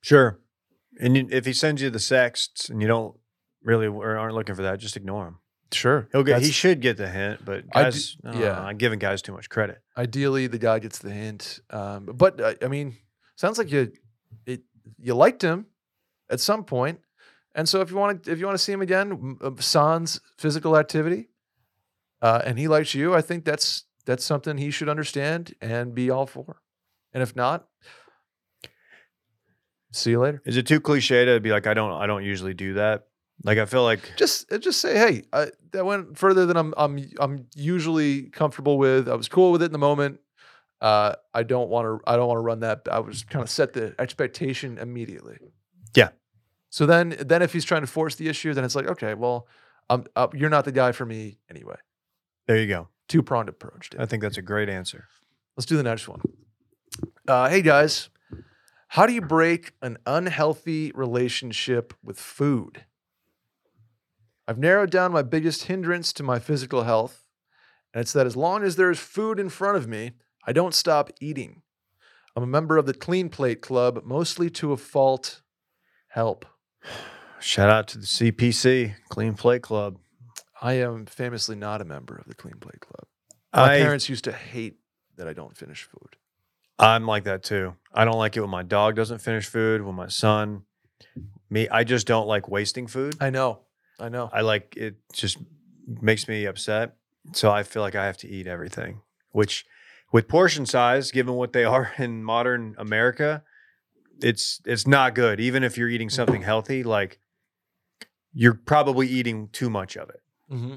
Sure. 0.00 0.38
And 1.00 1.32
if 1.32 1.44
he 1.44 1.52
sends 1.52 1.82
you 1.82 1.90
the 1.90 2.00
sexts 2.00 2.68
and 2.68 2.80
you 2.80 2.88
don't 2.88 3.16
really 3.68 3.86
or 3.86 4.16
aren't 4.16 4.34
looking 4.34 4.54
for 4.54 4.62
that, 4.62 4.80
just 4.80 4.96
ignore 4.96 5.26
him. 5.28 5.38
Sure, 5.70 6.08
He'll 6.12 6.24
get. 6.24 6.40
He 6.40 6.50
should 6.50 6.80
get 6.80 6.96
the 6.96 7.08
hint, 7.08 7.44
but 7.44 7.64
do- 7.64 7.68
guys, 7.74 8.16
I 8.24 8.32
don't 8.32 8.40
yeah. 8.40 8.52
know, 8.52 8.62
I'm 8.62 8.78
giving 8.78 8.98
guys 8.98 9.20
too 9.20 9.32
much 9.32 9.50
credit. 9.50 9.82
Ideally, 9.98 10.46
the 10.46 10.58
guy 10.58 10.78
gets 10.78 10.98
the 10.98 11.10
hint. 11.10 11.60
Um, 11.68 12.06
but 12.06 12.40
uh, 12.40 12.54
I 12.62 12.68
mean, 12.68 12.96
sounds 13.36 13.58
like 13.58 13.70
you 13.70 13.92
it, 14.46 14.62
you 14.98 15.14
liked 15.14 15.42
him 15.42 15.66
at 16.30 16.40
some 16.40 16.64
point, 16.64 17.00
and 17.54 17.68
so 17.68 17.82
if 17.82 17.90
you 17.90 17.98
want 17.98 18.24
to 18.24 18.32
if 18.32 18.38
you 18.38 18.46
want 18.46 18.56
to 18.56 18.64
see 18.64 18.72
him 18.72 18.80
again, 18.80 19.36
uh, 19.42 19.50
sans 19.58 20.18
physical 20.38 20.74
activity, 20.74 21.28
uh, 22.22 22.40
and 22.46 22.58
he 22.58 22.66
likes 22.66 22.94
you, 22.94 23.14
I 23.14 23.20
think 23.20 23.44
that's 23.44 23.84
that's 24.06 24.24
something 24.24 24.56
he 24.56 24.70
should 24.70 24.88
understand 24.88 25.54
and 25.60 25.94
be 25.94 26.08
all 26.08 26.24
for. 26.24 26.62
And 27.12 27.22
if 27.22 27.36
not, 27.36 27.68
see 29.92 30.12
you 30.12 30.20
later. 30.20 30.40
Is 30.46 30.56
it 30.56 30.66
too 30.66 30.80
cliche 30.80 31.26
to 31.26 31.40
be 31.40 31.50
like, 31.50 31.66
I 31.66 31.74
don't, 31.74 31.92
I 31.92 32.06
don't 32.06 32.24
usually 32.24 32.54
do 32.54 32.72
that? 32.74 33.06
Like, 33.44 33.58
I 33.58 33.66
feel 33.66 33.84
like 33.84 34.12
Just 34.16 34.52
uh, 34.52 34.58
just 34.58 34.80
say, 34.80 34.98
hey, 34.98 35.22
I, 35.32 35.48
that 35.72 35.84
went 35.84 36.18
further 36.18 36.44
than 36.46 36.56
I'm 36.56 36.74
I'm 36.76 37.08
I'm 37.20 37.46
usually 37.54 38.24
comfortable 38.30 38.78
with. 38.78 39.08
I 39.08 39.14
was 39.14 39.28
cool 39.28 39.52
with 39.52 39.62
it 39.62 39.66
in 39.66 39.72
the 39.72 39.78
moment. 39.78 40.20
Uh, 40.80 41.14
I 41.34 41.42
don't 41.42 41.68
want 41.68 41.86
to. 41.86 42.10
I 42.10 42.16
don't 42.16 42.28
want 42.28 42.38
to 42.38 42.42
run 42.42 42.60
that. 42.60 42.82
I 42.90 42.98
was 43.00 43.24
kind 43.24 43.42
of 43.42 43.50
set 43.50 43.72
the 43.72 43.94
expectation 43.98 44.78
immediately. 44.78 45.38
Yeah. 45.94 46.10
So 46.70 46.84
then, 46.84 47.16
then 47.18 47.42
if 47.42 47.52
he's 47.52 47.64
trying 47.64 47.80
to 47.80 47.86
force 47.86 48.16
the 48.16 48.28
issue, 48.28 48.52
then 48.52 48.62
it's 48.62 48.74
like, 48.74 48.86
okay, 48.86 49.14
well, 49.14 49.46
um, 49.88 50.04
uh, 50.14 50.28
you're 50.34 50.50
not 50.50 50.64
the 50.66 50.72
guy 50.72 50.92
for 50.92 51.06
me 51.06 51.38
anyway. 51.48 51.76
there 52.46 52.58
you 52.58 52.66
go. 52.66 52.88
Two 53.08 53.22
pronged 53.22 53.48
approach. 53.48 53.90
Dave. 53.90 54.00
I 54.00 54.06
think 54.06 54.22
that's 54.22 54.36
a 54.36 54.42
great 54.42 54.68
answer. 54.68 55.06
Let's 55.56 55.64
do 55.66 55.76
the 55.76 55.82
next 55.82 56.08
one. 56.08 56.20
Uh, 57.26 57.48
hey 57.48 57.62
guys, 57.62 58.10
how 58.88 59.06
do 59.06 59.12
you 59.14 59.22
break 59.22 59.72
an 59.80 59.96
unhealthy 60.06 60.92
relationship 60.94 61.94
with 62.02 62.20
food? 62.20 62.84
I've 64.48 64.56
narrowed 64.56 64.90
down 64.90 65.12
my 65.12 65.20
biggest 65.20 65.64
hindrance 65.64 66.10
to 66.14 66.22
my 66.22 66.38
physical 66.38 66.84
health, 66.84 67.26
and 67.92 68.00
it's 68.00 68.14
that 68.14 68.26
as 68.26 68.34
long 68.34 68.64
as 68.64 68.76
there's 68.76 68.98
food 68.98 69.38
in 69.38 69.50
front 69.50 69.76
of 69.76 69.86
me, 69.86 70.12
I 70.46 70.52
don't 70.52 70.72
stop 70.72 71.10
eating. 71.20 71.60
I'm 72.34 72.42
a 72.42 72.46
member 72.46 72.78
of 72.78 72.86
the 72.86 72.94
Clean 72.94 73.28
Plate 73.28 73.60
Club, 73.60 74.00
mostly 74.06 74.48
to 74.52 74.72
a 74.72 74.78
fault. 74.78 75.42
Help. 76.08 76.46
Shout 77.40 77.68
out 77.68 77.88
to 77.88 77.98
the 77.98 78.06
CPC 78.06 78.94
Clean 79.10 79.34
Plate 79.34 79.60
Club. 79.60 79.98
I 80.62 80.74
am 80.74 81.04
famously 81.04 81.54
not 81.54 81.82
a 81.82 81.84
member 81.84 82.16
of 82.16 82.24
the 82.26 82.34
Clean 82.34 82.56
Plate 82.58 82.80
Club. 82.80 83.06
My 83.54 83.74
I, 83.74 83.78
parents 83.80 84.08
used 84.08 84.24
to 84.24 84.32
hate 84.32 84.78
that 85.16 85.28
I 85.28 85.34
don't 85.34 85.58
finish 85.58 85.82
food. 85.82 86.16
I'm 86.78 87.04
like 87.04 87.24
that 87.24 87.42
too. 87.42 87.74
I 87.92 88.06
don't 88.06 88.16
like 88.16 88.34
it 88.34 88.40
when 88.40 88.48
my 88.48 88.62
dog 88.62 88.96
doesn't 88.96 89.18
finish 89.18 89.46
food. 89.46 89.82
When 89.82 89.94
my 89.94 90.08
son, 90.08 90.62
me, 91.50 91.68
I 91.68 91.84
just 91.84 92.06
don't 92.06 92.26
like 92.26 92.48
wasting 92.48 92.86
food. 92.86 93.14
I 93.20 93.28
know. 93.28 93.60
I 93.98 94.08
know. 94.08 94.30
I 94.32 94.42
like 94.42 94.76
it. 94.76 94.96
Just 95.12 95.38
makes 95.86 96.28
me 96.28 96.44
upset. 96.44 96.96
So 97.32 97.50
I 97.50 97.62
feel 97.62 97.82
like 97.82 97.94
I 97.94 98.06
have 98.06 98.16
to 98.18 98.28
eat 98.28 98.46
everything. 98.46 99.02
Which, 99.32 99.66
with 100.12 100.28
portion 100.28 100.66
size, 100.66 101.10
given 101.10 101.34
what 101.34 101.52
they 101.52 101.64
are 101.76 101.92
in 101.98 102.24
modern 102.24 102.74
America, 102.78 103.42
it's 104.20 104.60
it's 104.64 104.86
not 104.86 105.14
good. 105.14 105.40
Even 105.40 105.62
if 105.62 105.76
you're 105.76 105.88
eating 105.88 106.10
something 106.10 106.42
healthy, 106.42 106.82
like 106.82 107.18
you're 108.32 108.54
probably 108.54 109.08
eating 109.08 109.48
too 109.48 109.70
much 109.70 109.96
of 109.96 110.10
it. 110.10 110.22
Mm-hmm. 110.50 110.76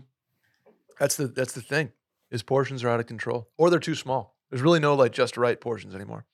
That's 1.00 1.16
the 1.16 1.28
that's 1.28 1.54
the 1.54 1.62
thing. 1.62 1.92
Is 2.30 2.44
portions 2.44 2.84
are 2.84 2.90
out 2.90 3.00
of 3.00 3.08
control, 3.08 3.50
or 3.58 3.70
they're 3.70 3.80
too 3.80 3.96
small. 3.96 4.38
There's 4.50 4.62
really 4.62 4.80
no 4.80 4.96
like 4.96 5.12
just 5.12 5.38
right 5.38 5.60
portions 5.60 5.94
anymore. 5.94 6.26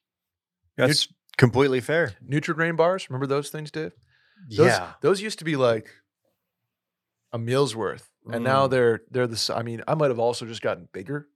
That's 0.75 1.07
completely 1.37 1.79
fair. 1.81 2.13
Nutri-Grain 2.27 2.75
bars, 2.75 3.09
remember 3.09 3.25
those 3.25 3.49
things, 3.49 3.71
Dave? 3.71 3.93
Those, 4.49 4.67
yeah. 4.67 4.93
those 5.01 5.21
used 5.21 5.39
to 5.39 5.45
be 5.45 5.55
like 5.55 5.89
a 7.37 7.39
meal's 7.39 7.75
worth, 7.75 8.09
and 8.31 8.43
now 8.43 8.67
Mm. 8.67 8.71
they're 8.71 9.01
they're 9.11 9.27
the. 9.27 9.53
I 9.55 9.63
mean, 9.63 9.81
I 9.87 9.93
might 9.95 10.09
have 10.09 10.19
also 10.19 10.45
just 10.45 10.61
gotten 10.61 10.89
bigger. 10.91 11.27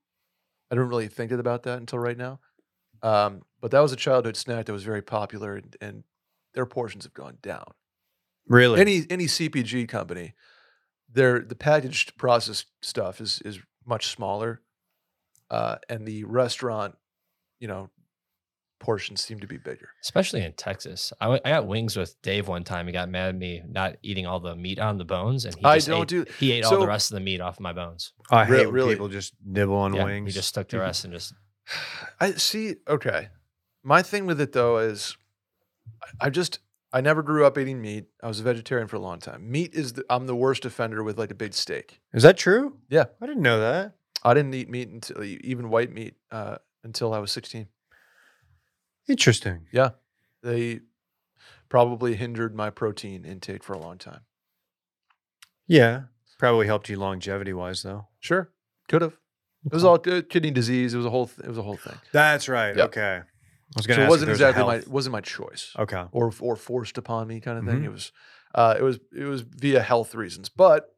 I 0.69 0.75
didn't 0.75 0.89
really 0.89 1.07
think 1.07 1.31
about 1.31 1.63
that 1.63 1.77
until 1.77 1.99
right 1.99 2.17
now. 2.17 2.39
Um, 3.03 3.43
but 3.61 3.71
that 3.71 3.79
was 3.79 3.91
a 3.91 3.95
childhood 3.95 4.37
snack 4.37 4.65
that 4.65 4.73
was 4.73 4.83
very 4.83 5.01
popular, 5.01 5.55
and, 5.55 5.75
and 5.81 6.03
their 6.53 6.65
portions 6.65 7.03
have 7.05 7.13
gone 7.13 7.37
down. 7.41 7.71
Really? 8.47 8.79
any 8.81 9.05
any 9.09 9.25
CPG 9.25 9.87
company, 9.87 10.33
their 11.09 11.39
the 11.39 11.55
packaged 11.55 12.17
processed 12.17 12.67
stuff 12.81 13.21
is 13.21 13.39
is 13.45 13.59
much 13.85 14.07
smaller, 14.07 14.61
uh, 15.49 15.75
and 15.89 16.05
the 16.07 16.23
restaurant, 16.23 16.95
you 17.59 17.67
know, 17.67 17.89
portions 18.81 19.21
seem 19.21 19.39
to 19.39 19.47
be 19.47 19.57
bigger. 19.57 19.89
especially 20.03 20.43
in 20.43 20.51
Texas. 20.53 21.13
I 21.21 21.39
I 21.45 21.49
got 21.51 21.67
wings 21.67 21.95
with 21.95 22.21
Dave 22.21 22.47
one 22.49 22.63
time. 22.65 22.87
He 22.87 22.91
got 22.91 23.07
mad 23.09 23.29
at 23.29 23.35
me 23.35 23.61
not 23.65 23.95
eating 24.03 24.25
all 24.27 24.39
the 24.41 24.55
meat 24.55 24.79
on 24.79 24.97
the 24.97 25.05
bones, 25.05 25.45
and 25.45 25.55
he 25.55 25.63
I 25.63 25.77
don't 25.79 26.01
ate, 26.03 26.07
do- 26.07 26.25
He 26.39 26.51
ate 26.51 26.65
all 26.65 26.79
the 26.79 26.87
rest 26.87 27.11
of 27.11 27.15
the 27.15 27.21
meat 27.21 27.39
off 27.39 27.59
my 27.59 27.71
bones. 27.71 28.11
I 28.29 28.47
Re- 28.47 28.57
hate 28.57 28.65
when 28.65 28.73
really? 28.75 28.95
people 28.95 29.07
just 29.07 29.33
nibble 29.45 29.75
on 29.75 29.93
Yeah, 29.93 30.03
wings. 30.05 30.27
he 30.27 30.33
just 30.33 30.53
took 30.53 30.67
the 30.67 30.79
rest 30.87 31.05
and 31.05 31.13
just 31.13 31.33
I 32.19 32.31
see. 32.33 32.75
Okay, 32.87 33.29
my 33.83 34.01
thing 34.01 34.25
with 34.25 34.41
it 34.41 34.51
though 34.51 34.79
is, 34.79 35.15
I- 36.03 36.27
I 36.27 36.29
just 36.29 36.59
I 36.93 36.99
never 37.01 37.23
grew 37.23 37.45
up 37.45 37.57
eating 37.57 37.81
meat. 37.81 38.05
I 38.21 38.27
was 38.27 38.41
a 38.41 38.43
vegetarian 38.43 38.87
for 38.89 38.97
a 38.97 38.99
long 38.99 39.19
time. 39.19 39.49
Meat 39.49 39.73
is 39.73 39.93
the, 39.93 40.03
I'm 40.09 40.27
the 40.27 40.35
worst 40.35 40.65
offender 40.65 41.03
with 41.03 41.17
like 41.17 41.31
a 41.31 41.35
big 41.35 41.53
steak. 41.53 42.01
Is 42.13 42.23
that 42.23 42.35
true? 42.37 42.77
Yeah. 42.89 43.05
I 43.21 43.27
didn't 43.27 43.43
know 43.43 43.59
that. 43.61 43.93
I 44.25 44.33
didn't 44.33 44.53
eat 44.53 44.69
meat 44.69 44.89
until 44.89 45.23
even 45.23 45.69
white 45.69 45.91
meat 45.93 46.15
uh, 46.31 46.57
until 46.83 47.13
I 47.13 47.19
was 47.19 47.31
16. 47.31 47.67
Interesting. 49.07 49.67
Yeah. 49.71 49.91
They 50.43 50.81
probably 51.69 52.15
hindered 52.15 52.55
my 52.55 52.69
protein 52.69 53.25
intake 53.25 53.63
for 53.63 53.73
a 53.73 53.79
long 53.79 53.97
time. 53.97 54.21
Yeah. 55.67 56.03
Probably 56.37 56.65
helped 56.67 56.89
you 56.89 56.97
longevity 56.97 57.53
wise 57.53 57.83
though. 57.83 58.07
Sure, 58.19 58.49
could 58.89 59.03
have. 59.03 59.13
It 59.63 59.71
was 59.71 59.83
all 59.83 59.99
good. 59.99 60.27
Kidney 60.27 60.49
disease. 60.49 60.93
It 60.95 60.97
was 60.97 61.05
a 61.05 61.11
whole. 61.11 61.27
Th- 61.27 61.39
it 61.45 61.47
was 61.47 61.57
a 61.59 61.61
whole 61.61 61.77
thing. 61.77 61.93
That's 62.11 62.49
right. 62.49 62.75
Yep. 62.75 62.85
Okay. 62.87 63.19
I 63.21 63.23
was 63.75 63.85
gonna 63.85 64.01
it 64.01 64.03
ask 64.03 64.07
if 64.07 64.09
wasn't 64.09 64.25
there 64.25 64.33
was 64.33 64.41
a 64.41 64.47
exactly 64.49 64.63
my. 64.65 64.75
It 64.77 64.87
wasn't 64.87 65.13
my 65.13 65.21
choice, 65.21 65.75
Okay. 65.77 66.03
or 66.11 66.33
or 66.39 66.55
forced 66.55 66.97
upon 66.97 67.27
me 67.27 67.39
kind 67.41 67.59
of 67.59 67.65
thing. 67.65 67.81
Mhm. 67.81 67.85
It 67.85 67.89
was. 67.91 68.11
Uh, 68.55 68.75
it 68.79 68.81
was. 68.81 68.99
It 69.15 69.25
was 69.25 69.41
via 69.41 69.81
health 69.83 70.15
reasons. 70.15 70.49
But 70.49 70.95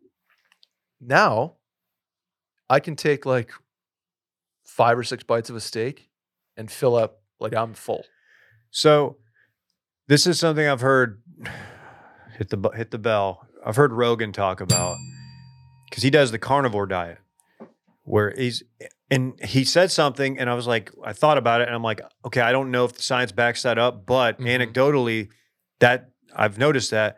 now, 1.01 1.57
I 2.69 2.79
can 2.79 2.95
take 2.95 3.25
like 3.25 3.51
five 4.63 4.97
or 4.97 5.03
six 5.03 5.23
bites 5.25 5.49
of 5.49 5.57
a 5.57 5.61
steak 5.61 6.09
and 6.55 6.71
fill 6.71 6.95
up 6.95 7.21
like 7.39 7.55
I'm 7.55 7.73
full. 7.73 8.05
So 8.71 9.17
this 10.07 10.25
is 10.27 10.39
something 10.39 10.67
I've 10.67 10.81
heard 10.81 11.21
hit 12.37 12.49
the 12.49 12.69
hit 12.75 12.91
the 12.91 12.97
bell. 12.97 13.47
I've 13.65 13.75
heard 13.75 13.93
Rogan 13.93 14.31
talk 14.31 14.59
about 14.61 14.97
because 15.89 16.03
he 16.03 16.09
does 16.09 16.31
the 16.31 16.39
carnivore 16.39 16.85
diet 16.87 17.19
where 18.03 18.33
he's 18.35 18.63
and 19.09 19.39
he 19.45 19.63
said 19.63 19.91
something 19.91 20.37
and 20.37 20.49
I 20.49 20.53
was 20.55 20.67
like 20.67 20.91
I 21.05 21.13
thought 21.13 21.37
about 21.37 21.61
it 21.61 21.67
and 21.67 21.75
I'm 21.75 21.83
like 21.83 22.01
okay 22.25 22.41
I 22.41 22.51
don't 22.51 22.71
know 22.71 22.83
if 22.83 22.93
the 22.93 23.01
science 23.01 23.31
backs 23.31 23.61
that 23.63 23.77
up 23.77 24.05
but 24.05 24.39
Mhm. 24.39 24.73
anecdotally 24.73 25.29
that 25.79 26.09
I've 26.35 26.57
noticed 26.57 26.91
that 26.91 27.17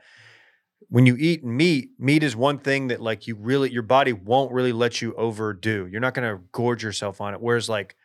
when 0.90 1.08
you 1.08 1.16
eat 1.18 1.44
meat 1.44 1.90
meat 1.98 2.22
is 2.22 2.36
one 2.36 2.60
thing 2.60 2.90
that 2.90 3.02
like 3.02 3.26
you 3.26 3.36
really 3.36 3.72
your 3.72 3.82
body 3.82 4.14
won't 4.14 4.52
really 4.52 4.74
let 4.74 5.02
you 5.02 5.16
overdo 5.16 5.88
you're 5.88 6.02
not 6.02 6.14
going 6.14 6.30
to 6.38 6.44
gorge 6.52 6.84
yourself 6.84 7.20
on 7.20 7.34
it 7.34 7.42
whereas 7.42 7.68
like 7.68 7.96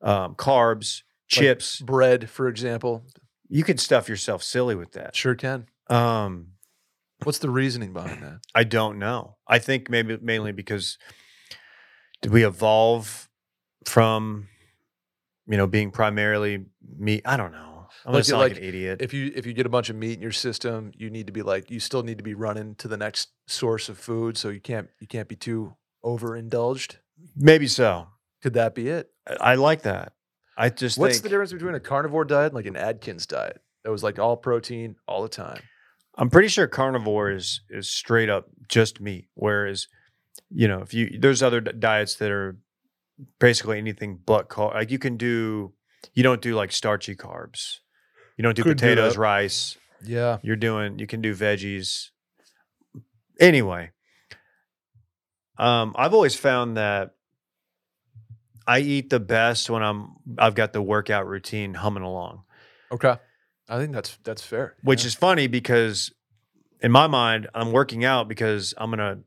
um, 0.00 0.34
carbs 0.34 1.02
chips 1.28 1.80
Bread, 1.80 2.28
for 2.30 2.48
example, 2.48 3.04
you 3.48 3.64
can 3.64 3.78
stuff 3.78 4.08
yourself 4.08 4.42
silly 4.42 4.74
with 4.74 4.92
that. 4.92 5.14
sure 5.16 5.34
can. 5.34 5.66
Um, 5.88 6.48
What's 7.24 7.38
the 7.38 7.50
reasoning 7.50 7.92
behind 7.92 8.22
that? 8.22 8.40
I 8.54 8.64
don't 8.64 8.98
know. 8.98 9.36
I 9.46 9.58
think 9.60 9.88
maybe 9.88 10.18
mainly 10.20 10.52
because 10.52 10.98
did 12.20 12.32
we 12.32 12.44
evolve 12.44 13.28
from 13.84 14.48
you 15.46 15.56
know 15.56 15.66
being 15.66 15.90
primarily 15.90 16.64
meat? 16.98 17.22
I 17.24 17.36
don't 17.36 17.52
know. 17.52 17.86
I'm 18.04 18.14
Like 18.14 18.28
like, 18.32 18.56
an 18.56 18.64
idiot. 18.64 19.00
if 19.00 19.14
you 19.14 19.30
if 19.36 19.46
you 19.46 19.52
get 19.52 19.66
a 19.66 19.68
bunch 19.68 19.88
of 19.88 19.94
meat 19.96 20.14
in 20.14 20.22
your 20.22 20.32
system, 20.32 20.90
you 20.96 21.10
need 21.10 21.26
to 21.28 21.32
be 21.32 21.42
like 21.42 21.70
you 21.70 21.78
still 21.78 22.02
need 22.02 22.18
to 22.18 22.24
be 22.24 22.34
running 22.34 22.74
to 22.76 22.88
the 22.88 22.96
next 22.96 23.28
source 23.46 23.88
of 23.88 23.98
food, 23.98 24.36
so 24.36 24.48
you 24.48 24.60
can't 24.60 24.88
you 24.98 25.06
can't 25.06 25.28
be 25.28 25.36
too 25.36 25.76
overindulged. 26.04 26.96
Maybe 27.36 27.68
so. 27.68 28.08
Could 28.42 28.54
that 28.54 28.74
be 28.74 28.88
it? 28.88 29.10
I 29.28 29.52
I 29.52 29.54
like 29.54 29.82
that. 29.82 30.14
I 30.56 30.68
just 30.68 30.98
What's 30.98 31.14
think 31.14 31.22
the 31.24 31.28
difference 31.30 31.52
between 31.52 31.74
a 31.74 31.80
carnivore 31.80 32.24
diet 32.24 32.46
and 32.46 32.54
like 32.54 32.66
an 32.66 32.76
Atkins 32.76 33.26
diet 33.26 33.60
that 33.84 33.90
was 33.90 34.02
like 34.02 34.18
all 34.18 34.36
protein 34.36 34.96
all 35.06 35.22
the 35.22 35.28
time? 35.28 35.62
I'm 36.16 36.28
pretty 36.28 36.48
sure 36.48 36.66
carnivore 36.66 37.30
is 37.30 37.62
is 37.70 37.88
straight 37.88 38.28
up 38.28 38.48
just 38.68 39.00
meat. 39.00 39.28
Whereas, 39.34 39.88
you 40.50 40.68
know, 40.68 40.80
if 40.80 40.92
you 40.92 41.18
there's 41.18 41.42
other 41.42 41.60
diets 41.60 42.16
that 42.16 42.30
are 42.30 42.56
basically 43.38 43.78
anything 43.78 44.18
but 44.24 44.48
carb. 44.48 44.74
Like 44.74 44.90
you 44.90 44.98
can 44.98 45.16
do, 45.16 45.72
you 46.14 46.22
don't 46.22 46.42
do 46.42 46.54
like 46.54 46.72
starchy 46.72 47.16
carbs. 47.16 47.78
You 48.36 48.42
don't 48.42 48.56
do 48.56 48.62
Could 48.62 48.78
potatoes, 48.78 49.14
that. 49.14 49.20
rice. 49.20 49.76
Yeah. 50.04 50.38
You're 50.42 50.56
doing. 50.56 50.98
You 50.98 51.06
can 51.06 51.20
do 51.20 51.34
veggies. 51.34 52.08
Anyway, 53.40 53.90
um, 55.58 55.94
I've 55.96 56.14
always 56.14 56.34
found 56.34 56.76
that 56.76 57.14
I 58.66 58.78
eat 58.80 59.10
the 59.10 59.20
best 59.20 59.68
when 59.70 59.82
I'm 59.82 60.16
I've 60.38 60.54
got 60.54 60.72
the 60.72 60.82
workout 60.82 61.26
routine 61.26 61.74
humming 61.74 62.02
along. 62.02 62.42
Okay. 62.90 63.16
I 63.68 63.78
think 63.78 63.92
that's 63.92 64.18
that's 64.22 64.42
fair. 64.42 64.76
which 64.82 65.02
yeah. 65.02 65.06
is 65.08 65.14
funny 65.14 65.46
because 65.46 66.12
in 66.80 66.90
my 66.90 67.06
mind 67.06 67.48
i'm 67.54 67.70
working 67.72 68.04
out 68.04 68.26
because 68.28 68.74
i'm 68.76 68.90
gonna 68.90 69.20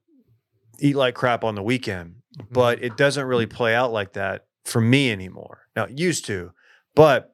eat 0.79 0.95
like 0.95 1.15
crap 1.15 1.43
on 1.43 1.55
the 1.55 1.63
weekend 1.63 2.15
Mm-hmm. 2.37 2.53
but 2.53 2.83
it 2.83 2.97
doesn't 2.97 3.25
really 3.25 3.45
play 3.45 3.73
out 3.73 3.93
like 3.93 4.11
that 4.13 4.47
for 4.65 4.81
me 4.81 5.09
anymore 5.09 5.61
now 5.73 5.85
it 5.85 5.97
used 5.97 6.25
to 6.25 6.51
but 6.93 7.33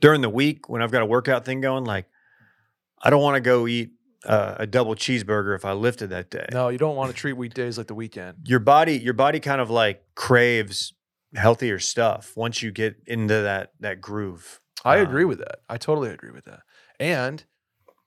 during 0.00 0.20
the 0.20 0.28
week 0.28 0.68
when 0.68 0.82
i've 0.82 0.90
got 0.90 1.00
a 1.00 1.06
workout 1.06 1.46
thing 1.46 1.62
going 1.62 1.84
like 1.84 2.04
i 3.02 3.08
don't 3.08 3.22
want 3.22 3.36
to 3.36 3.40
go 3.40 3.66
eat 3.66 3.92
uh, 4.26 4.56
a 4.58 4.66
double 4.66 4.94
cheeseburger 4.94 5.56
if 5.56 5.64
i 5.64 5.72
lifted 5.72 6.10
that 6.10 6.28
day 6.28 6.44
no, 6.52 6.68
you 6.68 6.76
don't 6.76 6.94
want 6.94 7.10
to 7.10 7.16
treat 7.16 7.32
weekdays 7.32 7.78
like 7.78 7.86
the 7.86 7.94
weekend. 7.94 8.36
your 8.44 8.58
body 8.60 8.98
your 8.98 9.14
body 9.14 9.40
kind 9.40 9.62
of 9.62 9.70
like 9.70 10.04
craves 10.14 10.92
healthier 11.34 11.78
stuff 11.78 12.32
once 12.36 12.62
you 12.62 12.70
get 12.70 12.96
into 13.06 13.34
that 13.42 13.72
that 13.80 14.00
groove 14.00 14.60
I 14.84 15.00
Uh, 15.00 15.02
agree 15.02 15.24
with 15.24 15.38
that. 15.38 15.56
I 15.68 15.76
totally 15.76 16.10
agree 16.10 16.30
with 16.30 16.44
that. 16.44 16.60
And 17.00 17.44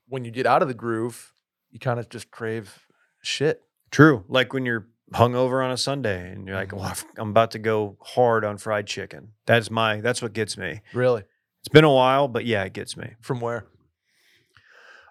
when 0.07 0.23
you 0.25 0.31
get 0.31 0.45
out 0.45 0.61
of 0.61 0.67
the 0.69 0.73
groove, 0.73 1.33
you 1.69 1.79
kind 1.79 1.99
of 1.99 2.07
just 2.09 2.31
crave 2.31 2.87
shit. 3.21 3.61
True. 3.91 4.23
Like 4.29 4.53
when 4.53 4.65
you're 4.65 4.87
hungover 5.13 5.63
on 5.63 5.71
a 5.71 5.77
Sunday 5.77 6.31
and 6.31 6.47
you're 6.47 6.55
like, 6.55 6.71
well, 6.71 6.83
I've- 6.83 7.03
I'm 7.17 7.29
about 7.31 7.51
to 7.51 7.59
go 7.59 7.97
hard 8.01 8.45
on 8.45 8.57
fried 8.57 8.87
chicken. 8.87 9.33
That's 9.45 9.69
my, 9.69 9.99
that's 9.99 10.21
what 10.21 10.31
gets 10.31 10.57
me. 10.57 10.81
Really? 10.93 11.23
It's 11.59 11.67
been 11.67 11.83
a 11.83 11.91
while, 11.93 12.27
but 12.29 12.45
yeah, 12.45 12.63
it 12.63 12.71
gets 12.73 12.95
me. 12.95 13.15
From 13.19 13.41
where? 13.41 13.65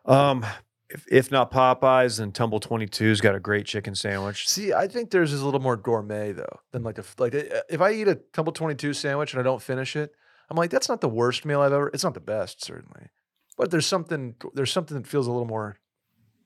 Um, 0.07 0.45
if, 0.91 1.07
if 1.11 1.31
not 1.31 1.51
Popeyes, 1.51 2.19
then 2.19 2.33
Tumble 2.33 2.61
22's 2.61 3.21
got 3.21 3.35
a 3.35 3.41
great 3.41 3.67
chicken 3.67 3.95
sandwich. 3.95 4.49
See, 4.49 4.73
I 4.73 4.87
think 4.87 5.11
theirs 5.11 5.33
is 5.33 5.41
a 5.41 5.45
little 5.45 5.61
more 5.61 5.77
gourmet 5.77 6.33
though 6.33 6.61
than 6.73 6.83
like 6.83 6.99
a 6.99 7.05
like 7.19 7.35
uh, 7.35 7.61
if 7.69 7.81
I 7.81 7.93
eat 7.93 8.09
a 8.09 8.17
Tumble 8.33 8.53
Twenty 8.53 8.75
Two 8.75 8.93
sandwich 8.93 9.33
and 9.33 9.41
I 9.41 9.45
don't 9.45 9.63
finish 9.63 9.97
it, 9.97 10.13
I'm 10.49 10.57
like 10.57 10.71
that's 10.71 10.89
not 10.89 11.01
the 11.01 11.09
worst 11.09 11.45
meal 11.45 11.61
I've 11.61 11.73
ever. 11.73 11.91
It's 11.95 12.05
not 12.05 12.15
the 12.15 12.21
best 12.21 12.65
certainly, 12.65 13.09
but 13.57 13.71
there's 13.71 13.87
something 13.87 14.35
there's 14.55 14.73
something 14.73 14.97
that 14.97 15.07
feels 15.07 15.27
a 15.27 15.31
little 15.33 15.47
more 15.47 15.79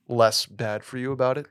less 0.09 0.47
bad 0.47 0.85
for 0.85 0.99
you 0.99 1.13
about 1.13 1.39
it. 1.39 1.47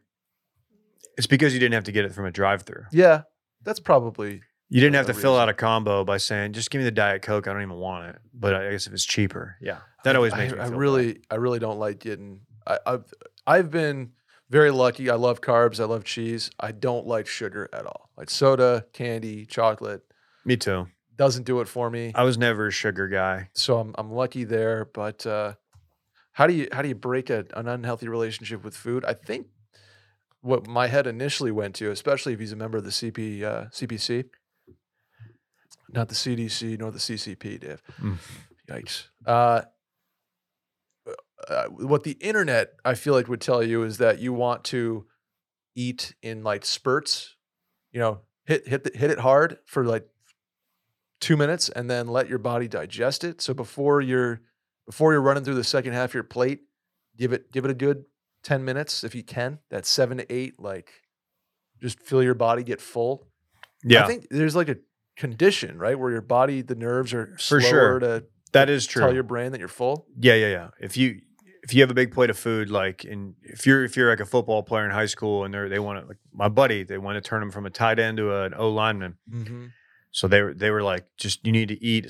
It's 1.18 1.28
because 1.28 1.54
you 1.54 1.60
didn't 1.60 1.74
have 1.74 1.84
to 1.86 1.92
get 1.92 2.06
it 2.06 2.14
from 2.14 2.26
a 2.26 2.32
drive 2.32 2.64
through. 2.64 2.86
Yeah, 2.92 3.24
that's 3.64 3.80
probably 3.80 4.42
You 4.70 4.82
didn't 4.82 4.96
have 4.96 5.06
to 5.08 5.14
fill 5.14 5.38
out 5.38 5.50
a 5.50 5.54
combo 5.54 6.04
by 6.04 6.18
saying, 6.18 6.54
just 6.54 6.72
give 6.72 6.80
me 6.80 6.86
the 6.86 6.92
Diet 6.92 7.22
Coke. 7.22 7.48
I 7.48 7.54
don't 7.54 7.62
even 7.62 7.76
want 7.76 8.10
it. 8.10 8.22
But 8.34 8.56
I 8.56 8.72
guess 8.72 8.88
if 8.88 8.94
it's 8.94 9.06
cheaper. 9.06 9.58
Yeah. 9.62 9.80
That 10.04 10.16
I- 10.16 10.18
always 10.18 10.34
I, 10.34 10.38
makes 10.38 10.54
me 10.54 10.60
I 10.60 10.68
feel 10.68 10.78
really, 10.78 11.22
I 11.30 11.36
really 11.36 11.60
don't 11.60 11.80
like 11.80 12.00
getting. 12.00 12.42
I, 12.66 12.80
I've 12.86 13.14
I've 13.46 13.72
been 13.72 14.12
very 14.50 14.72
lucky. 14.72 15.10
I 15.10 15.16
love 15.16 15.42
carbs. 15.42 15.80
I 15.80 15.86
love 15.86 16.04
cheese. 16.04 16.52
I 16.60 16.72
don't 16.72 17.08
like 17.08 17.28
sugar 17.28 17.70
at 17.74 17.86
all. 17.86 18.10
Like 18.18 18.30
soda, 18.30 18.86
candy, 18.94 19.46
chocolate. 19.46 20.04
Me 20.46 20.58
too. 20.58 20.88
doesn't 21.16 21.46
do 21.46 21.62
it 21.62 21.68
for 21.68 21.90
me. 21.90 22.12
I 22.16 22.24
was 22.24 22.38
never 22.38 22.68
a 22.68 22.72
sugar 22.72 23.08
guy. 23.08 23.50
so 23.54 23.80
I'm 23.80 23.96
I'm 23.98 24.12
lucky 24.12 24.44
there. 24.44 24.86
But 24.94 25.26
uh, 25.26 25.54
how 26.34 26.48
do 26.48 26.54
you 26.54 26.68
how 26.72 26.82
do 26.82 26.88
you 26.88 26.96
break 26.96 27.30
a, 27.30 27.46
an 27.56 27.68
unhealthy 27.68 28.08
relationship 28.08 28.64
with 28.64 28.76
food? 28.76 29.06
I 29.06 29.14
think 29.14 29.48
what 30.42 30.68
my 30.68 30.88
head 30.88 31.08
initially 31.08 31.52
went 31.52 31.76
to, 31.76 31.90
especially 31.92 32.34
if 32.34 32.40
he's 32.40 32.52
a 32.52 32.58
member 32.58 32.78
of 32.78 32.84
the 32.84 32.90
CP 32.92 33.44
uh, 33.44 33.66
CPC, 33.72 34.26
not 35.90 36.10
the 36.10 36.16
CDC 36.16 36.78
nor 36.80 36.92
the 36.92 37.00
CCP, 37.00 37.60
Dave. 37.60 37.82
Mm. 38.02 38.18
Yikes. 38.70 39.06
Uh, 39.26 39.62
uh, 41.50 41.66
what 41.66 42.04
the 42.04 42.18
internet 42.20 42.74
I 42.86 42.94
feel 42.96 43.14
like 43.14 43.28
would 43.28 43.42
tell 43.42 43.64
you 43.64 43.84
is 43.84 43.98
that 43.98 44.20
you 44.20 44.34
want 44.34 44.64
to 44.66 45.06
eat 45.76 46.14
in 46.22 46.44
like 46.44 46.66
spurts. 46.66 47.36
You 47.92 48.00
know, 48.00 48.22
hit 48.46 48.68
hit 48.68 48.84
the, 48.84 48.98
hit 48.98 49.12
it 49.12 49.20
hard 49.20 49.58
for 49.66 49.86
like 49.86 50.08
two 51.20 51.38
minutes 51.38 51.70
and 51.70 51.90
then 51.90 52.08
let 52.08 52.28
your 52.28 52.40
body 52.40 52.68
digest 52.68 53.24
it. 53.24 53.42
So 53.42 53.54
before 53.54 54.02
you're 54.02 54.42
before 54.86 55.14
you're 55.14 55.22
running 55.22 55.44
through 55.44 55.56
the 55.56 55.64
second 55.64 55.94
half 55.94 56.10
of 56.10 56.14
your 56.14 56.24
plate, 56.24 56.62
give 57.18 57.34
it 57.34 57.52
give 57.52 57.66
it 57.66 57.72
a 57.72 57.76
good 57.76 58.06
ten 58.44 58.66
minutes 58.66 59.04
if 59.04 59.16
you 59.16 59.24
can. 59.24 59.60
That's 59.70 59.90
seven 59.90 60.18
to 60.18 60.34
eight. 60.34 60.60
Like, 60.60 60.92
just 61.82 62.00
feel 62.02 62.24
your 62.24 62.34
body 62.34 62.64
get 62.64 62.82
full. 62.82 63.28
Yeah. 63.84 64.04
I 64.04 64.08
think 64.08 64.28
there's 64.30 64.56
like 64.56 64.70
a 64.70 64.78
condition 65.18 65.78
right 65.78 65.98
where 65.98 66.12
your 66.12 66.22
body, 66.22 66.62
the 66.62 66.76
nerves 66.76 67.14
are 67.14 67.38
For 67.38 67.62
sure. 67.62 68.00
to 68.00 68.24
that 68.54 68.70
is 68.70 68.86
true. 68.86 69.02
tell 69.02 69.14
your 69.14 69.24
brain 69.24 69.52
that 69.52 69.60
you're 69.60 69.68
full. 69.68 70.08
Yeah, 70.20 70.36
yeah, 70.36 70.48
yeah. 70.50 70.68
If 70.80 70.96
you 70.96 71.22
if 71.64 71.74
you 71.74 71.82
have 71.82 71.90
a 71.90 71.94
big 71.94 72.12
plate 72.12 72.30
of 72.30 72.38
food, 72.38 72.70
like 72.70 73.06
in 73.06 73.36
if 73.42 73.66
you're 73.66 73.84
if 73.86 73.96
you're 73.96 74.10
like 74.10 74.20
a 74.20 74.26
football 74.26 74.64
player 74.64 74.84
in 74.86 74.92
high 74.92 75.06
school 75.06 75.46
and 75.46 75.54
they're 75.54 75.70
they 75.70 75.80
want 75.80 76.02
to 76.02 76.06
like 76.06 76.18
my 76.34 76.50
buddy, 76.50 76.84
they 76.84 76.98
want 76.98 77.16
to 77.16 77.28
turn 77.28 77.42
him 77.42 77.52
from 77.52 77.66
a 77.66 77.70
tight 77.70 78.00
end 78.00 78.18
to 78.18 78.36
an 78.44 78.54
O 78.54 78.70
lineman. 78.70 79.18
Mm-hmm. 79.32 79.68
So 80.12 80.28
they 80.28 80.42
were 80.42 80.54
they 80.54 80.72
were 80.72 80.84
like, 80.84 81.06
just 81.18 81.46
you 81.46 81.54
need 81.54 81.70
to 81.70 81.82
eat, 81.84 82.06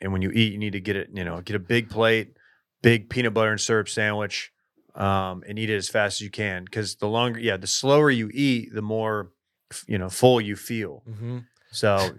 and 0.00 0.12
when 0.12 0.20
you 0.20 0.30
eat, 0.30 0.52
you 0.52 0.58
need 0.58 0.74
to 0.74 0.80
get 0.80 0.94
it, 0.94 1.08
you 1.12 1.24
know, 1.24 1.40
get 1.40 1.56
a 1.56 1.58
big 1.58 1.88
plate, 1.88 2.36
big 2.82 3.08
peanut 3.08 3.32
butter 3.32 3.50
and 3.50 3.60
syrup 3.60 3.88
sandwich, 3.88 4.52
um, 4.94 5.42
and 5.48 5.58
eat 5.58 5.70
it 5.70 5.76
as 5.76 5.88
fast 5.88 6.18
as 6.18 6.20
you 6.20 6.30
can. 6.30 6.64
Because 6.64 6.96
the 6.96 7.08
longer, 7.08 7.40
yeah, 7.40 7.56
the 7.56 7.66
slower 7.66 8.10
you 8.10 8.30
eat, 8.32 8.74
the 8.74 8.82
more 8.82 9.32
you 9.86 9.98
know 9.98 10.10
full 10.10 10.40
you 10.40 10.54
feel. 10.54 11.02
Mm-hmm. 11.08 11.38
So 11.72 12.10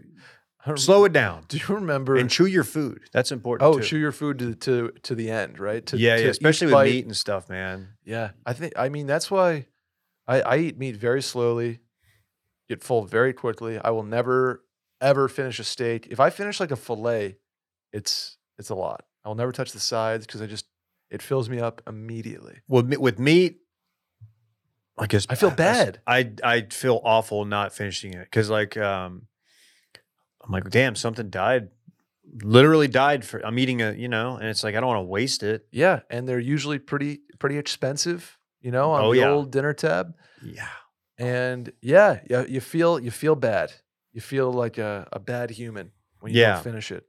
slow 0.76 1.06
it 1.06 1.14
down 1.14 1.46
Do 1.48 1.58
you 1.58 1.66
remember? 1.76 2.16
and 2.18 2.30
chew 2.30 2.46
your 2.46 2.64
food. 2.64 3.02
That's 3.12 3.32
important. 3.32 3.68
oh, 3.68 3.80
too. 3.80 3.84
chew 3.86 3.98
your 3.98 4.12
food 4.12 4.40
to 4.40 4.56
to 4.56 4.92
to 5.04 5.16
the 5.16 5.30
end, 5.30 5.60
right? 5.60 5.86
To, 5.88 5.98
yeah, 5.98 6.18
to 6.18 6.24
yeah, 6.24 6.30
especially 6.30 6.68
with 6.68 6.74
bite. 6.74 6.92
meat 6.92 7.06
and 7.06 7.16
stuff, 7.16 7.50
man. 7.50 7.90
Yeah, 8.04 8.32
I 8.46 8.54
think. 8.54 8.74
I 8.76 8.90
mean, 8.90 9.08
that's 9.08 9.32
why 9.32 9.68
I, 10.28 10.42
I 10.42 10.58
eat 10.58 10.78
meat 10.78 10.96
very 10.96 11.22
slowly, 11.22 11.80
get 12.68 12.84
full 12.84 13.04
very 13.06 13.34
quickly. 13.34 13.80
I 13.80 13.90
will 13.92 14.04
never 14.04 14.64
ever 15.02 15.28
finish 15.28 15.60
a 15.60 15.64
steak. 15.64 16.08
If 16.12 16.20
I 16.20 16.30
finish 16.30 16.60
like 16.60 16.72
a 16.72 16.76
fillet, 16.76 17.38
it's 17.94 18.38
it's 18.58 18.70
a 18.70 18.76
lot. 18.76 19.06
I 19.24 19.30
will 19.30 19.36
never 19.36 19.52
touch 19.52 19.72
the 19.72 19.80
sides 19.80 20.26
because 20.26 20.42
I 20.42 20.46
just 20.46 20.66
it 21.10 21.22
fills 21.22 21.50
me 21.50 21.60
up 21.60 21.82
immediately. 21.88 22.58
With 22.68 22.86
me- 22.86 22.98
with 22.98 23.18
meat, 23.18 23.60
I 24.98 25.08
guess 25.08 25.26
I 25.30 25.36
feel 25.36 25.52
bad. 25.52 26.02
I 26.06 26.32
I 26.44 26.62
feel 26.70 27.02
awful 27.04 27.46
not 27.46 27.74
finishing 27.74 28.14
it 28.14 28.26
because 28.26 28.50
like 28.50 28.76
um, 28.78 29.28
I'm 30.44 30.52
like, 30.52 30.70
damn, 30.70 30.96
something 30.96 31.30
died, 31.30 31.70
literally 32.42 32.88
died 32.88 33.26
for. 33.26 33.46
I'm 33.46 33.58
eating 33.60 33.82
a, 33.82 33.92
you 33.94 34.08
know, 34.08 34.36
and 34.38 34.48
it's 34.48 34.64
like 34.64 34.76
I 34.76 34.80
don't 34.80 34.88
want 34.90 35.00
to 35.00 35.04
waste 35.10 35.44
it. 35.44 35.68
Yeah, 35.72 36.02
and 36.10 36.28
they're 36.28 36.40
usually 36.40 36.80
pretty 36.80 37.22
pretty 37.40 37.58
expensive, 37.58 38.38
you 38.62 38.72
know, 38.72 38.92
on 38.92 39.04
Oh, 39.04 39.12
the 39.14 39.20
yeah. 39.20 39.30
old 39.30 39.52
dinner 39.52 39.74
tab. 39.74 40.14
Yeah, 40.44 40.68
And 41.18 41.72
yeah, 41.82 42.20
yeah, 42.30 42.46
you 42.48 42.62
feel 42.62 43.00
you 43.00 43.12
feel 43.12 43.36
bad. 43.36 43.72
You 44.14 44.22
feel 44.22 44.52
like 44.52 44.78
a, 44.78 45.08
a 45.12 45.20
bad 45.20 45.50
human 45.52 45.92
when 46.20 46.34
you 46.34 46.42
Yeah. 46.42 46.56
don't 46.56 46.64
finish 46.64 46.92
it. 46.92 47.06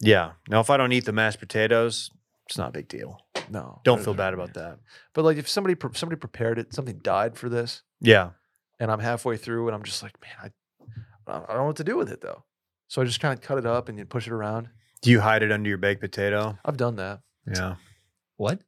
yeah. 0.00 0.32
Now 0.48 0.60
if 0.60 0.70
I 0.70 0.76
don't 0.76 0.92
eat 0.92 1.04
the 1.04 1.12
mashed 1.12 1.38
potatoes, 1.40 2.10
it's 2.48 2.56
not 2.58 2.68
a 2.68 2.72
big 2.72 2.88
deal. 2.88 3.18
No, 3.50 3.80
Don't 3.84 4.02
feel 4.02 4.14
bad 4.14 4.32
about 4.32 4.54
that. 4.54 4.78
But 5.12 5.24
like 5.24 5.36
if 5.36 5.48
somebody 5.48 5.76
somebody 5.94 6.18
prepared 6.18 6.58
it, 6.58 6.72
something 6.74 6.98
died 7.02 7.36
for 7.36 7.48
this, 7.50 7.82
Yeah, 8.00 8.30
and 8.80 8.90
I'm 8.90 9.00
halfway 9.00 9.36
through, 9.36 9.68
and 9.68 9.74
I'm 9.74 9.82
just 9.82 10.02
like, 10.02 10.14
man, 10.22 10.32
I 10.42 10.50
I 11.26 11.38
don't 11.38 11.56
know 11.56 11.64
what 11.64 11.76
to 11.76 11.84
do 11.84 11.96
with 11.96 12.10
it 12.10 12.20
though. 12.20 12.44
So 12.88 13.00
I 13.02 13.04
just 13.04 13.20
kind 13.20 13.32
of 13.36 13.40
cut 13.42 13.58
it 13.58 13.66
up 13.66 13.88
and 13.88 13.98
you 13.98 14.04
push 14.04 14.26
it 14.26 14.32
around. 14.32 14.68
do 15.02 15.10
you 15.10 15.20
hide 15.20 15.42
it 15.42 15.50
under 15.52 15.68
your 15.68 15.78
baked 15.78 16.00
potato? 16.00 16.58
I've 16.64 16.76
done 16.76 16.96
that. 16.96 17.20
Yeah, 17.46 17.76
What? 18.36 18.60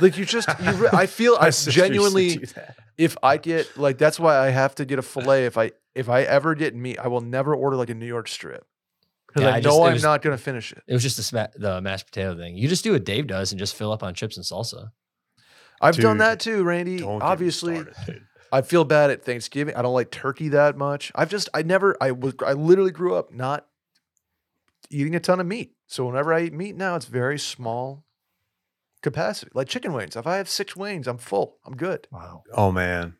Like 0.00 0.16
you 0.18 0.24
just, 0.24 0.48
you 0.60 0.72
re- 0.72 0.88
I 0.92 1.06
feel 1.06 1.36
I 1.40 1.44
My 1.46 1.50
sister 1.50 1.70
used 1.70 1.76
to 1.76 1.82
genuinely, 1.82 2.48
if 2.98 3.16
I 3.22 3.36
get 3.36 3.76
like 3.76 3.98
that's 3.98 4.18
why 4.18 4.36
I 4.38 4.48
have 4.50 4.74
to 4.76 4.84
get 4.84 4.98
a 4.98 5.02
fillet. 5.02 5.46
If 5.46 5.56
I 5.58 5.70
if 5.94 6.08
I 6.08 6.22
ever 6.22 6.54
get 6.56 6.74
meat, 6.74 6.98
I 6.98 7.06
will 7.08 7.20
never 7.20 7.54
order 7.54 7.76
like 7.76 7.90
a 7.90 7.94
New 7.94 8.06
York 8.06 8.26
strip 8.26 8.66
because 9.28 9.42
Yeah, 9.42 9.50
I 9.50 9.56
I 9.56 9.60
know 9.60 9.62
just- 9.62 9.78
it 9.78 9.82
I'm 9.84 9.92
was- 9.92 10.02
not 10.02 10.22
gonna 10.22 10.38
finish 10.38 10.72
it. 10.72 10.82
It 10.88 10.92
was 10.92 11.02
just 11.02 11.16
the, 11.16 11.22
sma- 11.22 11.50
the 11.54 11.80
mashed 11.80 12.06
potato 12.06 12.36
thing. 12.36 12.56
You 12.56 12.66
just 12.66 12.82
do 12.82 12.92
what 12.92 13.04
Dave 13.04 13.26
does 13.28 13.52
and 13.52 13.58
just 13.58 13.76
fill 13.76 13.92
up 13.92 14.02
on 14.02 14.14
chips 14.14 14.36
and 14.36 14.44
salsa. 14.44 14.90
I've 15.80 15.96
done 15.96 16.16
Dude, 16.16 16.20
that 16.22 16.40
too, 16.40 16.64
Randy. 16.64 16.98
Don't 16.98 17.18
get 17.18 17.24
me 17.24 17.30
Obviously, 17.30 17.74
started. 17.76 18.22
I 18.54 18.62
feel 18.62 18.84
bad 18.84 19.10
at 19.10 19.24
Thanksgiving. 19.24 19.74
I 19.74 19.82
don't 19.82 19.94
like 19.94 20.12
turkey 20.12 20.48
that 20.50 20.76
much. 20.76 21.10
I've 21.16 21.28
just 21.28 21.48
I 21.52 21.62
never 21.62 21.96
I 22.00 22.12
was 22.12 22.34
I 22.46 22.52
literally 22.52 22.92
grew 22.92 23.16
up 23.16 23.32
not 23.32 23.66
eating 24.90 25.16
a 25.16 25.20
ton 25.20 25.40
of 25.40 25.46
meat. 25.46 25.74
So 25.88 26.06
whenever 26.06 26.32
I 26.32 26.42
eat 26.42 26.52
meat 26.52 26.76
now, 26.76 26.94
it's 26.94 27.06
very 27.06 27.36
small 27.36 28.04
capacity. 29.02 29.50
Like 29.54 29.68
chicken 29.68 29.92
wings. 29.92 30.14
If 30.14 30.28
I 30.28 30.36
have 30.36 30.48
six 30.48 30.76
wings, 30.76 31.08
I'm 31.08 31.18
full. 31.18 31.58
I'm 31.66 31.74
good. 31.74 32.06
Wow. 32.12 32.44
Oh 32.52 32.70
man, 32.70 33.16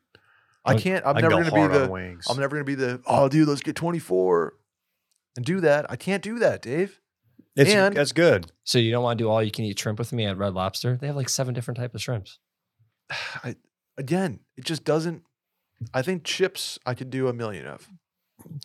I 0.65 0.77
can't. 0.77 1.05
I'm 1.05 1.17
I 1.17 1.21
can 1.21 1.31
never 1.31 1.43
go 1.43 1.51
gonna 1.51 1.69
be 1.69 1.79
the. 1.79 1.91
wings. 1.91 2.27
I'm 2.31 2.39
never 2.39 2.55
gonna 2.55 2.65
be 2.65 2.77
the. 2.77 3.03
Oh, 3.05 3.29
dude, 3.29 3.49
let's 3.49 3.61
get 3.61 3.75
24 3.75 4.55
and 5.37 5.45
do 5.45 5.61
that. 5.63 5.91
I 5.91 5.97
can't 5.97 6.23
do 6.23 6.39
that, 6.39 6.63
Dave. 6.63 7.01
It's, 7.57 7.73
and- 7.73 7.97
that's 7.97 8.13
good. 8.13 8.53
So 8.63 8.79
you 8.79 8.93
don't 8.93 9.03
want 9.03 9.19
to 9.19 9.25
do 9.25 9.29
all 9.29 9.43
you 9.43 9.51
can 9.51 9.65
eat 9.65 9.81
shrimp 9.81 9.99
with 9.99 10.13
me 10.13 10.27
at 10.27 10.39
Red 10.39 10.55
Lobster? 10.55 10.97
They 10.97 11.09
have 11.09 11.17
like 11.17 11.29
seven 11.29 11.55
different 11.55 11.79
types 11.79 11.95
of 11.97 12.03
shrimps. 12.03 12.39
I, 13.11 13.57
again, 13.97 14.41
it 14.57 14.65
just 14.65 14.85
doesn't. 14.85 15.23
I 15.93 16.03
think 16.03 16.25
chips 16.25 16.79
I 16.87 16.95
could 16.95 17.11
do 17.11 17.29
a 17.29 17.33
million 17.33 17.67
of. 17.67 17.89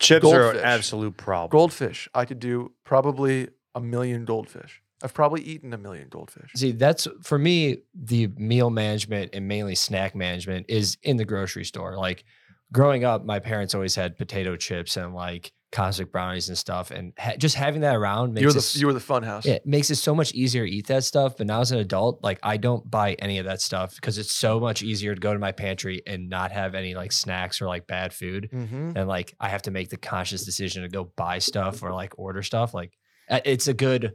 Chips 0.00 0.26
are 0.26 0.50
an 0.52 0.58
absolute 0.58 1.16
problem. 1.16 1.50
Goldfish 1.50 2.08
I 2.14 2.24
could 2.24 2.40
do 2.40 2.72
probably 2.84 3.48
a 3.74 3.80
million 3.80 4.24
goldfish. 4.24 4.82
I've 5.02 5.14
probably 5.14 5.42
eaten 5.42 5.72
a 5.72 5.78
million 5.78 6.08
goldfish. 6.08 6.50
See, 6.54 6.72
that's 6.72 7.08
for 7.22 7.38
me, 7.38 7.78
the 7.94 8.28
meal 8.36 8.68
management 8.70 9.30
and 9.34 9.48
mainly 9.48 9.74
snack 9.74 10.14
management 10.14 10.66
is 10.68 10.98
in 11.02 11.16
the 11.16 11.24
grocery 11.24 11.64
store. 11.64 11.96
Like 11.96 12.24
growing 12.72 13.04
up, 13.04 13.24
my 13.24 13.38
parents 13.38 13.74
always 13.74 13.94
had 13.94 14.18
potato 14.18 14.56
chips 14.56 14.96
and 14.96 15.14
like 15.14 15.52
cosmic 15.72 16.10
brownies 16.10 16.48
and 16.48 16.58
stuff. 16.58 16.90
And 16.90 17.12
ha- 17.18 17.36
just 17.38 17.54
having 17.54 17.82
that 17.82 17.94
around 17.94 18.34
makes 18.34 18.42
You 18.42 18.46
were 18.48 18.52
the 18.52 18.58
s- 18.58 18.76
you 18.76 18.86
were 18.86 18.92
the 18.92 19.00
fun 19.00 19.22
house. 19.22 19.46
yeah, 19.46 19.54
it 19.54 19.66
makes 19.66 19.88
it 19.90 19.96
so 19.96 20.14
much 20.14 20.32
easier 20.32 20.64
to 20.66 20.70
eat 20.70 20.88
that 20.88 21.04
stuff. 21.04 21.36
But 21.36 21.46
now 21.46 21.60
as 21.60 21.70
an 21.72 21.78
adult, 21.78 22.22
like 22.22 22.38
I 22.42 22.56
don't 22.56 22.90
buy 22.90 23.14
any 23.14 23.38
of 23.38 23.46
that 23.46 23.60
stuff 23.60 23.94
because 23.94 24.18
it's 24.18 24.32
so 24.32 24.58
much 24.58 24.82
easier 24.82 25.14
to 25.14 25.20
go 25.20 25.32
to 25.32 25.38
my 25.38 25.52
pantry 25.52 26.02
and 26.06 26.28
not 26.28 26.50
have 26.52 26.74
any 26.74 26.94
like 26.94 27.12
snacks 27.12 27.60
or 27.62 27.66
like 27.66 27.86
bad 27.86 28.12
food. 28.12 28.50
Mm-hmm. 28.52 28.92
And 28.96 29.08
like 29.08 29.34
I 29.38 29.48
have 29.48 29.62
to 29.62 29.70
make 29.70 29.90
the 29.90 29.96
conscious 29.96 30.44
decision 30.44 30.82
to 30.82 30.88
go 30.88 31.04
buy 31.16 31.38
stuff 31.38 31.82
or 31.82 31.92
like 31.92 32.14
order 32.18 32.42
stuff. 32.42 32.74
Like 32.74 32.96
it's 33.28 33.68
a 33.68 33.74
good 33.74 34.14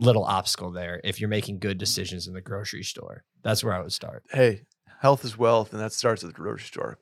little 0.00 0.24
obstacle 0.24 0.72
there 0.72 1.00
if 1.04 1.20
you're 1.20 1.28
making 1.28 1.60
good 1.60 1.78
decisions 1.78 2.26
in 2.26 2.34
the 2.34 2.40
grocery 2.40 2.82
store. 2.82 3.22
That's 3.42 3.62
where 3.62 3.72
I 3.74 3.80
would 3.80 3.92
start. 3.92 4.24
Hey, 4.32 4.62
health 5.00 5.24
is 5.24 5.38
wealth, 5.38 5.72
and 5.72 5.80
that 5.80 5.92
starts 5.92 6.24
at 6.24 6.28
the 6.30 6.34
grocery 6.34 6.66
store. 6.66 6.98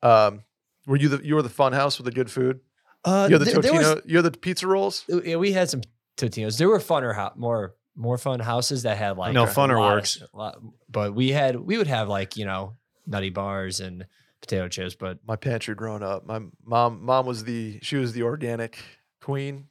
Um, 0.00 0.44
were 0.86 0.96
you 0.96 1.08
the 1.08 1.26
you 1.26 1.34
were 1.34 1.42
the 1.42 1.48
fun 1.48 1.72
house 1.72 1.98
with 1.98 2.04
the 2.04 2.12
good 2.12 2.30
food? 2.30 2.60
Uh, 3.04 3.26
You're 3.30 3.38
the 3.40 3.44
th- 3.46 3.56
there 3.58 3.72
was- 3.72 3.86
Totino. 3.86 4.02
You're 4.06 4.22
the 4.22 4.30
pizza 4.30 4.66
rolls. 4.66 5.04
uh, 5.12 5.22
yeah, 5.22 5.36
we 5.36 5.52
had 5.52 5.68
some 5.70 5.82
Totino's. 6.16 6.58
There 6.58 6.68
were 6.68 6.78
funner, 6.78 7.14
ho- 7.14 7.32
more 7.36 7.74
more 7.94 8.16
fun 8.16 8.40
houses 8.40 8.84
that 8.84 8.96
had 8.96 9.16
like 9.18 9.34
No, 9.34 9.44
funner 9.44 9.76
lot 9.78 9.90
of 9.92 9.96
works. 9.96 10.22
lot- 10.32 10.58
but 10.88 11.14
we 11.14 11.30
had 11.30 11.56
we 11.56 11.76
would 11.78 11.86
have 11.88 12.08
like 12.08 12.36
you 12.36 12.44
know 12.44 12.76
nutty 13.06 13.30
bars 13.30 13.80
and 13.80 14.06
potato 14.40 14.68
chips. 14.68 14.94
But 14.94 15.18
My 15.26 15.36
pantry 15.36 15.74
growing 15.74 16.02
up. 16.02 16.24
My 16.26 16.40
mom 16.64 17.04
mom 17.04 17.26
was 17.26 17.44
the 17.44 17.78
she 17.82 17.96
was 17.96 18.12
the 18.12 18.22
organic 18.22 18.78
queen. 19.20 19.68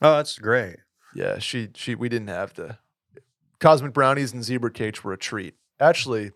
Oh, 0.00 0.16
that's 0.16 0.38
great. 0.38 0.76
Yeah, 1.14 1.38
she 1.40 1.68
she 1.74 1.94
we 1.94 2.08
didn't 2.08 2.28
have 2.28 2.54
the 2.54 2.78
cosmic 3.58 3.92
brownies 3.92 4.32
and 4.32 4.44
zebra 4.44 4.70
cakes 4.70 5.02
were 5.02 5.12
a 5.12 5.18
treat. 5.18 5.54
Actually, 5.80 6.32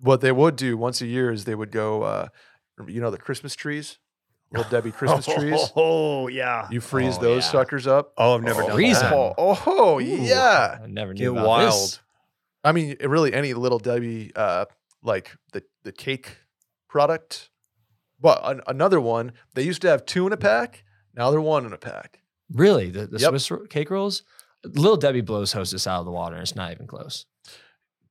what 0.00 0.20
they 0.20 0.32
would 0.32 0.56
do 0.56 0.76
once 0.76 1.00
a 1.00 1.06
year 1.06 1.30
is 1.32 1.44
they 1.44 1.54
would 1.54 1.70
go 1.72 2.02
uh 2.02 2.28
you 2.86 3.00
know 3.00 3.10
the 3.10 3.18
Christmas 3.18 3.54
trees? 3.54 3.98
Little 4.52 4.70
Debbie 4.70 4.92
Christmas 4.92 5.26
trees. 5.34 5.72
Oh, 5.76 6.28
yeah. 6.28 6.68
You 6.70 6.80
freeze 6.80 7.16
Oh, 7.18 7.22
those 7.22 7.44
yeah. 7.44 7.50
suckers 7.50 7.86
up. 7.86 8.12
Oh, 8.18 8.34
I've 8.36 8.42
never 8.42 8.62
oh, 8.62 8.66
done 8.68 8.76
Freeze 8.76 9.00
that. 9.00 9.12
Oh, 9.12 9.34
oh, 9.66 9.98
yeah. 9.98 10.78
I 10.82 10.86
never 10.86 11.14
knew 11.14 11.32
Get 11.32 11.38
about 11.40 11.46
wild. 11.46 11.72
this. 11.72 12.00
I 12.64 12.72
mean, 12.72 12.96
it 13.00 13.08
really 13.08 13.32
any 13.32 13.54
little 13.54 13.78
Debbie 13.78 14.30
uh 14.36 14.66
like 15.02 15.36
the 15.52 15.64
the 15.84 15.92
cake 15.92 16.36
product. 16.88 17.50
But 18.20 18.40
an, 18.44 18.60
another 18.68 19.00
one, 19.00 19.32
they 19.54 19.62
used 19.62 19.82
to 19.82 19.88
have 19.88 20.06
two 20.06 20.26
in 20.28 20.32
a 20.32 20.36
pack. 20.36 20.84
Now 21.14 21.30
they're 21.32 21.40
one 21.40 21.66
in 21.66 21.72
a 21.72 21.78
pack. 21.78 22.20
Really, 22.52 22.90
the, 22.90 23.06
the 23.08 23.18
Yep. 23.18 23.30
Swiss 23.30 23.50
ro- 23.50 23.66
cake 23.66 23.90
rolls. 23.90 24.22
Little 24.64 24.96
Debbie 24.96 25.22
blows 25.22 25.52
hostess 25.52 25.86
out 25.88 25.98
of 26.00 26.04
the 26.04 26.12
water. 26.12 26.36
and 26.36 26.42
It's 26.42 26.54
not 26.54 26.70
even 26.70 26.86
close. 26.86 27.26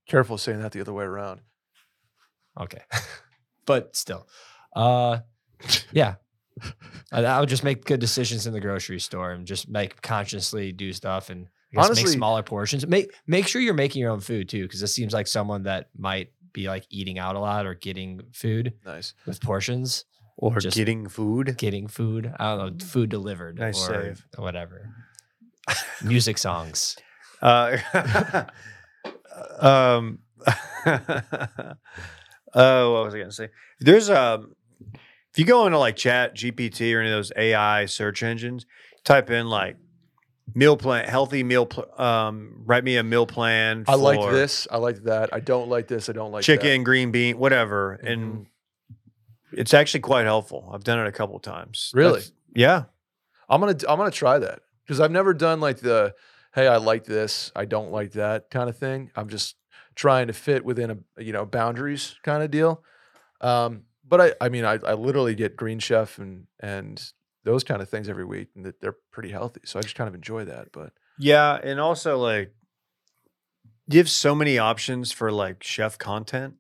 Careful 0.07 0.37
saying 0.37 0.59
that 0.61 0.73
the 0.73 0.81
other 0.81 0.91
way 0.91 1.05
around. 1.05 1.39
Okay, 2.59 2.81
but 3.65 3.95
still, 3.95 4.27
uh, 4.75 5.19
yeah. 5.93 6.15
I, 7.12 7.24
I 7.26 7.39
would 7.39 7.49
just 7.49 7.64
make 7.64 7.86
good 7.86 7.99
decisions 7.99 8.47
in 8.47 8.53
the 8.53 8.62
grocery 8.62 8.99
store 8.99 9.32
and 9.32 9.45
just 9.45 9.68
make 9.70 10.01
consciously 10.01 10.72
do 10.72 10.93
stuff 10.93 11.30
and 11.30 11.47
I 11.78 11.88
guess 11.88 11.95
make 11.97 12.07
smaller 12.07 12.43
portions. 12.43 12.86
Make 12.88 13.14
make 13.28 13.47
sure 13.47 13.62
you're 13.62 13.74
making 13.74 14.01
your 14.01 14.12
own 14.12 14.20
food 14.20 14.49
too, 14.49 14.64
because 14.64 14.82
this 14.82 14.93
seems 14.93 15.14
like 15.14 15.28
someone 15.28 15.64
that 15.64 15.89
might 15.97 16.32
be 16.53 16.68
like 16.68 16.86
eating 16.89 17.18
out 17.18 17.36
a 17.36 17.39
lot 17.39 17.66
or 17.66 17.74
getting 17.76 18.22
food 18.34 18.74
Nice. 18.86 19.14
with 19.26 19.39
portions, 19.41 20.03
Or 20.38 20.57
Just- 20.59 20.76
getting 20.76 21.07
food. 21.07 21.55
getting 21.57 21.88
food. 21.88 22.34
I 22.39 22.55
don't 22.57 22.78
know, 22.80 22.86
food 22.86 23.09
delivered 23.09 23.57
Nice 23.59 23.88
or 23.89 24.03
save. 24.03 24.26
whatever. 24.38 24.89
Music 26.03 26.38
songs. 26.38 26.97
Uh, 27.43 27.78
um, 29.59 30.20
oh, 32.53 32.93
what 32.93 33.05
was 33.05 33.14
I 33.16 33.18
going 33.18 33.30
to 33.30 33.36
say? 33.36 33.49
There's 33.80 34.09
um, 34.09 34.53
if 35.34 35.39
you 35.39 35.45
go 35.45 35.65
into 35.65 35.77
like 35.77 35.95
Chat 35.95 36.36
GPT 36.36 36.93
or 36.95 36.99
any 37.01 37.09
of 37.09 37.15
those 37.15 37.32
AI 37.36 37.86
search 37.86 38.21
engines, 38.23 38.65
type 39.03 39.29
in 39.29 39.47
like 39.47 39.77
meal 40.53 40.75
plan, 40.75 41.07
healthy 41.07 41.43
meal, 41.43 41.65
pl- 41.65 41.88
um, 41.99 42.63
write 42.65 42.84
me 42.84 42.97
a 42.97 43.03
meal 43.03 43.25
plan. 43.25 43.86
I 43.88 43.95
like 43.95 44.19
this. 44.32 44.67
I 44.69 44.77
like 44.77 45.03
that. 45.03 45.34
I 45.34 45.39
don't 45.39 45.69
like 45.69 45.88
this. 45.88 46.09
I 46.09 46.13
don't 46.13 46.32
like 46.32 46.43
chicken, 46.43 46.84
green 46.84 47.11
bean, 47.11 47.38
whatever, 47.38 47.99
Mhm. 48.03 48.11
and 48.11 48.45
it's 49.53 49.73
actually 49.73 50.01
quite 50.01 50.25
helpful. 50.25 50.69
I've 50.73 50.84
done 50.84 50.99
it 50.99 51.07
a 51.07 51.11
couple 51.11 51.39
times. 51.39 51.91
Really? 51.93 52.13
That's- 52.19 52.32
yeah. 52.53 52.84
I'm 53.49 53.59
gonna 53.59 53.77
I'm 53.88 53.97
gonna 53.97 54.11
try 54.11 54.39
that 54.39 54.59
because 54.86 54.99
I've 54.99 55.11
never 55.11 55.34
done 55.34 55.59
like 55.59 55.79
the 55.79 56.13
hey 56.53 56.67
I 56.67 56.77
like 56.77 57.03
this 57.05 57.51
I 57.55 57.65
don't 57.65 57.91
like 57.91 58.11
that 58.13 58.49
kind 58.49 58.69
of 58.69 58.77
thing. 58.77 59.11
I'm 59.15 59.27
just 59.29 59.55
trying 59.95 60.27
to 60.27 60.34
fit 60.34 60.63
within 60.63 60.89
a 61.17 61.21
you 61.21 61.34
know 61.34 61.45
boundaries 61.45 62.15
kind 62.23 62.43
of 62.43 62.51
deal. 62.51 62.82
Um, 63.41 63.84
but 64.12 64.22
I 64.22 64.45
I 64.45 64.49
mean 64.49 64.66
I 64.66 64.74
I 64.86 64.93
literally 64.93 65.34
get 65.34 65.55
Green 65.55 65.80
Chef 65.80 66.20
and 66.20 66.45
and 66.59 67.01
those 67.43 67.64
kind 67.64 67.82
of 67.82 67.89
things 67.89 68.07
every 68.07 68.26
week 68.26 68.49
and 68.55 68.64
that 68.66 68.80
they're 68.80 68.97
pretty 69.12 69.32
healthy. 69.32 69.62
So 69.64 69.80
I 69.80 69.82
just 69.82 69.95
kind 69.95 70.07
of 70.07 70.14
enjoy 70.14 70.45
that. 70.45 70.72
But 70.72 70.93
Yeah, 71.18 71.55
and 71.55 71.80
also 71.80 72.20
like 72.20 72.53
you 73.88 73.97
have 73.97 74.09
so 74.09 74.36
many 74.36 74.59
options 74.59 75.12
for 75.12 75.32
like 75.32 75.64
chef 75.64 75.97
content 75.97 76.55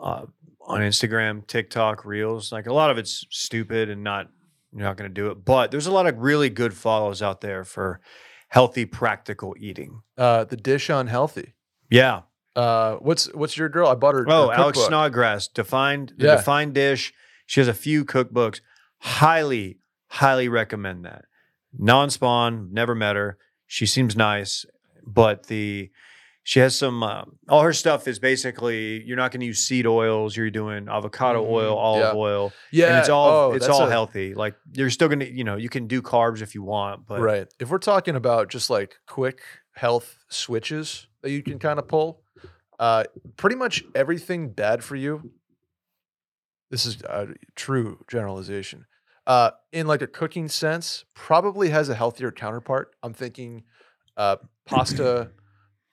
uh, 0.00 0.26
on 0.60 0.80
Instagram, 0.80 1.44
TikTok, 1.46 2.04
Reels. 2.04 2.52
Like 2.52 2.66
a 2.66 2.72
lot 2.72 2.90
of 2.90 2.98
it's 2.98 3.26
stupid 3.30 3.88
and 3.90 4.04
not 4.04 4.28
you're 4.72 4.84
not 4.84 4.96
going 4.96 5.10
to 5.10 5.14
do 5.14 5.30
it, 5.30 5.44
but 5.44 5.70
there's 5.72 5.88
a 5.88 5.92
lot 5.92 6.06
of 6.06 6.18
really 6.18 6.50
good 6.50 6.74
follows 6.74 7.22
out 7.22 7.40
there 7.40 7.64
for 7.64 8.00
healthy, 8.48 8.84
practical 8.84 9.56
eating. 9.58 10.02
uh, 10.16 10.44
the 10.44 10.56
dish 10.56 10.90
on 10.90 11.06
healthy. 11.08 11.54
Yeah. 11.90 12.22
Uh, 12.56 12.96
what's 12.96 13.32
what's 13.34 13.56
your 13.56 13.68
girl? 13.68 13.88
I 13.88 13.94
bought 13.94 14.14
her. 14.14 14.24
Oh, 14.28 14.48
her 14.48 14.54
Alex. 14.54 14.78
Snodgrass, 14.80 15.48
defined 15.48 16.14
the 16.18 16.26
Yeah. 16.26 16.36
defined 16.36 16.74
dish. 16.74 17.12
She 17.46 17.60
has 17.60 17.68
a 17.68 17.74
few 17.74 18.04
cookbooks. 18.04 18.60
Highly, 18.98 19.78
highly 20.08 20.48
recommend 20.48 21.04
that. 21.04 21.24
Non-spawn, 21.78 22.68
never 22.72 22.94
met 22.94 23.16
her. 23.16 23.38
She 23.66 23.86
seems 23.86 24.16
nice, 24.16 24.66
but 25.06 25.46
the 25.46 25.90
she 26.42 26.58
has 26.58 26.76
some. 26.76 27.02
Um, 27.02 27.38
all 27.48 27.62
her 27.62 27.72
stuff 27.72 28.08
is 28.08 28.18
basically 28.18 29.02
you're 29.04 29.16
not 29.16 29.30
going 29.30 29.40
to 29.40 29.46
use 29.46 29.60
seed 29.60 29.86
oils. 29.86 30.36
You're 30.36 30.50
doing 30.50 30.88
avocado 30.88 31.44
Mhm, 31.44 31.50
oil, 31.50 31.76
olive 31.78 32.00
yeah. 32.00 32.12
oil, 32.20 32.52
Yeah, 32.72 32.86
and 32.88 32.98
it's 32.98 33.08
all 33.08 33.28
oh, 33.50 33.52
it's 33.52 33.68
all 33.68 33.86
a- 33.86 33.90
healthy. 33.90 34.34
Like 34.34 34.56
you're 34.72 34.90
still 34.90 35.08
gonna, 35.08 35.26
you 35.26 35.44
know, 35.44 35.56
you 35.56 35.68
can 35.68 35.86
do 35.86 36.02
carbs 36.02 36.42
if 36.42 36.54
you 36.54 36.62
want, 36.62 37.06
but 37.06 37.20
right. 37.20 37.46
If 37.60 37.68
we're 37.70 37.78
talking 37.78 38.16
about 38.16 38.48
just 38.50 38.68
like 38.70 38.96
quick 39.06 39.40
health 39.74 40.18
switches 40.28 41.06
that 41.22 41.30
you 41.30 41.42
can 41.42 41.58
kind 41.58 41.78
of 41.78 41.86
pull, 41.86 42.22
uh, 42.80 43.04
pretty 43.36 43.54
much 43.56 43.84
everything 43.94 44.48
bad 44.50 44.82
for 44.82 44.96
you. 44.96 45.30
This 46.70 46.86
is 46.86 47.02
a 47.02 47.28
true 47.54 48.04
generalization. 48.08 48.86
Uh, 49.26 49.50
in 49.72 49.86
like 49.86 50.02
a 50.02 50.06
cooking 50.08 50.48
sense, 50.48 51.04
probably 51.14 51.68
has 51.68 51.88
a 51.88 51.94
healthier 51.94 52.32
counterpart. 52.32 52.94
I'm 53.02 53.12
thinking 53.12 53.64
uh, 54.16 54.36
pasta 54.66 55.30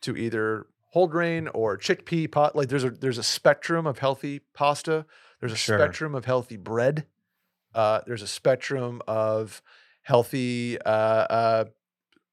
to 0.02 0.16
either 0.16 0.68
whole 0.92 1.08
grain 1.08 1.48
or 1.50 1.78
chickpea 1.78 2.32
pot. 2.32 2.56
Like 2.56 2.70
there's 2.70 2.84
a 2.84 2.90
there's 2.90 3.18
a 3.18 3.24
spectrum 3.24 3.86
of 3.86 4.00
healthy 4.00 4.40
pasta. 4.56 5.06
There's 5.40 5.52
a 5.52 5.58
Sure. 5.58 5.78
spectrum 5.78 6.16
of 6.16 6.26
healthy 6.26 6.58
bread. 6.58 7.06
Uh, 7.76 8.02
there's 8.08 8.24
a 8.24 8.28
spectrum 8.28 9.02
of 9.08 9.62
healthy 10.04 10.80
uh, 10.82 10.90
uh, 10.90 11.66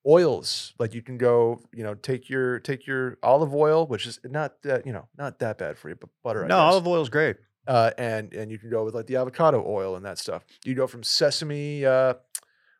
oils. 0.06 0.74
Like 0.78 0.94
you 0.94 1.02
can 1.02 1.18
go, 1.18 1.60
you 1.72 1.82
know, 1.82 1.94
take 1.94 2.28
your 2.28 2.60
take 2.60 2.86
your 2.86 3.18
olive 3.22 3.54
oil, 3.54 3.86
which 3.86 4.06
is 4.06 4.18
not 4.24 4.62
that 4.62 4.86
you 4.86 4.92
know 4.92 5.08
not 5.16 5.38
that 5.40 5.58
bad 5.58 5.78
for 5.78 5.88
you, 5.88 5.94
but 5.96 6.10
butter. 6.22 6.44
I 6.44 6.48
no, 6.48 6.56
guess. 6.56 6.72
olive 6.74 6.86
oil 6.86 7.02
is 7.02 7.08
great. 7.08 7.36
uh, 7.66 7.90
and 7.98 8.32
and 8.34 8.50
you 8.50 8.58
can 8.58 8.70
go 8.70 8.84
with 8.84 8.94
like 8.94 9.06
the 9.06 9.16
avocado 9.16 9.64
oil 9.66 9.96
and 9.96 10.04
that 10.04 10.18
stuff. 10.18 10.44
You 10.64 10.74
go 10.74 10.86
from 10.86 11.02
sesame, 11.02 11.84
uh, 11.86 12.14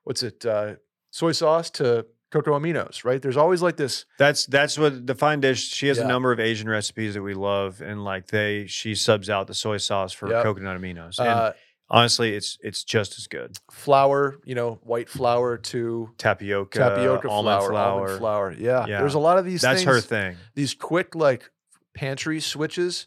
what's 0.05 0.23
it, 0.23 0.45
uh, 0.45 0.75
soy 1.11 1.33
sauce 1.33 1.71
to 1.71 2.07
cocoa 2.31 2.59
aminos, 2.59 3.05
right? 3.05 3.23
There's 3.23 3.37
always 3.37 3.63
like 3.63 3.77
this. 3.77 4.05
That's 4.19 4.45
that's 4.47 4.77
what 4.77 5.07
the 5.07 5.15
fine 5.15 5.41
dish. 5.41 5.69
She 5.71 5.87
has 5.89 5.99
Yeah. 5.99 6.05
a 6.05 6.09
number 6.09 6.33
of 6.33 6.41
Asian 6.41 6.69
recipes 6.69 7.15
that 7.15 7.23
we 7.23 7.33
love, 7.33 7.81
and 7.81 8.05
like 8.05 8.27
they, 8.27 8.67
she 8.67 8.95
subs 8.95 9.31
out 9.31 9.47
the 9.47 9.55
soy 9.55 9.77
sauce 9.79 10.13
for 10.13 10.29
Yep. 10.31 10.43
coconut 10.43 10.79
aminos. 10.81 11.19
And 11.19 11.29
Uh, 11.29 11.53
honestly, 11.89 12.35
it's 12.35 12.59
it's 12.63 12.85
just 12.85 13.19
as 13.19 13.27
good. 13.27 13.57
flour, 13.71 14.39
you 14.45 14.55
know, 14.55 14.81
white 14.83 15.09
flour 15.09 15.57
to 15.59 16.11
Tapioca, 16.19 16.79
tapioca 16.79 17.29
almond 17.29 17.61
flour, 17.61 17.71
flour. 17.71 18.01
almond 18.01 18.19
flour. 18.19 18.53
Yeah. 18.53 18.87
Yeah. 18.87 18.99
there's 19.01 19.15
a 19.15 19.19
lot 19.19 19.39
of 19.39 19.45
these. 19.45 19.61
That's 19.63 19.83
things, 19.85 19.95
her 19.95 20.01
thing. 20.01 20.37
These 20.55 20.75
quick 20.75 21.15
like 21.15 21.51
pantry 21.95 22.41
switches 22.41 23.07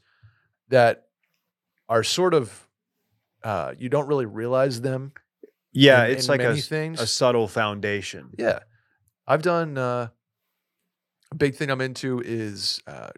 that 0.69 1.07
are 1.89 2.03
sort 2.03 2.33
of 2.33 2.67
uh, 3.43 3.73
you 3.77 3.89
don't 3.89 4.07
really 4.07 4.25
realize 4.25 4.81
them. 4.81 5.13
Yeah, 5.71 6.05
in- 6.05 6.11
it's 6.11 6.27
in 6.27 6.31
like 6.31 6.41
a, 6.41 6.55
things. 6.55 6.99
a 6.99 7.07
subtle 7.07 7.47
foundation. 7.47 8.29
Yeah, 8.37 8.59
I've 9.27 9.41
done 9.41 9.77
uh, 9.77 10.07
a 11.31 11.35
big 11.35 11.55
thing 11.55 11.69
I'm 11.69 11.81
into 11.81 12.21
is 12.25 12.81
uh, 12.87 13.09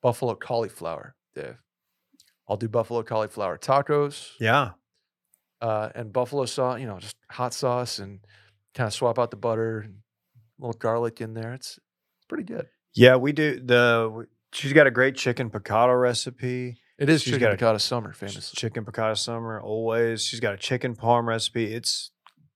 buffalo 0.00 0.34
cauliflower. 0.34 1.14
Dave, 1.34 1.56
I'll 2.48 2.56
do 2.56 2.68
buffalo 2.68 3.02
cauliflower 3.02 3.58
tacos. 3.58 4.30
Yeah. 4.40 4.70
Uh, 5.62 5.88
and 5.94 6.12
buffalo 6.12 6.44
sauce, 6.44 6.78
you 6.80 6.86
know, 6.86 6.98
just 6.98 7.16
hot 7.30 7.54
sauce 7.54 7.98
and 7.98 8.20
kind 8.74 8.86
of 8.86 8.92
swap 8.92 9.18
out 9.18 9.30
the 9.30 9.36
butter 9.38 9.78
and 9.80 9.94
a 10.60 10.66
little 10.66 10.78
garlic 10.78 11.20
in 11.22 11.32
there. 11.34 11.54
It's 11.54 11.78
pretty 12.28 12.44
good. 12.44 12.66
Yeah, 12.94 13.16
we 13.16 13.32
do 13.32 13.58
the 13.58 14.26
she's 14.52 14.72
got 14.74 14.86
a 14.86 14.90
great 14.90 15.14
chicken 15.16 15.48
piccata 15.50 15.98
recipe. 15.98 16.76
It 16.98 17.08
is 17.08 17.22
She's 17.22 17.32
chicken 17.34 17.48
got 17.48 17.54
a- 17.54 17.56
piccata 17.56 17.80
summer, 17.80 18.10
s- 18.10 18.16
famously. 18.18 18.56
Chicken 18.56 18.84
piccata 18.84 19.16
summer 19.16 19.60
always. 19.60 20.22
She's 20.24 20.40
got 20.40 20.52
a 20.54 20.58
chicken 20.58 20.94
parm 20.94 21.26
recipe. 21.26 21.72
It's 21.72 22.10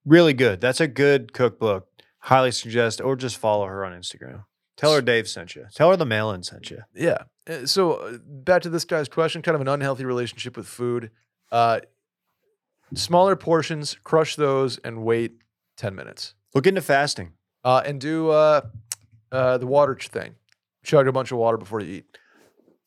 really 0.05 0.35
good. 0.35 0.61
That's 0.61 0.81
a 0.81 0.87
good 0.89 1.33
cookbook. 1.33 1.89
Highly 2.19 2.51
suggest 2.53 3.01
or 3.01 3.17
just 3.17 3.39
follow 3.39 3.67
her 3.67 3.85
on 3.85 3.93
Instagram. 3.93 4.45
Tell 4.77 4.93
her 4.95 5.01
Dave 5.01 5.27
sent 5.27 5.55
you. 5.57 5.67
Tell 5.75 5.91
her 5.91 5.97
the 5.97 6.05
mail-in 6.05 6.43
sent 6.43 6.71
you. 6.71 6.83
Yeah. 6.95 7.23
Uh, 7.49 7.65
So 7.67 7.93
uh, 7.95 8.19
back 8.23 8.63
to 8.63 8.69
this 8.69 8.85
guy's 8.85 9.09
question, 9.09 9.41
kind 9.43 9.55
of 9.55 9.61
an 9.63 9.69
unhealthy 9.69 10.05
relationship 10.05 10.57
with 10.57 10.67
food. 10.67 11.11
Uh, 11.51 11.81
smaller 12.95 13.37
portions, 13.37 13.97
crush 14.05 14.37
those, 14.37 14.79
and 14.79 15.03
wait 15.05 15.33
ten 15.77 15.95
minutes. 15.95 16.35
Look 16.55 16.67
into 16.67 16.81
fasting. 16.83 17.33
Uh, 17.65 17.83
and 17.85 18.01
do 18.01 18.31
uh, 18.31 18.61
uh, 19.33 19.59
the 19.59 19.67
water 19.67 19.97
thing. 20.01 20.37
Chug 20.85 21.09
a 21.09 21.13
bunch 21.13 21.33
of 21.33 21.39
water 21.39 21.57
before 21.57 21.81
you 21.81 21.95
eat. 21.97 22.19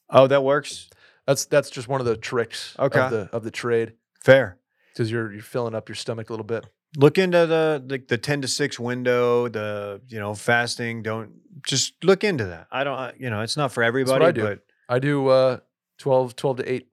Oh, 0.10 0.26
that 0.28 0.44
works. 0.44 0.90
That's 1.28 1.46
that's 1.46 1.70
just 1.70 1.88
one 1.88 2.00
of 2.00 2.08
the 2.08 2.16
tricks 2.18 2.76
Okay. 2.80 3.00
of 3.00 3.12
the 3.12 3.30
of 3.34 3.44
the 3.44 3.52
trade 3.52 3.94
Fair. 4.24 4.58
because 4.94 5.12
you're 5.12 5.32
you're 5.34 5.42
filling 5.42 5.76
up 5.76 5.90
your 5.90 5.96
stomach 5.96 6.30
a 6.30 6.34
little 6.34 6.46
bit. 6.46 6.66
Look 6.98 7.20
into 7.20 7.46
the, 7.46 7.84
the 7.86 8.04
the 8.08 8.18
10 8.18 8.42
to 8.42 8.48
6 8.48 8.80
window, 8.80 9.48
the 9.48 10.02
you 10.08 10.20
know, 10.20 10.34
fasting. 10.34 11.04
Don't 11.04 11.34
just 11.62 12.04
look 12.04 12.24
into 12.24 12.46
that. 12.46 12.66
I 12.72 12.84
don't 12.84 13.20
you 13.20 13.30
know, 13.30 13.42
it's 13.42 13.58
not 13.58 13.72
for 13.72 13.84
everybody, 13.84 14.26
I 14.26 14.32
do. 14.32 14.42
but 14.42 14.60
I 14.88 14.98
do 14.98 15.28
uh 15.28 15.58
12, 16.00 16.36
12 16.36 16.58
to 16.58 16.72
8. 16.72 16.88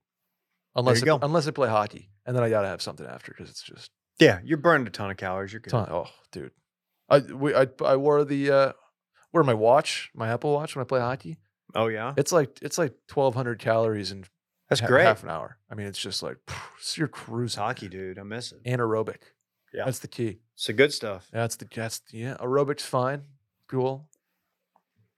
Unless 0.75 0.97
you 1.01 1.05
I, 1.05 1.19
go. 1.19 1.25
unless 1.25 1.47
I 1.49 1.53
play 1.53 1.69
hockey. 1.71 2.11
And 2.27 2.35
then 2.37 2.43
I 2.43 2.51
gotta 2.51 2.69
have 2.69 2.83
something 2.83 3.07
after 3.07 3.33
because 3.33 3.49
it's 3.51 3.63
just 3.63 3.91
yeah, 4.19 4.41
you're 4.45 4.59
burning 4.59 4.87
a 4.87 4.91
ton 4.91 5.11
of 5.11 5.17
calories. 5.17 5.53
You're 5.53 5.61
good. 5.61 5.71
ton 5.71 5.89
oh 5.91 6.07
dude. 6.33 6.51
I 7.09 7.19
we 7.21 7.55
I, 7.55 7.69
I 7.85 7.97
wore 7.97 8.25
the 8.25 8.51
uh 8.51 8.73
wore 9.33 9.45
my 9.45 9.55
watch, 9.55 10.11
my 10.15 10.29
Apple 10.29 10.53
Watch 10.53 10.75
when 10.75 10.83
I 10.83 10.87
play 10.87 11.01
hockey. 11.01 11.37
Oh 11.75 11.87
yeah. 11.89 12.15
It's 12.17 12.33
like 12.33 12.59
it's 12.63 12.79
like 12.79 12.95
twelve 13.09 13.35
hundred 13.35 13.59
calories 13.59 14.11
in 14.13 14.25
That's 14.69 14.81
ha- 14.81 14.87
great. 14.89 15.05
half 15.05 15.23
an 15.23 15.31
hour. 15.31 15.59
I 15.71 15.75
mean 15.77 15.87
it's 15.87 15.99
just 16.01 16.23
like 16.23 16.39
it's 16.79 16.99
your 16.99 17.07
It's 17.09 17.19
cruising. 17.19 17.63
hockey, 17.63 17.89
dude. 17.89 18.19
I 18.19 18.23
miss 18.25 18.53
it. 18.53 18.63
Anaerobic. 18.65 19.19
Yeah. 19.73 19.85
That's 19.85 19.99
the 20.01 20.09
key. 20.09 20.39
It's 20.55 20.67
the 20.67 20.73
good 20.73 20.93
stuff. 20.93 21.29
That's 21.33 21.57
the 21.57 21.69
that's 21.73 22.01
yeah, 22.11 22.37
aerobic's 22.41 22.85
fine. 22.87 23.23
Cool. 23.69 24.09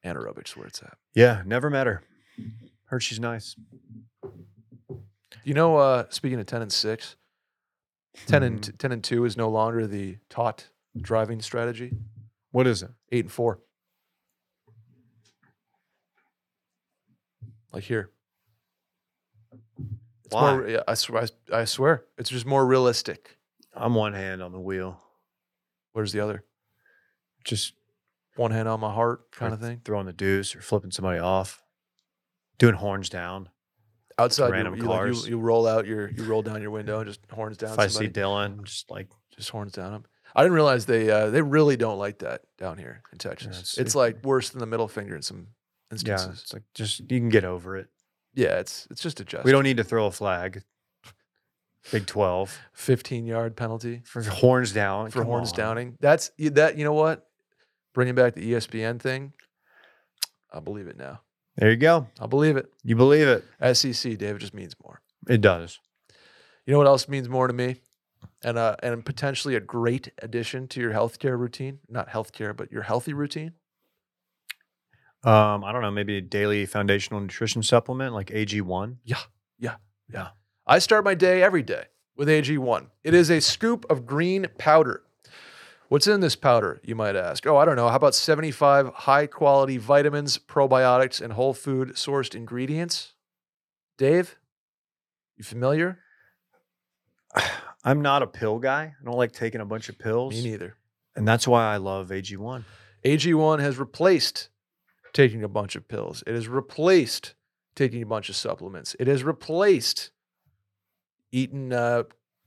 Anaerobic's 0.05 0.57
where 0.57 0.67
it's 0.67 0.83
at. 0.83 0.97
Yeah, 1.15 1.43
never 1.47 1.71
met 1.71 1.87
her. 1.87 2.03
Heard 2.87 3.03
she's 3.03 3.21
nice. 3.21 3.55
You 5.45 5.55
know, 5.55 5.77
uh, 5.77 6.07
speaking 6.11 6.39
of 6.41 6.47
10 6.47 6.63
and 6.63 6.73
6, 6.73 7.17
10 8.27 8.43
and 8.43 8.61
Mhm. 8.61 8.65
t- 8.65 8.73
10 8.73 8.93
and 8.93 9.05
2 9.05 9.25
is 9.25 9.37
no 9.37 9.49
longer 9.49 9.87
the 9.87 10.19
taught 10.29 10.69
driving 11.01 11.41
strategy. 11.41 11.97
What 12.51 12.67
is 12.67 12.83
it? 12.83 12.91
8 13.13 13.25
and 13.27 13.33
4. 13.33 13.61
Like 17.73 17.85
here. 17.85 18.11
It's 20.25 20.35
Why? 20.35 20.53
more 20.57 20.69
yeah, 20.69 20.83
I 20.87 20.95
swear 20.95 21.23
I, 21.53 21.61
I 21.61 21.65
swear 21.65 22.05
it's 22.19 22.29
just 22.31 22.45
more 22.47 22.67
realistic. 22.67 23.39
I'm 23.75 23.95
one 23.95 24.13
hand 24.15 24.43
on 24.43 24.53
the 24.53 24.61
wheel. 24.61 25.01
Where's 25.93 26.13
the 26.13 26.21
other? 26.21 26.45
Just 27.45 27.75
One 28.37 28.51
hand 28.53 28.69
on 28.69 28.79
my 28.79 28.93
heart 28.93 29.33
kind 29.33 29.53
of 29.53 29.61
thing. 29.61 29.81
Throwing 29.85 30.07
the 30.07 30.13
deuce 30.13 30.55
or 30.55 30.61
flipping 30.61 30.91
somebody 30.93 31.19
off. 31.19 31.63
Doing 32.59 32.75
horns 32.77 33.09
down. 33.09 33.49
Outside 34.19 34.51
random 34.51 34.75
you, 34.75 34.83
you, 34.83 34.89
like, 34.89 35.07
you, 35.07 35.13
cars. 35.13 35.29
you 35.29 35.39
roll 35.39 35.67
out 35.67 35.87
your 35.87 36.11
you 36.11 36.25
roll 36.25 36.43
down 36.43 36.61
your 36.61 36.71
window 36.73 36.99
and 37.01 37.07
just 37.09 37.21
horns 37.31 37.57
down 37.57 37.73
if 37.75 37.79
I 37.79 37.87
somebody. 37.87 38.13
see 38.13 38.21
Dylan, 38.21 38.63
just 38.65 38.91
like 38.91 39.09
just 39.37 39.51
horns 39.51 39.73
down 39.73 39.95
him. 39.95 40.05
I 40.35 40.43
didn't 40.43 40.55
realize 40.55 40.87
they 40.87 41.11
uh, 41.11 41.31
they 41.31 41.41
really 41.43 41.77
don't 41.77 41.99
like 41.99 42.19
that 42.19 42.43
down 42.59 42.79
here 42.79 43.03
in 43.13 43.19
Texas. 43.19 43.49
it's- 43.51 43.79
it's 43.79 43.95
it- 43.95 43.99
like 43.99 44.25
worse 44.25 44.51
than 44.51 44.61
the 44.61 44.67
middle 44.67 44.89
finger 44.89 45.15
in 45.17 45.23
some 45.23 45.49
instances. 45.91 46.27
yeah, 46.27 46.33
it's 46.33 46.53
like 46.53 46.65
just 46.75 47.01
you 47.01 47.19
can 47.21 47.29
get 47.29 47.45
over 47.45 47.77
it. 47.77 47.89
Yeah, 48.35 48.59
it's 48.59 48.87
it's 48.91 49.01
just 49.03 49.21
a 49.21 49.25
gesture. 49.25 49.45
We 49.45 49.53
don't 49.53 49.65
need 49.65 49.77
to 49.79 49.85
throw 49.85 50.07
a 50.07 50.11
flag. 50.11 50.63
Big 51.93 52.07
Twelve 52.07 52.59
15 52.75 53.25
yard 53.25 53.57
penalty 53.57 54.03
for 54.05 54.21
horns 54.23 54.73
down. 54.73 55.11
for 55.11 55.21
come 55.21 55.27
horns 55.29 55.53
on. 55.53 55.57
downing. 55.57 55.97
That's 56.01 56.31
that. 56.39 56.77
You 56.77 56.85
know 56.85 56.93
what? 56.93 57.27
Bringing 57.95 58.15
back 58.15 58.35
the 58.35 58.53
ESPN 58.53 59.01
thing. 59.01 59.33
I 60.53 60.61
believe 60.61 60.87
it 60.89 60.97
now. 60.99 61.21
There 61.59 61.71
you 61.71 61.77
go. 61.77 62.07
I'll 62.21 62.29
believe 62.29 62.57
it. 62.57 62.73
You 62.85 62.95
believe 62.95 63.27
it. 63.27 63.45
SEC, 63.77 64.17
David, 64.17 64.41
just 64.41 64.55
means 64.55 64.77
more. 64.83 65.01
It 65.29 65.41
does. 65.41 65.81
You 66.65 66.73
know 66.73 66.79
what 66.79 66.87
else 66.87 67.09
means 67.09 67.29
more 67.29 67.49
to 67.49 67.53
me? 67.53 67.81
And 68.43 68.57
uh, 68.57 68.77
and 68.83 69.05
potentially 69.05 69.57
a 69.57 69.61
great 69.61 70.13
addition 70.23 70.69
to 70.69 70.81
your 70.81 70.93
healthcare 70.93 71.37
routine. 71.37 71.81
Not 71.89 72.11
healthcare, 72.11 72.57
but 72.57 72.71
your 72.71 72.83
healthy 72.83 73.13
routine. 73.13 73.55
Um, 75.25 75.65
I 75.65 75.73
don't 75.73 75.83
know, 75.83 75.91
maybe 75.91 76.17
a 76.17 76.21
daily 76.21 76.65
foundational 76.65 77.21
nutrition 77.21 77.65
supplement 77.65 78.15
like 78.15 78.29
AG1. 78.29 78.99
Yeah, 79.05 79.19
yeah, 79.59 79.77
yeah. 80.13 80.29
I 80.65 80.79
start 80.79 81.05
my 81.05 81.15
day 81.15 81.43
every 81.43 81.65
day 81.65 81.87
with 82.17 82.29
AG1. 82.29 82.87
It 83.03 83.15
is 83.15 83.29
a 83.29 83.41
scoop 83.41 83.85
of 83.91 84.07
green 84.07 84.47
powder. 84.59 85.03
What's 85.89 86.07
in 86.07 86.21
this 86.21 86.37
powder, 86.37 86.81
you 86.85 86.95
might 86.95 87.17
ask? 87.17 87.47
Oh, 87.47 87.57
I 87.57 87.65
don't 87.65 87.77
know. 87.77 87.89
How 87.89 87.97
about 87.97 88.15
75 88.15 88.93
high 88.93 89.27
quality 89.27 89.79
vitamins, 89.79 90.37
probiotics, 90.37 91.21
and 91.23 91.33
whole 91.33 91.55
food 91.55 91.95
sourced 91.95 92.35
ingredients? 92.35 93.15
Dave, 93.97 94.37
you 95.37 95.45
familiar? 95.45 95.99
I'm 97.85 98.03
not 98.03 98.23
a 98.23 98.27
pill 98.27 98.59
guy. 98.59 98.95
I 99.01 99.05
don't 99.05 99.17
like 99.17 99.33
taking 99.33 99.63
a 99.63 99.65
bunch 99.65 99.89
of 99.89 99.99
pills. 99.99 100.35
Me 100.35 100.51
neither. 100.51 100.77
And 101.17 101.27
that's 101.27 101.49
why 101.49 101.73
I 101.73 101.79
love 101.79 102.11
AG1. 102.11 102.65
AG1 103.05 103.61
has 103.61 103.79
replaced 103.79 104.51
taking 105.15 105.43
a 105.43 105.49
bunch 105.49 105.75
of 105.75 105.89
pills. 105.89 106.23
It 106.27 106.35
has 106.35 106.49
replaced 106.49 107.35
taking 107.75 108.03
a 108.03 108.07
bunch 108.07 108.29
of 108.29 108.37
supplements. 108.37 108.95
It 109.01 109.07
has 109.07 109.25
replaced 109.25 110.11
eating 111.33 111.73
uh, 111.73 112.03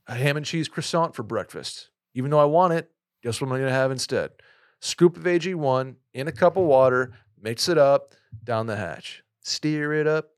a 0.08 0.14
ham 0.16 0.38
and 0.38 0.46
cheese 0.46 0.68
croissant 0.68 1.16
for 1.16 1.24
breakfast. 1.24 1.90
Even 2.14 2.30
though 2.30 2.40
I 2.40 2.46
want 2.46 2.74
it, 2.74 2.92
guess 3.22 3.40
what 3.40 3.48
I'm 3.48 3.54
going 3.54 3.64
to 3.64 3.72
have 3.72 3.92
instead? 3.92 4.32
Scoop 4.80 5.18
of 5.18 5.24
AG1 5.24 5.96
in 6.14 6.28
a 6.28 6.32
cup 6.32 6.58
of 6.58 6.64
water, 6.64 7.12
mix 7.42 7.70
it 7.70 7.78
up, 7.78 8.14
down 8.44 8.68
the 8.68 8.76
hatch. 8.76 9.24
Steer 9.42 9.94
it 9.94 10.08
up. 10.08 10.30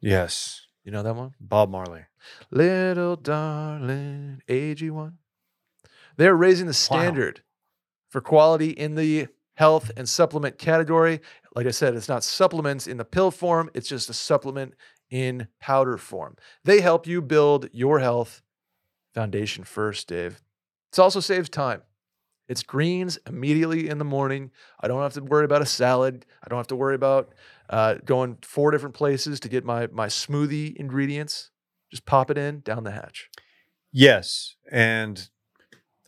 Yes. 0.00 0.66
You 0.84 0.92
know 0.92 1.02
that 1.02 1.16
one? 1.16 1.34
Bob 1.40 1.70
Marley. 1.70 2.02
Little 2.50 3.16
darling 3.16 4.42
AG1. 4.48 5.14
They're 6.16 6.36
raising 6.36 6.66
the 6.66 6.74
standard 6.74 7.42
for 8.08 8.20
quality 8.20 8.70
in 8.70 8.94
the 8.94 9.26
health 9.54 9.90
and 9.96 10.08
supplement 10.08 10.58
category. 10.58 11.20
Like 11.54 11.66
I 11.66 11.70
said, 11.70 11.94
it's 11.94 12.08
not 12.08 12.22
supplements 12.22 12.86
in 12.86 12.96
the 12.96 13.04
pill 13.04 13.30
form, 13.30 13.70
it's 13.74 13.88
just 13.88 14.10
a 14.10 14.14
supplement 14.14 14.74
in 15.10 15.48
powder 15.60 15.96
form. 15.96 16.36
They 16.64 16.80
help 16.80 17.06
you 17.06 17.22
build 17.22 17.68
your 17.72 18.00
health 18.00 18.42
foundation 19.14 19.64
first, 19.64 20.08
Dave. 20.08 20.42
It 20.92 20.98
also 20.98 21.20
saves 21.20 21.48
time. 21.48 21.82
It's 22.48 22.62
greens 22.62 23.18
immediately 23.26 23.88
in 23.88 23.98
the 23.98 24.04
morning. 24.04 24.50
I 24.80 24.88
don't 24.88 25.00
have 25.02 25.14
to 25.14 25.22
worry 25.22 25.44
about 25.44 25.62
a 25.62 25.66
salad. 25.66 26.26
I 26.42 26.48
don't 26.48 26.58
have 26.58 26.66
to 26.68 26.76
worry 26.76 26.94
about 26.94 27.34
uh, 27.70 27.96
going 28.04 28.38
four 28.42 28.70
different 28.70 28.94
places 28.94 29.40
to 29.40 29.48
get 29.48 29.64
my 29.64 29.86
my 29.88 30.08
smoothie 30.08 30.76
ingredients. 30.76 31.50
Just 31.90 32.04
pop 32.06 32.30
it 32.30 32.38
in 32.38 32.60
down 32.60 32.84
the 32.84 32.90
hatch. 32.90 33.30
Yes, 33.92 34.56
and 34.70 35.28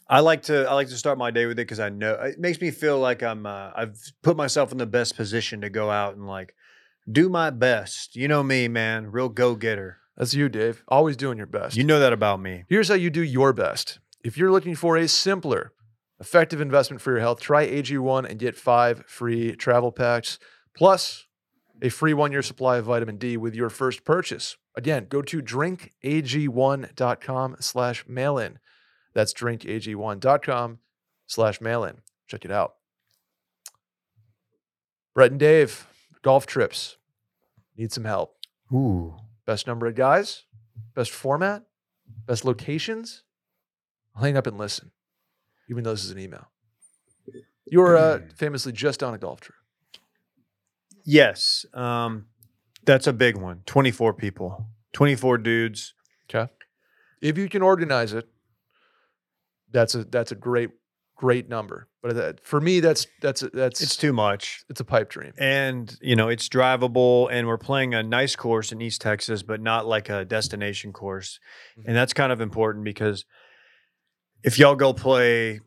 I 0.09 0.21
like 0.21 0.43
to 0.43 0.69
I 0.69 0.75
like 0.75 0.89
to 0.89 0.97
start 0.97 1.19
my 1.19 1.31
day 1.31 1.47
with 1.47 1.59
it 1.59 1.67
because 1.67 1.81
I 1.81 1.89
know 1.89 2.13
it 2.15 2.39
makes 2.39 2.61
me 2.61 2.71
feel 2.71 2.99
like 2.99 3.23
I'm 3.23 3.47
uh, 3.47 3.71
I've 3.75 3.97
put 4.23 4.37
myself 4.37 4.73
in 4.73 4.79
the 4.79 4.87
best 4.87 5.17
position 5.17 5.63
to 5.63 5.71
go 5.71 5.91
out 5.91 6.17
and 6.17 6.27
like 6.27 6.55
do 7.11 7.29
my 7.29 7.51
best. 7.51 8.15
You 8.15 8.29
know 8.29 8.43
me, 8.43 8.69
man, 8.69 9.11
real 9.11 9.29
go 9.29 9.55
getter. 9.55 9.99
That's 10.17 10.35
you, 10.35 10.49
Dave. 10.49 10.83
Always 10.89 11.17
doing 11.17 11.39
your 11.39 11.47
best. 11.47 11.77
You 11.77 11.85
know 11.85 12.01
that 12.01 12.13
about 12.13 12.41
me. 12.41 12.65
Here's 12.69 12.89
how 12.89 12.95
you 12.95 13.11
do 13.11 13.23
your 13.23 13.53
best. 13.53 13.99
If 14.25 14.39
you're 14.39 14.51
looking 14.51 14.75
for 14.75 14.97
a 14.97 15.07
simpler, 15.09 15.73
effective 16.21 16.61
investment 16.61 17.01
for 17.01 17.13
your 17.13 17.21
health, 17.21 17.41
try 17.41 17.67
AG1 17.67 18.29
and 18.29 18.39
get 18.39 18.55
five 18.57 19.05
free 19.07 19.57
travel 19.57 19.91
packs, 19.93 20.39
plus 20.77 21.25
a 21.83 21.89
free 21.89 22.15
one 22.15 22.31
year 22.33 22.43
supply 22.43 22.79
of 22.79 22.87
vitamin 22.87 23.19
D 23.19 23.37
with 23.37 23.55
your 23.55 23.69
first 23.69 24.05
purchase. 24.05 24.57
Again, 24.75 25.07
go 25.09 25.23
to 25.23 25.41
drinkag1.com 25.43 27.57
slash 27.61 28.05
mail 28.09 28.39
in. 28.39 28.59
That's 29.15 29.33
drinkag1.com 29.35 30.79
slash 31.27 31.61
mail 31.61 31.85
in. 31.85 31.99
Check 32.29 32.45
it 32.45 32.51
out. 32.51 32.75
Brett 35.15 35.31
and 35.31 35.39
Dave, 35.41 35.87
golf 36.23 36.47
trips. 36.47 36.97
Need 37.77 37.93
some 37.93 38.05
help. 38.05 38.35
Ooh, 38.73 39.17
Best 39.47 39.67
number 39.67 39.87
of 39.87 39.95
guys, 39.95 40.45
best 40.95 41.11
format, 41.13 41.63
best 42.27 42.45
locations, 42.45 43.23
I'll 44.15 44.25
hang 44.25 44.37
up 44.37 44.47
and 44.49 44.59
listen, 44.59 44.91
even 45.69 45.85
though 45.85 45.91
this 45.93 46.05
is 46.05 46.11
an 46.11 46.19
email. 46.19 46.47
You 47.69 47.81
were 47.81 47.97
uh, 47.97 48.21
famously 48.37 48.73
just 48.73 49.03
on 49.03 49.13
a 49.15 49.19
golf 49.19 49.41
trip. 49.41 49.57
Yes. 51.05 51.67
Um, 51.75 52.27
that's 52.85 53.07
a 53.07 53.13
big 53.13 53.37
one. 53.37 53.63
24 53.67 54.15
people, 54.15 54.67
24 54.93 55.39
dudes. 55.39 55.95
Okay. 56.31 56.51
If 57.21 57.39
you 57.39 57.49
can 57.49 57.63
organize 57.63 58.13
it, 58.13 58.29
that's 59.73 59.95
a 59.95 60.05
that's 60.05 60.31
a 60.33 60.37
great 60.37 60.71
great 61.17 61.49
number. 61.49 61.89
But 62.03 62.15
that, 62.15 62.45
for 62.45 62.61
me, 62.61 62.79
that's 62.81 63.07
that's 63.21 63.43
a, 63.43 63.49
that's 63.49 63.81
It's 63.81 63.97
too 63.97 64.13
much. 64.13 64.65
it's 64.69 64.81
a 64.81 64.85
pipe 64.85 65.11
dream. 65.11 65.33
And, 65.39 65.97
you 66.01 66.15
know, 66.15 66.29
it's 66.29 66.49
drivable 66.49 67.29
and 67.33 67.49
we're 67.49 67.59
playing 67.59 67.95
a 67.95 68.03
nice 68.03 68.37
course 68.37 68.71
in 68.71 68.81
East 68.81 69.01
Texas, 69.01 69.43
but 69.43 69.61
not 69.61 69.87
like 69.87 70.09
a 70.09 70.25
destination 70.25 70.93
course. 70.93 71.41
Mhm. 71.79 71.85
And 71.89 71.97
that's 71.97 72.13
kind 72.13 72.31
of 72.31 72.41
important 72.41 72.85
because 72.85 73.25
if 74.47 74.59
y'all 74.59 74.77
go 74.77 74.93
play, 74.95 75.61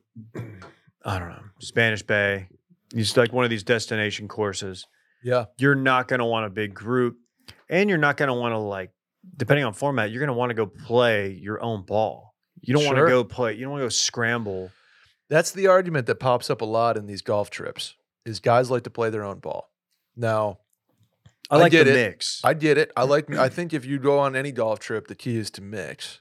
I 1.06 1.20
don't 1.20 1.30
know, 1.30 1.44
Spanish 1.60 2.02
Bay, 2.02 2.48
it's 2.96 3.16
like 3.16 3.32
one 3.32 3.44
of 3.44 3.52
these 3.52 3.64
destination 3.64 4.28
courses, 4.28 4.88
Yeah. 5.24 5.46
you're 5.58 5.76
not 5.76 6.08
going 6.08 6.20
to 6.20 6.26
want 6.26 6.46
a 6.48 6.50
big 6.50 6.74
group 6.74 7.18
and 7.70 7.90
you're 7.90 8.00
not 8.00 8.18
going 8.18 8.30
to 8.30 8.34
want 8.34 8.54
to 8.54 8.58
like 8.58 8.92
depending 9.38 9.66
on 9.66 9.74
format 9.74 10.10
you're 10.12 10.20
going 10.22 10.28
to 10.28 10.34
want 10.34 10.50
to 10.50 10.54
go 10.56 10.66
play 10.66 11.32
your 11.32 11.62
own 11.62 11.84
ball 11.84 12.34
you 12.62 12.74
don't 12.74 12.86
want 12.86 12.98
to 12.98 13.06
go 13.06 13.24
play 13.24 13.54
you 13.54 13.62
don't 13.62 13.72
want 13.72 13.82
to 13.82 13.86
go 13.86 13.90
scramble 13.90 14.72
That's 15.30 15.52
the 15.52 15.68
argument 15.68 16.08
that 16.08 16.16
pops 16.16 16.50
up 16.50 16.62
a 16.62 16.66
lot 16.66 16.98
in 16.98 17.06
these 17.06 17.22
golf 17.22 17.50
trips. 17.52 17.96
Is 18.26 18.40
guys 18.40 18.72
like 18.72 18.84
to 18.84 18.90
play 18.90 19.10
their 19.12 19.24
own 19.24 19.40
ball. 19.40 19.70
Now, 20.16 20.58
i 21.52 21.56
I 21.56 21.60
like 21.60 21.72
get 21.72 21.84
the 21.86 21.92
it. 21.92 21.96
mix 22.12 22.42
I 22.44 22.54
get 22.54 22.78
it. 22.78 22.92
I 22.98 23.04
like. 23.04 23.34
I 23.36 23.48
think 23.56 23.74
if 23.74 23.86
you 23.86 24.00
go 24.00 24.20
on 24.20 24.36
any 24.36 24.52
golf 24.52 24.80
trip, 24.80 25.08
the 25.08 25.16
key 25.16 25.38
is 25.38 25.50
to 25.52 25.62
mix. 25.62 26.20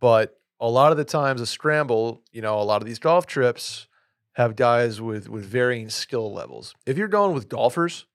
But 0.00 0.38
a 0.62 0.68
lot 0.68 0.92
of 0.92 0.96
the 0.98 1.04
times, 1.04 1.40
a 1.40 1.46
scramble. 1.46 2.22
You 2.32 2.40
know, 2.40 2.58
a 2.58 2.62
lot 2.64 2.80
of 2.80 2.86
these 2.86 2.98
golf 2.98 3.26
trips 3.26 3.86
have 4.34 4.56
guys 4.56 5.00
with 5.00 5.28
with 5.28 5.44
varying 5.44 5.90
skill 5.90 6.32
levels. 6.32 6.74
If 6.86 6.96
you're 6.96 7.08
going 7.08 7.34
with 7.34 7.48
golfers, 7.50 8.06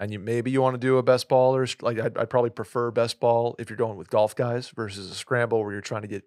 and 0.00 0.12
you 0.12 0.18
maybe 0.18 0.50
you 0.50 0.60
want 0.60 0.74
to 0.74 0.78
do 0.78 0.98
a 0.98 1.02
best 1.02 1.28
ball 1.28 1.54
or 1.54 1.66
like 1.80 1.98
I'd, 1.98 2.16
I'd 2.18 2.30
probably 2.30 2.50
prefer 2.50 2.90
best 2.90 3.20
ball 3.20 3.54
if 3.58 3.70
you're 3.70 3.76
going 3.76 3.96
with 3.96 4.10
golf 4.10 4.34
guys 4.34 4.70
versus 4.70 5.10
a 5.10 5.14
scramble 5.14 5.62
where 5.62 5.72
you're 5.72 5.80
trying 5.80 6.02
to 6.02 6.08
get 6.08 6.24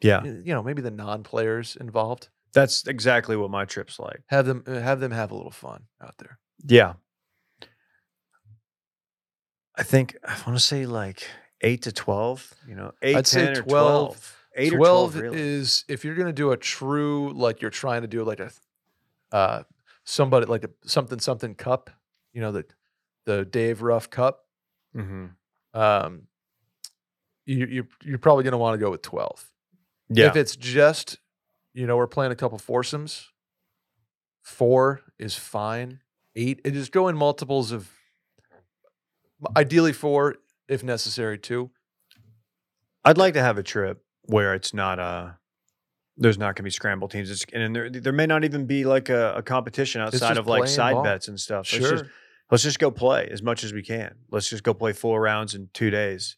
yeah 0.00 0.24
you 0.24 0.42
know 0.54 0.62
maybe 0.62 0.82
the 0.82 0.90
non-players 0.90 1.76
involved. 1.76 2.28
that's 2.52 2.86
exactly 2.86 3.36
what 3.36 3.50
my 3.50 3.64
trip's 3.64 3.98
like 3.98 4.22
Have 4.28 4.46
them 4.46 4.64
uh, 4.66 4.80
have 4.80 5.00
them 5.00 5.12
have 5.12 5.30
a 5.30 5.34
little 5.34 5.50
fun 5.52 5.84
out 6.02 6.14
there. 6.18 6.38
yeah 6.66 6.94
i 9.76 9.82
think 9.82 10.16
i 10.24 10.34
want 10.46 10.58
to 10.58 10.64
say 10.64 10.86
like 10.86 11.26
8 11.60 11.82
to 11.82 11.92
12 11.92 12.54
you 12.68 12.74
know 12.74 12.92
8 13.02 13.16
I'd 13.16 13.26
say 13.26 13.46
10 13.46 13.56
or 13.58 13.62
12. 13.62 14.36
12 14.56 14.66
8 14.66 14.72
or 14.72 14.76
12 14.76 15.16
really. 15.16 15.40
is 15.40 15.84
if 15.88 16.04
you're 16.04 16.14
going 16.14 16.26
to 16.26 16.32
do 16.32 16.52
a 16.52 16.56
true 16.56 17.32
like 17.32 17.60
you're 17.60 17.70
trying 17.70 18.02
to 18.02 18.08
do 18.08 18.24
like 18.24 18.40
a 18.40 18.50
uh 19.32 19.62
somebody 20.04 20.46
like 20.46 20.64
a 20.64 20.70
something 20.84 21.18
something 21.18 21.54
cup 21.54 21.90
you 22.32 22.40
know 22.40 22.52
the 22.52 22.64
the 23.24 23.44
dave 23.44 23.82
ruff 23.82 24.10
cup 24.10 24.46
hmm 24.94 25.26
um 25.72 26.22
you, 27.46 27.66
you 27.66 27.86
you're 28.02 28.18
probably 28.18 28.44
going 28.44 28.52
to 28.52 28.58
want 28.58 28.74
to 28.74 28.78
go 28.78 28.90
with 28.90 29.02
12 29.02 29.50
yeah. 30.08 30.28
if 30.28 30.36
it's 30.36 30.56
just 30.56 31.18
you 31.72 31.86
know 31.86 31.96
we're 31.96 32.06
playing 32.06 32.32
a 32.32 32.36
couple 32.36 32.58
foursomes 32.58 33.30
four 34.44 35.00
is 35.18 35.34
fine. 35.34 36.00
Eight 36.36 36.60
it 36.64 36.76
is 36.76 36.88
go 36.88 37.08
in 37.08 37.16
multiples 37.16 37.72
of 37.72 37.90
ideally 39.56 39.92
four 39.92 40.36
if 40.68 40.84
necessary 40.84 41.38
two. 41.38 41.70
I'd 43.04 43.18
like 43.18 43.34
to 43.34 43.42
have 43.42 43.58
a 43.58 43.62
trip 43.62 44.04
where 44.26 44.54
it's 44.54 44.74
not 44.74 44.98
uh 44.98 45.30
there's 46.16 46.38
not 46.38 46.46
going 46.46 46.56
to 46.56 46.62
be 46.62 46.70
scramble 46.70 47.08
teams. 47.08 47.30
It's, 47.30 47.44
and 47.52 47.74
there 47.74 47.90
there 47.90 48.12
may 48.12 48.26
not 48.26 48.44
even 48.44 48.66
be 48.66 48.84
like 48.84 49.08
a, 49.08 49.34
a 49.34 49.42
competition 49.42 50.00
outside 50.00 50.36
of 50.36 50.46
like 50.46 50.68
side 50.68 50.94
ball. 50.94 51.02
bets 51.02 51.28
and 51.28 51.38
stuff. 51.38 51.66
sure 51.66 51.80
Let's 51.80 51.90
just 51.90 52.04
let's 52.50 52.62
just 52.62 52.78
go 52.78 52.90
play 52.90 53.28
as 53.30 53.42
much 53.42 53.64
as 53.64 53.72
we 53.72 53.82
can. 53.82 54.14
Let's 54.30 54.48
just 54.48 54.62
go 54.62 54.74
play 54.74 54.92
four 54.92 55.20
rounds 55.20 55.54
in 55.54 55.70
two 55.72 55.90
days. 55.90 56.36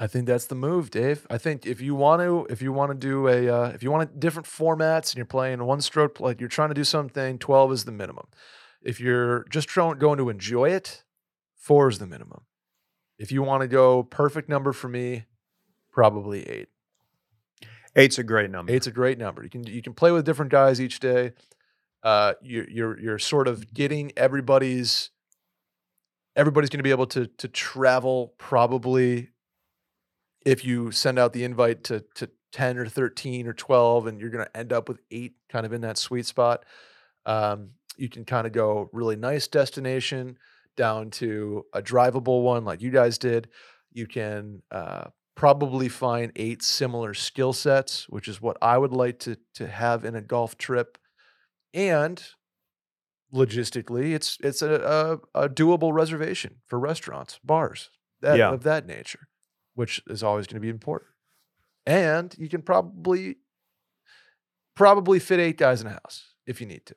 I 0.00 0.06
think 0.06 0.26
that's 0.26 0.46
the 0.46 0.54
move, 0.54 0.90
Dave. 0.90 1.26
I 1.28 1.38
think 1.38 1.66
if 1.66 1.80
you 1.80 1.96
want 1.96 2.22
to, 2.22 2.46
if 2.48 2.62
you 2.62 2.72
want 2.72 2.92
to 2.92 2.94
do 2.96 3.26
a, 3.26 3.48
uh, 3.48 3.68
if 3.70 3.82
you 3.82 3.90
want 3.90 4.20
different 4.20 4.46
formats 4.46 5.10
and 5.10 5.16
you're 5.16 5.26
playing 5.26 5.64
one 5.64 5.80
stroke, 5.80 6.20
like 6.20 6.38
you're 6.38 6.48
trying 6.48 6.68
to 6.68 6.74
do 6.74 6.84
something, 6.84 7.36
twelve 7.38 7.72
is 7.72 7.84
the 7.84 7.90
minimum. 7.90 8.26
If 8.80 9.00
you're 9.00 9.44
just 9.50 9.66
trying, 9.66 9.98
going 9.98 10.18
to 10.18 10.28
enjoy 10.28 10.70
it, 10.70 11.02
four 11.56 11.88
is 11.88 11.98
the 11.98 12.06
minimum. 12.06 12.42
If 13.18 13.32
you 13.32 13.42
want 13.42 13.62
to 13.62 13.66
go 13.66 14.04
perfect 14.04 14.48
number 14.48 14.72
for 14.72 14.88
me, 14.88 15.24
probably 15.98 16.48
eight. 16.48 16.68
Eight's 17.96 18.18
a 18.18 18.22
great 18.22 18.52
number. 18.52 18.72
Eight's 18.72 18.86
a 18.86 18.92
great 18.92 19.18
number. 19.18 19.42
You 19.42 19.50
can 19.50 19.66
you 19.66 19.82
can 19.82 19.94
play 19.94 20.12
with 20.12 20.24
different 20.24 20.52
guys 20.52 20.80
each 20.80 21.00
day. 21.00 21.32
Uh, 22.04 22.34
you're 22.40 22.70
you're 22.70 23.00
you're 23.00 23.18
sort 23.18 23.48
of 23.48 23.74
getting 23.74 24.12
everybody's. 24.16 25.10
Everybody's 26.36 26.70
going 26.70 26.78
to 26.78 26.84
be 26.84 26.92
able 26.92 27.08
to 27.08 27.26
to 27.26 27.48
travel 27.48 28.34
probably. 28.38 29.30
If 30.46 30.64
you 30.64 30.92
send 30.92 31.18
out 31.18 31.32
the 31.32 31.42
invite 31.42 31.82
to 31.84 32.04
to 32.14 32.30
ten 32.52 32.78
or 32.78 32.86
thirteen 32.86 33.48
or 33.48 33.52
twelve, 33.52 34.06
and 34.06 34.20
you're 34.20 34.30
going 34.30 34.44
to 34.44 34.56
end 34.56 34.72
up 34.72 34.88
with 34.88 35.00
eight, 35.10 35.34
kind 35.48 35.66
of 35.66 35.72
in 35.72 35.80
that 35.80 35.98
sweet 35.98 36.26
spot. 36.26 36.64
Um, 37.26 37.70
you 37.96 38.08
can 38.08 38.24
kind 38.24 38.46
of 38.46 38.52
go 38.52 38.88
really 38.92 39.16
nice 39.16 39.48
destination 39.48 40.38
down 40.76 41.10
to 41.10 41.66
a 41.72 41.82
drivable 41.82 42.44
one 42.44 42.64
like 42.64 42.82
you 42.82 42.92
guys 42.92 43.18
did. 43.18 43.48
You 43.90 44.06
can 44.06 44.62
uh, 44.70 45.06
probably 45.38 45.88
find 45.88 46.32
eight 46.34 46.62
similar 46.62 47.14
skill 47.14 47.52
sets, 47.52 48.08
which 48.08 48.26
is 48.26 48.42
what 48.42 48.56
I 48.60 48.76
would 48.76 48.92
like 48.92 49.20
to 49.20 49.36
to 49.54 49.68
have 49.68 50.04
in 50.04 50.16
a 50.16 50.20
golf 50.20 50.58
trip. 50.58 50.98
And 51.72 52.20
logistically, 53.32 54.14
it's 54.14 54.36
it's 54.42 54.62
a 54.62 55.20
a, 55.34 55.44
a 55.44 55.48
doable 55.48 55.92
reservation 55.92 56.56
for 56.66 56.78
restaurants, 56.80 57.38
bars, 57.44 57.90
that 58.20 58.36
Yeah. 58.36 58.50
of 58.52 58.64
that 58.64 58.84
nature, 58.86 59.28
which 59.74 60.02
is 60.08 60.24
always 60.24 60.48
going 60.48 60.56
to 60.56 60.60
be 60.66 60.68
important. 60.70 61.12
And 61.86 62.34
you 62.36 62.48
can 62.48 62.62
probably 62.62 63.36
probably 64.74 65.20
fit 65.20 65.38
eight 65.38 65.56
guys 65.56 65.80
in 65.80 65.86
a 65.86 65.90
house 65.92 66.34
if 66.46 66.60
you 66.60 66.66
need 66.66 66.84
to. 66.86 66.96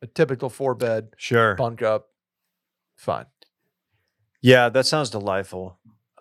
A 0.00 0.06
typical 0.06 0.48
four 0.48 0.74
bed 0.74 1.08
sure. 1.18 1.54
bunk 1.54 1.82
up, 1.82 2.06
fine. 2.96 3.26
Yeah, 4.40 4.68
that 4.68 4.86
sounds 4.86 5.10
delightful. 5.10 5.77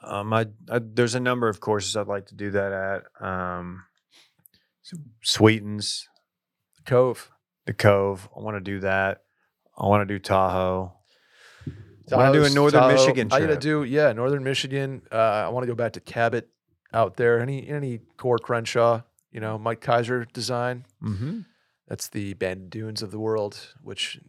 Um, 0.07 0.33
I, 0.33 0.47
I 0.69 0.79
there's 0.79 1.15
a 1.15 1.19
number 1.19 1.49
of 1.49 1.59
courses 1.59 1.95
I'd 1.95 2.07
like 2.07 2.27
to 2.27 2.35
do 2.35 2.51
that 2.51 2.71
at. 2.71 3.25
Um, 3.25 3.83
Sweetens, 5.23 6.07
the 6.77 6.83
Cove. 6.83 7.29
the 7.65 7.73
Cove. 7.73 8.29
I 8.35 8.39
want 8.39 8.55
to 8.55 8.61
do 8.61 8.79
that. 8.79 9.23
I 9.77 9.85
want 9.85 10.07
to 10.07 10.13
do 10.13 10.19
Tahoe. 10.19 10.93
I 12.11 12.15
want 12.15 12.33
to 12.33 12.39
do 12.39 12.45
a 12.45 12.49
Northern 12.49 12.81
Tahoe. 12.81 12.93
Michigan 12.93 13.27
I 13.31 13.39
gotta 13.41 13.57
do 13.57 13.83
yeah, 13.83 14.13
Northern 14.13 14.43
Michigan. 14.43 15.01
Uh, 15.11 15.15
I 15.15 15.49
want 15.49 15.63
to 15.63 15.67
go 15.67 15.75
back 15.75 15.93
to 15.93 15.99
Cabot 15.99 16.49
out 16.93 17.17
there. 17.17 17.39
Any 17.39 17.67
any 17.67 17.99
Coore 18.17 18.39
Crenshaw, 18.39 19.01
you 19.31 19.39
know, 19.41 19.57
Mike 19.57 19.81
Keiser 19.81 20.31
design. 20.31 20.85
Mm-hmm. 21.03 21.41
That's 21.87 22.09
the 22.09 22.33
Bandon 22.33 22.69
Dunes 22.69 23.01
of 23.01 23.11
the 23.11 23.19
world. 23.19 23.73
Which, 23.81 24.19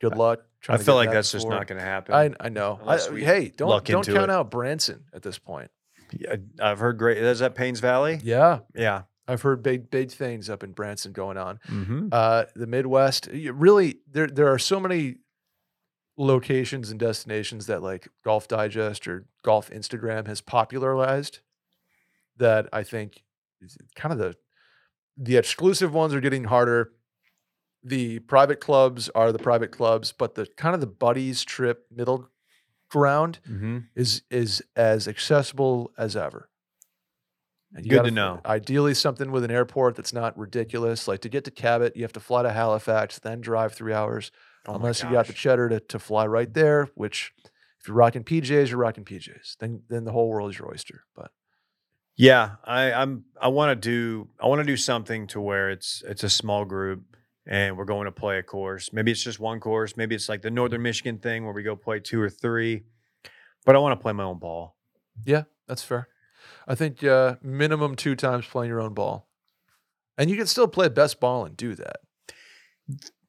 good 0.00 0.16
luck. 0.16 0.40
I 0.68 0.76
feel 0.76 0.94
like 0.96 1.10
that 1.10 1.14
that's 1.14 1.32
just 1.32 1.48
not 1.48 1.66
going 1.66 1.78
to 1.78 1.84
happen. 1.84 2.14
I 2.14 2.30
I 2.40 2.48
know. 2.48 2.80
I, 2.86 2.98
hey, 2.98 3.52
don't 3.56 3.84
don't 3.84 4.06
count 4.06 4.08
it. 4.08 4.30
out 4.30 4.50
Branson 4.50 5.04
at 5.12 5.22
this 5.22 5.38
point. 5.38 5.70
Yeah, 6.12 6.36
I've 6.60 6.78
heard 6.78 6.98
great. 6.98 7.18
Is 7.18 7.40
that 7.40 7.54
Payne's 7.54 7.80
Valley? 7.80 8.20
Yeah, 8.22 8.60
Yeah. 8.74 9.02
I've 9.30 9.42
heard 9.42 9.62
big 9.62 9.90
big 9.90 10.10
things 10.10 10.48
up 10.48 10.64
in 10.64 10.72
Branson 10.72 11.12
going 11.12 11.36
on. 11.36 11.60
Mm-hmm. 11.68 12.08
uh, 12.12 12.44
the 12.56 12.66
Midwest. 12.66 13.28
Really, 13.30 13.98
there 14.10 14.26
there 14.26 14.50
are 14.50 14.58
so 14.58 14.80
many 14.80 15.16
locations 16.16 16.90
and 16.90 16.98
destinations 16.98 17.66
that 17.66 17.82
like 17.82 18.08
Golf 18.24 18.48
Digest 18.48 19.06
or 19.06 19.26
Golf 19.42 19.70
Instagram 19.70 20.26
has 20.26 20.40
popularized 20.40 21.40
that 22.38 22.68
I 22.72 22.82
think 22.82 23.22
kind 23.94 24.12
of 24.12 24.18
the 24.18 24.34
the 25.16 25.36
exclusive 25.36 25.92
ones 25.92 26.14
are 26.14 26.20
getting 26.20 26.44
harder. 26.44 26.92
The 27.88 28.18
private 28.20 28.60
clubs 28.60 29.08
are 29.14 29.32
the 29.32 29.38
private 29.38 29.70
clubs, 29.72 30.12
but 30.12 30.34
the 30.34 30.46
kind 30.56 30.74
of 30.74 30.80
the 30.80 30.86
buddies 30.86 31.44
trip 31.44 31.86
middle 31.94 32.28
ground 32.90 33.38
Mm-hmm. 33.48 33.78
is 33.94 34.22
is 34.30 34.62
as 34.76 35.06
accessible 35.08 35.90
as 35.98 36.16
ever. 36.16 36.48
And 37.74 37.84
Good 37.84 37.90
to 37.90 37.96
gotta 37.96 38.08
f- 38.08 38.14
know. 38.14 38.40
Ideally, 38.46 38.94
something 38.94 39.30
with 39.30 39.44
an 39.44 39.50
airport 39.50 39.94
that's 39.96 40.12
not 40.12 40.36
ridiculous. 40.38 41.06
Like 41.06 41.20
to 41.20 41.28
get 41.28 41.44
to 41.44 41.50
Cabot, 41.50 41.94
you 41.96 42.02
have 42.02 42.12
to 42.14 42.20
fly 42.20 42.42
to 42.42 42.50
Halifax, 42.52 43.18
then 43.18 43.40
drive 43.40 43.74
three 43.74 43.92
hours. 43.92 44.30
Oh 44.66 44.74
unless 44.74 45.02
you 45.02 45.10
got 45.10 45.26
the 45.26 45.32
cheddar 45.32 45.68
to, 45.70 45.80
to 45.80 45.98
fly 45.98 46.26
right 46.26 46.52
there. 46.52 46.88
Which, 46.94 47.32
if 47.80 47.86
you're 47.88 47.96
rocking 47.96 48.24
PJs, 48.24 48.68
you're 48.70 48.78
rocking 48.78 49.04
PJs. 49.04 49.56
Then 49.60 49.82
then 49.88 50.04
the 50.04 50.12
whole 50.12 50.28
world 50.28 50.50
is 50.50 50.58
your 50.58 50.68
oyster. 50.70 51.04
But 51.14 51.30
Yeah, 52.16 52.56
I, 52.64 52.92
I'm. 52.92 53.24
I 53.40 53.48
want 53.48 53.70
to 53.80 53.88
do. 53.88 54.28
I 54.40 54.46
want 54.46 54.60
to 54.60 54.64
do 54.66 54.76
something 54.76 55.26
to 55.28 55.40
where 55.40 55.70
it's 55.70 56.02
it's 56.06 56.24
a 56.24 56.30
small 56.30 56.64
group 56.64 57.16
and 57.48 57.76
we're 57.76 57.84
going 57.86 58.04
to 58.04 58.12
play 58.12 58.38
a 58.38 58.42
course. 58.42 58.92
Maybe 58.92 59.10
it's 59.10 59.24
just 59.24 59.40
one 59.40 59.58
course. 59.58 59.96
Maybe 59.96 60.14
it's 60.14 60.28
like 60.28 60.42
the 60.42 60.50
Northern 60.50 60.82
Michigan 60.82 61.18
thing 61.18 61.44
where 61.44 61.54
we 61.54 61.62
go 61.64 61.74
play 61.74 61.98
two 61.98 62.20
or 62.20 62.28
three. 62.30 62.84
But 63.66 63.74
I 63.74 63.78
want 63.80 63.98
to 63.98 64.02
play 64.02 64.12
my 64.12 64.22
own 64.24 64.38
ball. 64.38 64.76
Yeah, 65.24 65.44
that's 65.66 65.82
fair. 65.82 66.08
I 66.68 66.74
think 66.76 67.02
uh, 67.02 67.36
minimum 67.42 67.96
two 67.96 68.14
times 68.14 68.46
playing 68.46 68.68
your 68.68 68.80
own 68.80 68.94
ball, 68.94 69.28
and 70.16 70.30
you 70.30 70.36
can 70.36 70.46
still 70.46 70.68
play 70.68 70.88
best 70.88 71.18
ball 71.18 71.44
and 71.44 71.56
do 71.56 71.74
that. 71.74 71.96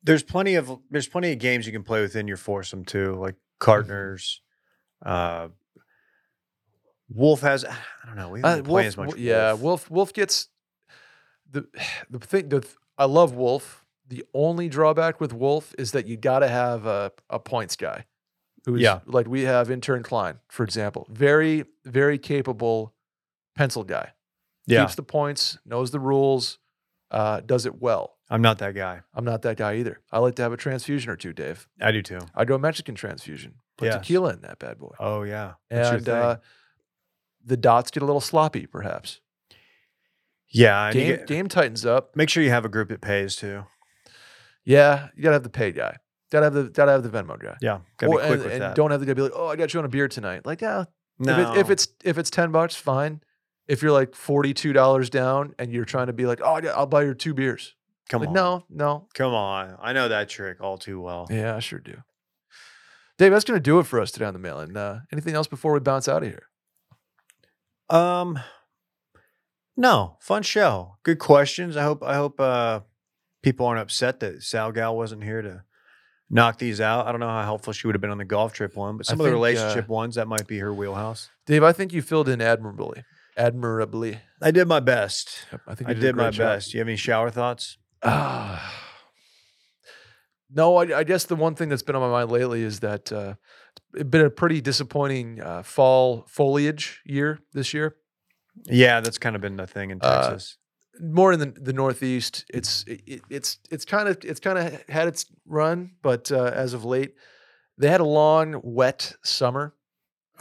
There's 0.03 0.23
plenty 0.23 0.55
of 0.55 0.79
there's 0.91 1.07
plenty 1.07 1.31
of 1.31 1.39
games 1.39 1.65
you 1.65 1.71
can 1.73 1.83
play 1.83 2.01
within 2.01 2.27
your 2.27 2.37
foursome 2.37 2.85
too, 2.85 3.15
like 3.15 3.35
Cartners. 3.59 4.41
Uh, 5.03 5.47
Wolf 7.09 7.41
has 7.41 7.65
I 7.65 7.75
don't 8.05 8.15
know. 8.15 8.29
We 8.29 8.41
Uh, 8.43 8.49
haven't 8.49 8.65
playing 8.65 8.85
Wolf, 8.85 8.85
as 8.87 8.97
much. 8.97 9.17
yeah, 9.17 9.51
Wolf. 9.53 9.61
Wolf. 9.61 9.91
Wolf 9.91 10.13
gets 10.13 10.49
the 11.49 11.65
the 12.09 12.19
thing. 12.19 12.49
The, 12.49 12.65
I 12.97 13.05
love 13.05 13.33
Wolf. 13.33 13.78
The 14.09 14.25
only 14.33 14.67
drawback 14.69 15.21
with 15.21 15.31
Wolf 15.33 15.73
is 15.77 15.91
that 15.93 16.05
you 16.07 16.17
got 16.17 16.39
to 16.39 16.47
have 16.47 16.85
a, 16.85 17.11
a 17.29 17.39
points 17.39 17.75
guy. 17.75 18.05
Who's 18.65 18.81
Yeah. 18.81 18.99
like 19.05 19.27
we 19.27 19.43
have 19.43 19.71
intern 19.71 20.03
Klein, 20.03 20.39
for 20.49 20.63
example, 20.63 21.07
very 21.09 21.63
very 21.85 22.17
capable 22.17 22.93
pencil 23.55 23.83
guy. 23.83 24.11
Yeah, 24.67 24.81
Keeps 24.83 24.95
the 24.95 25.03
points, 25.03 25.57
knows 25.65 25.91
the 25.91 25.99
rules, 25.99 26.59
uh, 27.09 27.39
does 27.39 27.65
it 27.65 27.81
well. 27.81 28.17
I'm 28.29 28.41
not 28.41 28.57
that 28.59 28.75
guy. 28.75 29.01
I'm 29.15 29.25
not 29.25 29.41
that 29.43 29.57
guy 29.57 29.75
either. 29.77 30.01
I 30.11 30.19
like 30.19 30.35
to 30.35 30.41
have 30.43 30.53
a 30.53 30.57
transfusion 30.57 31.09
or 31.09 31.15
two, 31.15 31.33
Dave. 31.33 31.67
I 31.81 31.91
do 31.91 32.01
too. 32.03 32.19
I 32.35 32.43
do 32.45 32.53
a 32.53 32.59
Mexican 32.59 32.93
transfusion. 32.95 33.55
Put 33.77 33.85
Yes. 33.85 33.95
tequila 34.01 34.33
in 34.33 34.41
that 34.41 34.59
bad 34.59 34.77
boy. 34.77 34.93
Oh 34.99 35.23
yeah, 35.23 35.53
That's 35.69 35.89
and 35.89 36.09
uh, 36.09 36.37
the 37.43 37.57
dots 37.57 37.89
get 37.91 38.03
a 38.03 38.05
little 38.05 38.21
sloppy, 38.21 38.65
perhaps. 38.67 39.21
yeah. 40.49 40.91
Game, 40.91 41.07
get- 41.17 41.27
game 41.27 41.47
tightens 41.47 41.85
up. 41.85 42.15
make 42.15 42.29
sure 42.29 42.43
you 42.43 42.49
have 42.49 42.65
a 42.65 42.69
group 42.69 42.89
that 42.89 43.01
pays 43.01 43.35
too. 43.35 43.65
Yeah, 44.69 45.07
you 45.15 45.23
gotta 45.23 45.33
have 45.33 45.41
the 45.43 45.49
pay 45.49 45.71
guy. 45.71 45.97
Gotta 46.31 46.45
have 46.45 46.53
the 46.53 46.63
gotta 46.65 46.91
have 46.91 47.01
the 47.01 47.09
Venmo 47.09 47.39
guy. 47.41 47.57
Yeah, 47.59 47.79
gotta 47.97 48.13
Or- 48.13 48.19
be 48.19 48.27
quick 48.27 48.33
and, 48.33 48.43
with 48.43 48.53
and 48.53 48.61
that. 48.61 48.75
don't 48.75 48.91
have 48.91 48.99
the 48.99 49.07
guy 49.07 49.13
be 49.13 49.23
like, 49.23 49.31
oh, 49.33 49.47
I 49.47 49.55
got 49.55 49.73
you 49.73 49.79
on 49.79 49.85
a 49.85 49.89
beer 49.89 50.07
tonight. 50.07 50.45
Like, 50.45 50.61
yeah, 50.61 50.83
no. 51.17 51.39
if, 51.39 51.39
it, 51.39 51.59
if 51.59 51.69
it's 51.71 51.87
if 52.03 52.17
it's 52.19 52.29
ten 52.29 52.51
bucks, 52.51 52.75
fine. 52.75 53.21
If 53.67 53.81
you're 53.81 53.91
like 53.91 54.13
forty 54.13 54.53
two 54.53 54.71
dollars 54.71 55.09
down 55.09 55.55
and 55.57 55.73
you're 55.73 55.85
trying 55.85 56.05
to 56.05 56.13
be 56.13 56.27
like, 56.27 56.39
oh, 56.43 56.61
I'll 56.75 56.85
buy 56.85 57.01
your 57.01 57.15
two 57.15 57.33
beers. 57.33 57.73
come 58.09 58.21
like, 58.21 58.29
on, 58.29 58.35
no, 58.35 58.65
no. 58.69 59.07
come 59.15 59.33
on. 59.33 59.75
I 59.81 59.93
know 59.93 60.07
that 60.07 60.29
trick 60.29 60.61
all 60.61 60.77
too 60.77 61.01
well. 61.01 61.25
Yeah, 61.31 61.55
I 61.55 61.59
sure 61.61 61.79
do. 61.79 61.97
Dave, 63.17 63.31
that's 63.31 63.45
gonna 63.45 63.59
do 63.59 63.79
it 63.79 63.87
for 63.87 63.99
us 63.99 64.11
today 64.11 64.25
on 64.25 64.33
the 64.33 64.39
mail. 64.39 64.59
And 64.59 64.77
uh, 64.77 64.99
anything 65.11 65.33
else 65.33 65.47
before 65.47 65.73
we 65.73 65.79
bounce 65.79 66.07
out 66.07 66.21
of 66.21 66.29
here? 66.29 66.43
Um, 67.89 68.39
no, 69.75 70.17
fun 70.21 70.43
show. 70.43 70.97
Good 71.01 71.17
questions. 71.17 71.75
I 71.75 71.81
hope 71.81 72.03
I 72.03 72.13
hope 72.13 72.39
uh 72.39 72.81
people 73.41 73.65
aren't 73.65 73.81
upset 73.81 74.19
that 74.21 74.43
Sal 74.43 74.71
Gal 74.71 74.95
wasn't 74.95 75.23
here 75.23 75.41
to 75.41 75.63
knock 76.29 76.59
these 76.59 76.79
out. 76.81 77.07
I 77.07 77.11
don't 77.11 77.19
know 77.19 77.27
how 77.29 77.43
helpful 77.43 77.73
she 77.73 77.87
would 77.87 77.95
have 77.95 78.01
been 78.01 78.11
on 78.11 78.17
the 78.17 78.25
golf 78.25 78.53
trip 78.53 78.75
one, 78.75 78.97
but 78.97 79.07
I 79.07 79.11
some 79.11 79.19
of 79.19 79.23
the 79.25 79.29
think, 79.29 79.33
uh, 79.33 79.35
relationship 79.35 79.87
ones 79.87 80.15
that 80.15 80.27
might 80.27 80.47
be 80.47 80.59
her 80.59 80.73
wheelhouse. 80.73 81.29
Dave, 81.45 81.63
I 81.63 81.71
think 81.71 81.93
you 81.93 82.01
filled 82.01 82.29
in 82.29 82.41
admirably. 82.41 83.03
Admirably. 83.37 84.19
I 84.41 84.51
did 84.51 84.67
my 84.67 84.79
best. 84.79 85.45
Yep, 85.51 85.61
I 85.67 85.75
think 85.75 85.89
I 85.89 85.93
you 85.93 85.99
did 85.99 86.15
my 86.15 86.29
job. 86.29 86.55
best. 86.57 86.73
You 86.73 86.79
have 86.79 86.87
any 86.87 86.97
shower 86.97 87.29
thoughts? 87.29 87.77
Ah. 88.03 88.73
no, 90.51 90.75
I, 90.77 90.99
I 90.99 91.03
guess 91.03 91.25
the 91.25 91.35
one 91.35 91.55
thing 91.55 91.69
that's 91.69 91.83
been 91.83 91.95
on 91.95 92.01
my 92.01 92.09
mind 92.09 92.31
lately 92.31 92.63
is 92.63 92.79
that 92.81 93.11
uh, 93.11 93.35
it's 93.93 94.09
been 94.09 94.25
a 94.25 94.29
pretty 94.29 94.61
disappointing 94.61 95.41
uh, 95.41 95.63
fall 95.63 96.25
foliage 96.27 97.01
year 97.05 97.39
this 97.53 97.73
year. 97.73 97.95
Yeah, 98.65 98.99
that's 98.99 99.17
kind 99.17 99.35
of 99.35 99.41
been 99.41 99.55
the 99.55 99.67
thing 99.67 99.91
in 99.91 99.99
Uh, 100.01 100.29
Texas. 100.31 100.57
More 100.99 101.31
in 101.31 101.39
the, 101.39 101.45
the 101.47 101.73
Northeast, 101.73 102.45
it's 102.53 102.83
it, 102.87 103.01
it- 103.05 103.21
it's 103.29 103.59
it's 103.71 103.85
kind 103.85 104.09
of 104.09 104.17
it's 104.23 104.39
kind 104.39 104.57
of 104.57 104.83
had 104.89 105.07
its 105.07 105.25
run, 105.45 105.91
but 106.01 106.31
uh, 106.31 106.51
as 106.53 106.73
of 106.73 106.83
late, 106.85 107.13
they 107.77 107.89
had 107.89 108.01
a 108.01 108.05
long, 108.05 108.59
wet 108.63 109.13
summer, 109.23 109.73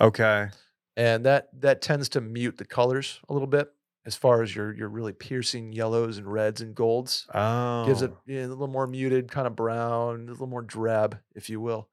okay. 0.00 0.48
and 0.96 1.24
that 1.26 1.48
that 1.60 1.80
tends 1.82 2.08
to 2.10 2.20
mute 2.20 2.56
the 2.58 2.64
colors 2.64 3.20
a 3.28 3.32
little 3.32 3.46
bit 3.48 3.72
as 4.04 4.16
far 4.16 4.42
as 4.42 4.54
your 4.56 4.74
your 4.74 4.88
really 4.88 5.12
piercing 5.12 5.72
yellows 5.72 6.18
and 6.18 6.26
reds 6.32 6.60
and 6.60 6.74
golds. 6.74 7.26
Oh, 7.32 7.86
gives 7.86 8.02
it 8.02 8.12
yeah, 8.26 8.44
a 8.44 8.48
little 8.48 8.66
more 8.66 8.86
muted, 8.86 9.30
kind 9.30 9.46
of 9.46 9.54
brown, 9.54 10.26
a 10.28 10.32
little 10.32 10.46
more 10.48 10.62
drab, 10.62 11.18
if 11.36 11.48
you 11.48 11.60
will, 11.60 11.88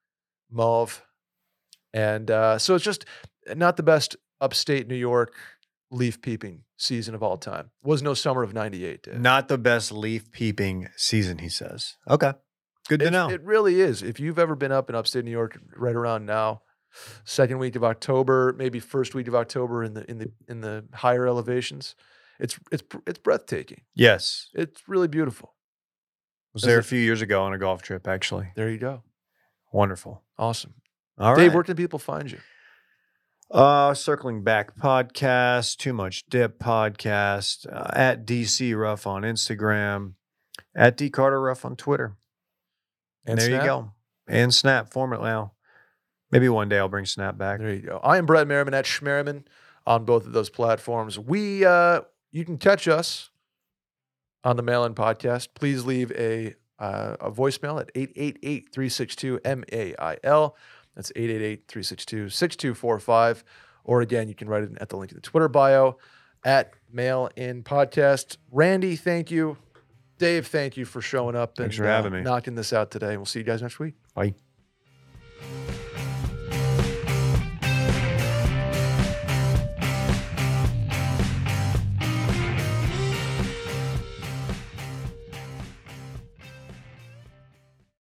mauve. 0.50 1.04
And 1.94 2.30
uh, 2.32 2.58
so 2.58 2.76
it's 2.76 2.84
just 2.84 3.06
not 3.56 3.78
the 3.78 3.84
best 3.84 4.16
upstate 4.42 4.88
New 4.88 4.96
York 4.96 5.34
leaf 5.96 6.22
peeping 6.22 6.64
season 6.78 7.16
of 7.16 7.24
all 7.24 7.38
time. 7.38 7.72
Was 7.84 8.02
no 8.02 8.14
summer 8.14 8.44
of 8.44 8.54
'98. 8.54 9.04
Dave. 9.04 9.20
not 9.20 9.48
the 9.48 9.58
best 9.58 9.92
leaf 9.92 10.30
peeping 10.32 10.90
season. 10.96 11.38
He 11.40 11.50
says. 11.50 11.96
Okay, 12.10 12.34
good 12.88 13.00
to 13.00 13.08
It- 13.08 13.12
know. 13.12 13.30
It 13.30 13.42
really 13.44 13.80
is. 13.82 14.04
If 14.04 14.20
you've 14.20 14.40
ever 14.40 14.56
been 14.56 14.72
up 14.72 14.90
in 14.90 14.96
upstate 14.96 15.26
New 15.26 15.32
York, 15.32 15.58
right 15.76 15.96
around 15.96 16.26
now, 16.26 16.62
second 17.24 17.58
week 17.60 17.76
of 17.76 17.84
October, 17.84 18.54
maybe 18.58 18.80
first 18.80 19.16
week 19.16 19.28
of 19.28 19.36
October 19.36 19.84
in 19.84 19.94
the 19.94 20.10
in 20.10 20.18
the 20.18 20.32
in 20.48 20.62
the 20.62 20.86
higher 20.94 21.26
elevations, 21.28 21.96
it's 22.40 22.60
it's 22.72 22.84
it's 23.08 23.20
breathtaking. 23.20 23.82
yes, 23.94 24.50
It's 24.54 24.82
really 24.88 25.08
beautiful. 25.08 25.56
was 26.54 26.64
there 26.64 26.80
a 26.80 26.84
few 26.84 27.00
years 27.00 27.22
ago 27.22 27.44
on 27.44 27.54
a 27.54 27.58
golf 27.58 27.82
trip. 27.82 28.08
Actually, 28.08 28.52
There 28.56 28.70
you 28.70 28.78
go. 28.78 29.04
wonderful. 29.72 30.24
Awesome. 30.38 30.74
All 31.18 31.34
right. 31.34 31.40
Dave, 31.44 31.54
where 31.54 31.64
can 31.64 31.76
people 31.76 32.00
find 32.00 32.30
you? 32.32 32.40
Uh, 33.52 33.94
circling 33.94 34.44
back 34.44 34.76
podcast, 34.76 35.78
too 35.78 35.94
much 35.94 36.26
dip 36.30 36.60
podcast 36.60 37.72
uh, 37.72 37.92
at 37.94 38.26
DC 38.26 38.76
Ruff 38.78 39.06
on 39.06 39.22
Instagram, 39.22 40.14
at 40.76 40.98
D 40.98 41.10
Carter 41.10 41.40
Ruff 41.40 41.64
on 41.64 41.76
Twitter. 41.76 42.18
And 43.26 43.38
there 43.38 43.48
Snap? 43.48 43.62
you 43.62 43.68
go. 43.68 43.92
And 44.28 44.54
Snap 44.54 44.92
format 44.92 45.22
now. 45.22 45.54
Maybe 46.32 46.50
one 46.50 46.70
day 46.70 46.80
I'll 46.80 46.90
bring 46.90 47.06
Snap 47.06 47.38
back. 47.38 47.60
There 47.60 47.74
you 47.74 47.82
go. 47.82 48.00
I 48.04 48.18
am 48.18 48.26
Brett 48.26 48.48
Merriman 48.48 48.74
at 48.74 48.86
Schmerriman 48.86 49.44
on 49.86 50.06
both 50.06 50.26
of 50.26 50.34
those 50.34 50.50
platforms. 50.50 51.20
We 51.20 51.64
uh 51.64 52.02
you 52.32 52.46
can 52.46 52.58
catch 52.58 52.88
us 52.88 53.30
on 54.44 54.58
the 54.58 54.64
Mail 54.64 54.84
In 54.86 54.96
podcast. 54.96 55.50
Please 55.54 55.86
leave 55.86 56.12
a 56.12 56.56
uh, 56.78 57.16
a 57.22 57.32
voicemail 57.32 57.80
at 57.80 57.94
888-362-MAIL. 57.94 60.58
That's 60.96 61.12
888-362-6245. 61.14 63.44
Or 63.84 64.02
again, 64.02 64.28
you 64.28 64.36
can 64.36 64.50
write 64.50 64.64
it 64.64 64.72
at 64.80 64.90
the 64.90 64.98
link 64.98 65.12
in 65.12 65.18
the 65.18 65.22
Twitter 65.22 65.48
bio 65.48 65.98
at 66.44 66.74
Mail 66.92 67.30
In 67.36 67.64
Podcast. 67.64 68.38
Randy, 68.52 68.96
thank 68.96 69.30
you. 69.30 69.58
Dave, 70.18 70.48
thank 70.48 70.78
you 70.78 70.86
for 70.86 71.02
showing 71.02 71.36
up 71.36 71.58
Thanks 71.58 71.78
and 71.78 71.84
for 71.84 71.90
having 71.90 72.14
uh, 72.14 72.18
me. 72.18 72.24
knocking 72.24 72.56
this 72.56 72.72
out 72.72 72.90
today. 72.90 73.18
We'll 73.18 73.26
see 73.26 73.40
you 73.40 73.46
guys 73.46 73.62
next 73.62 73.80
week. 73.80 73.96
Bye. 74.14 74.34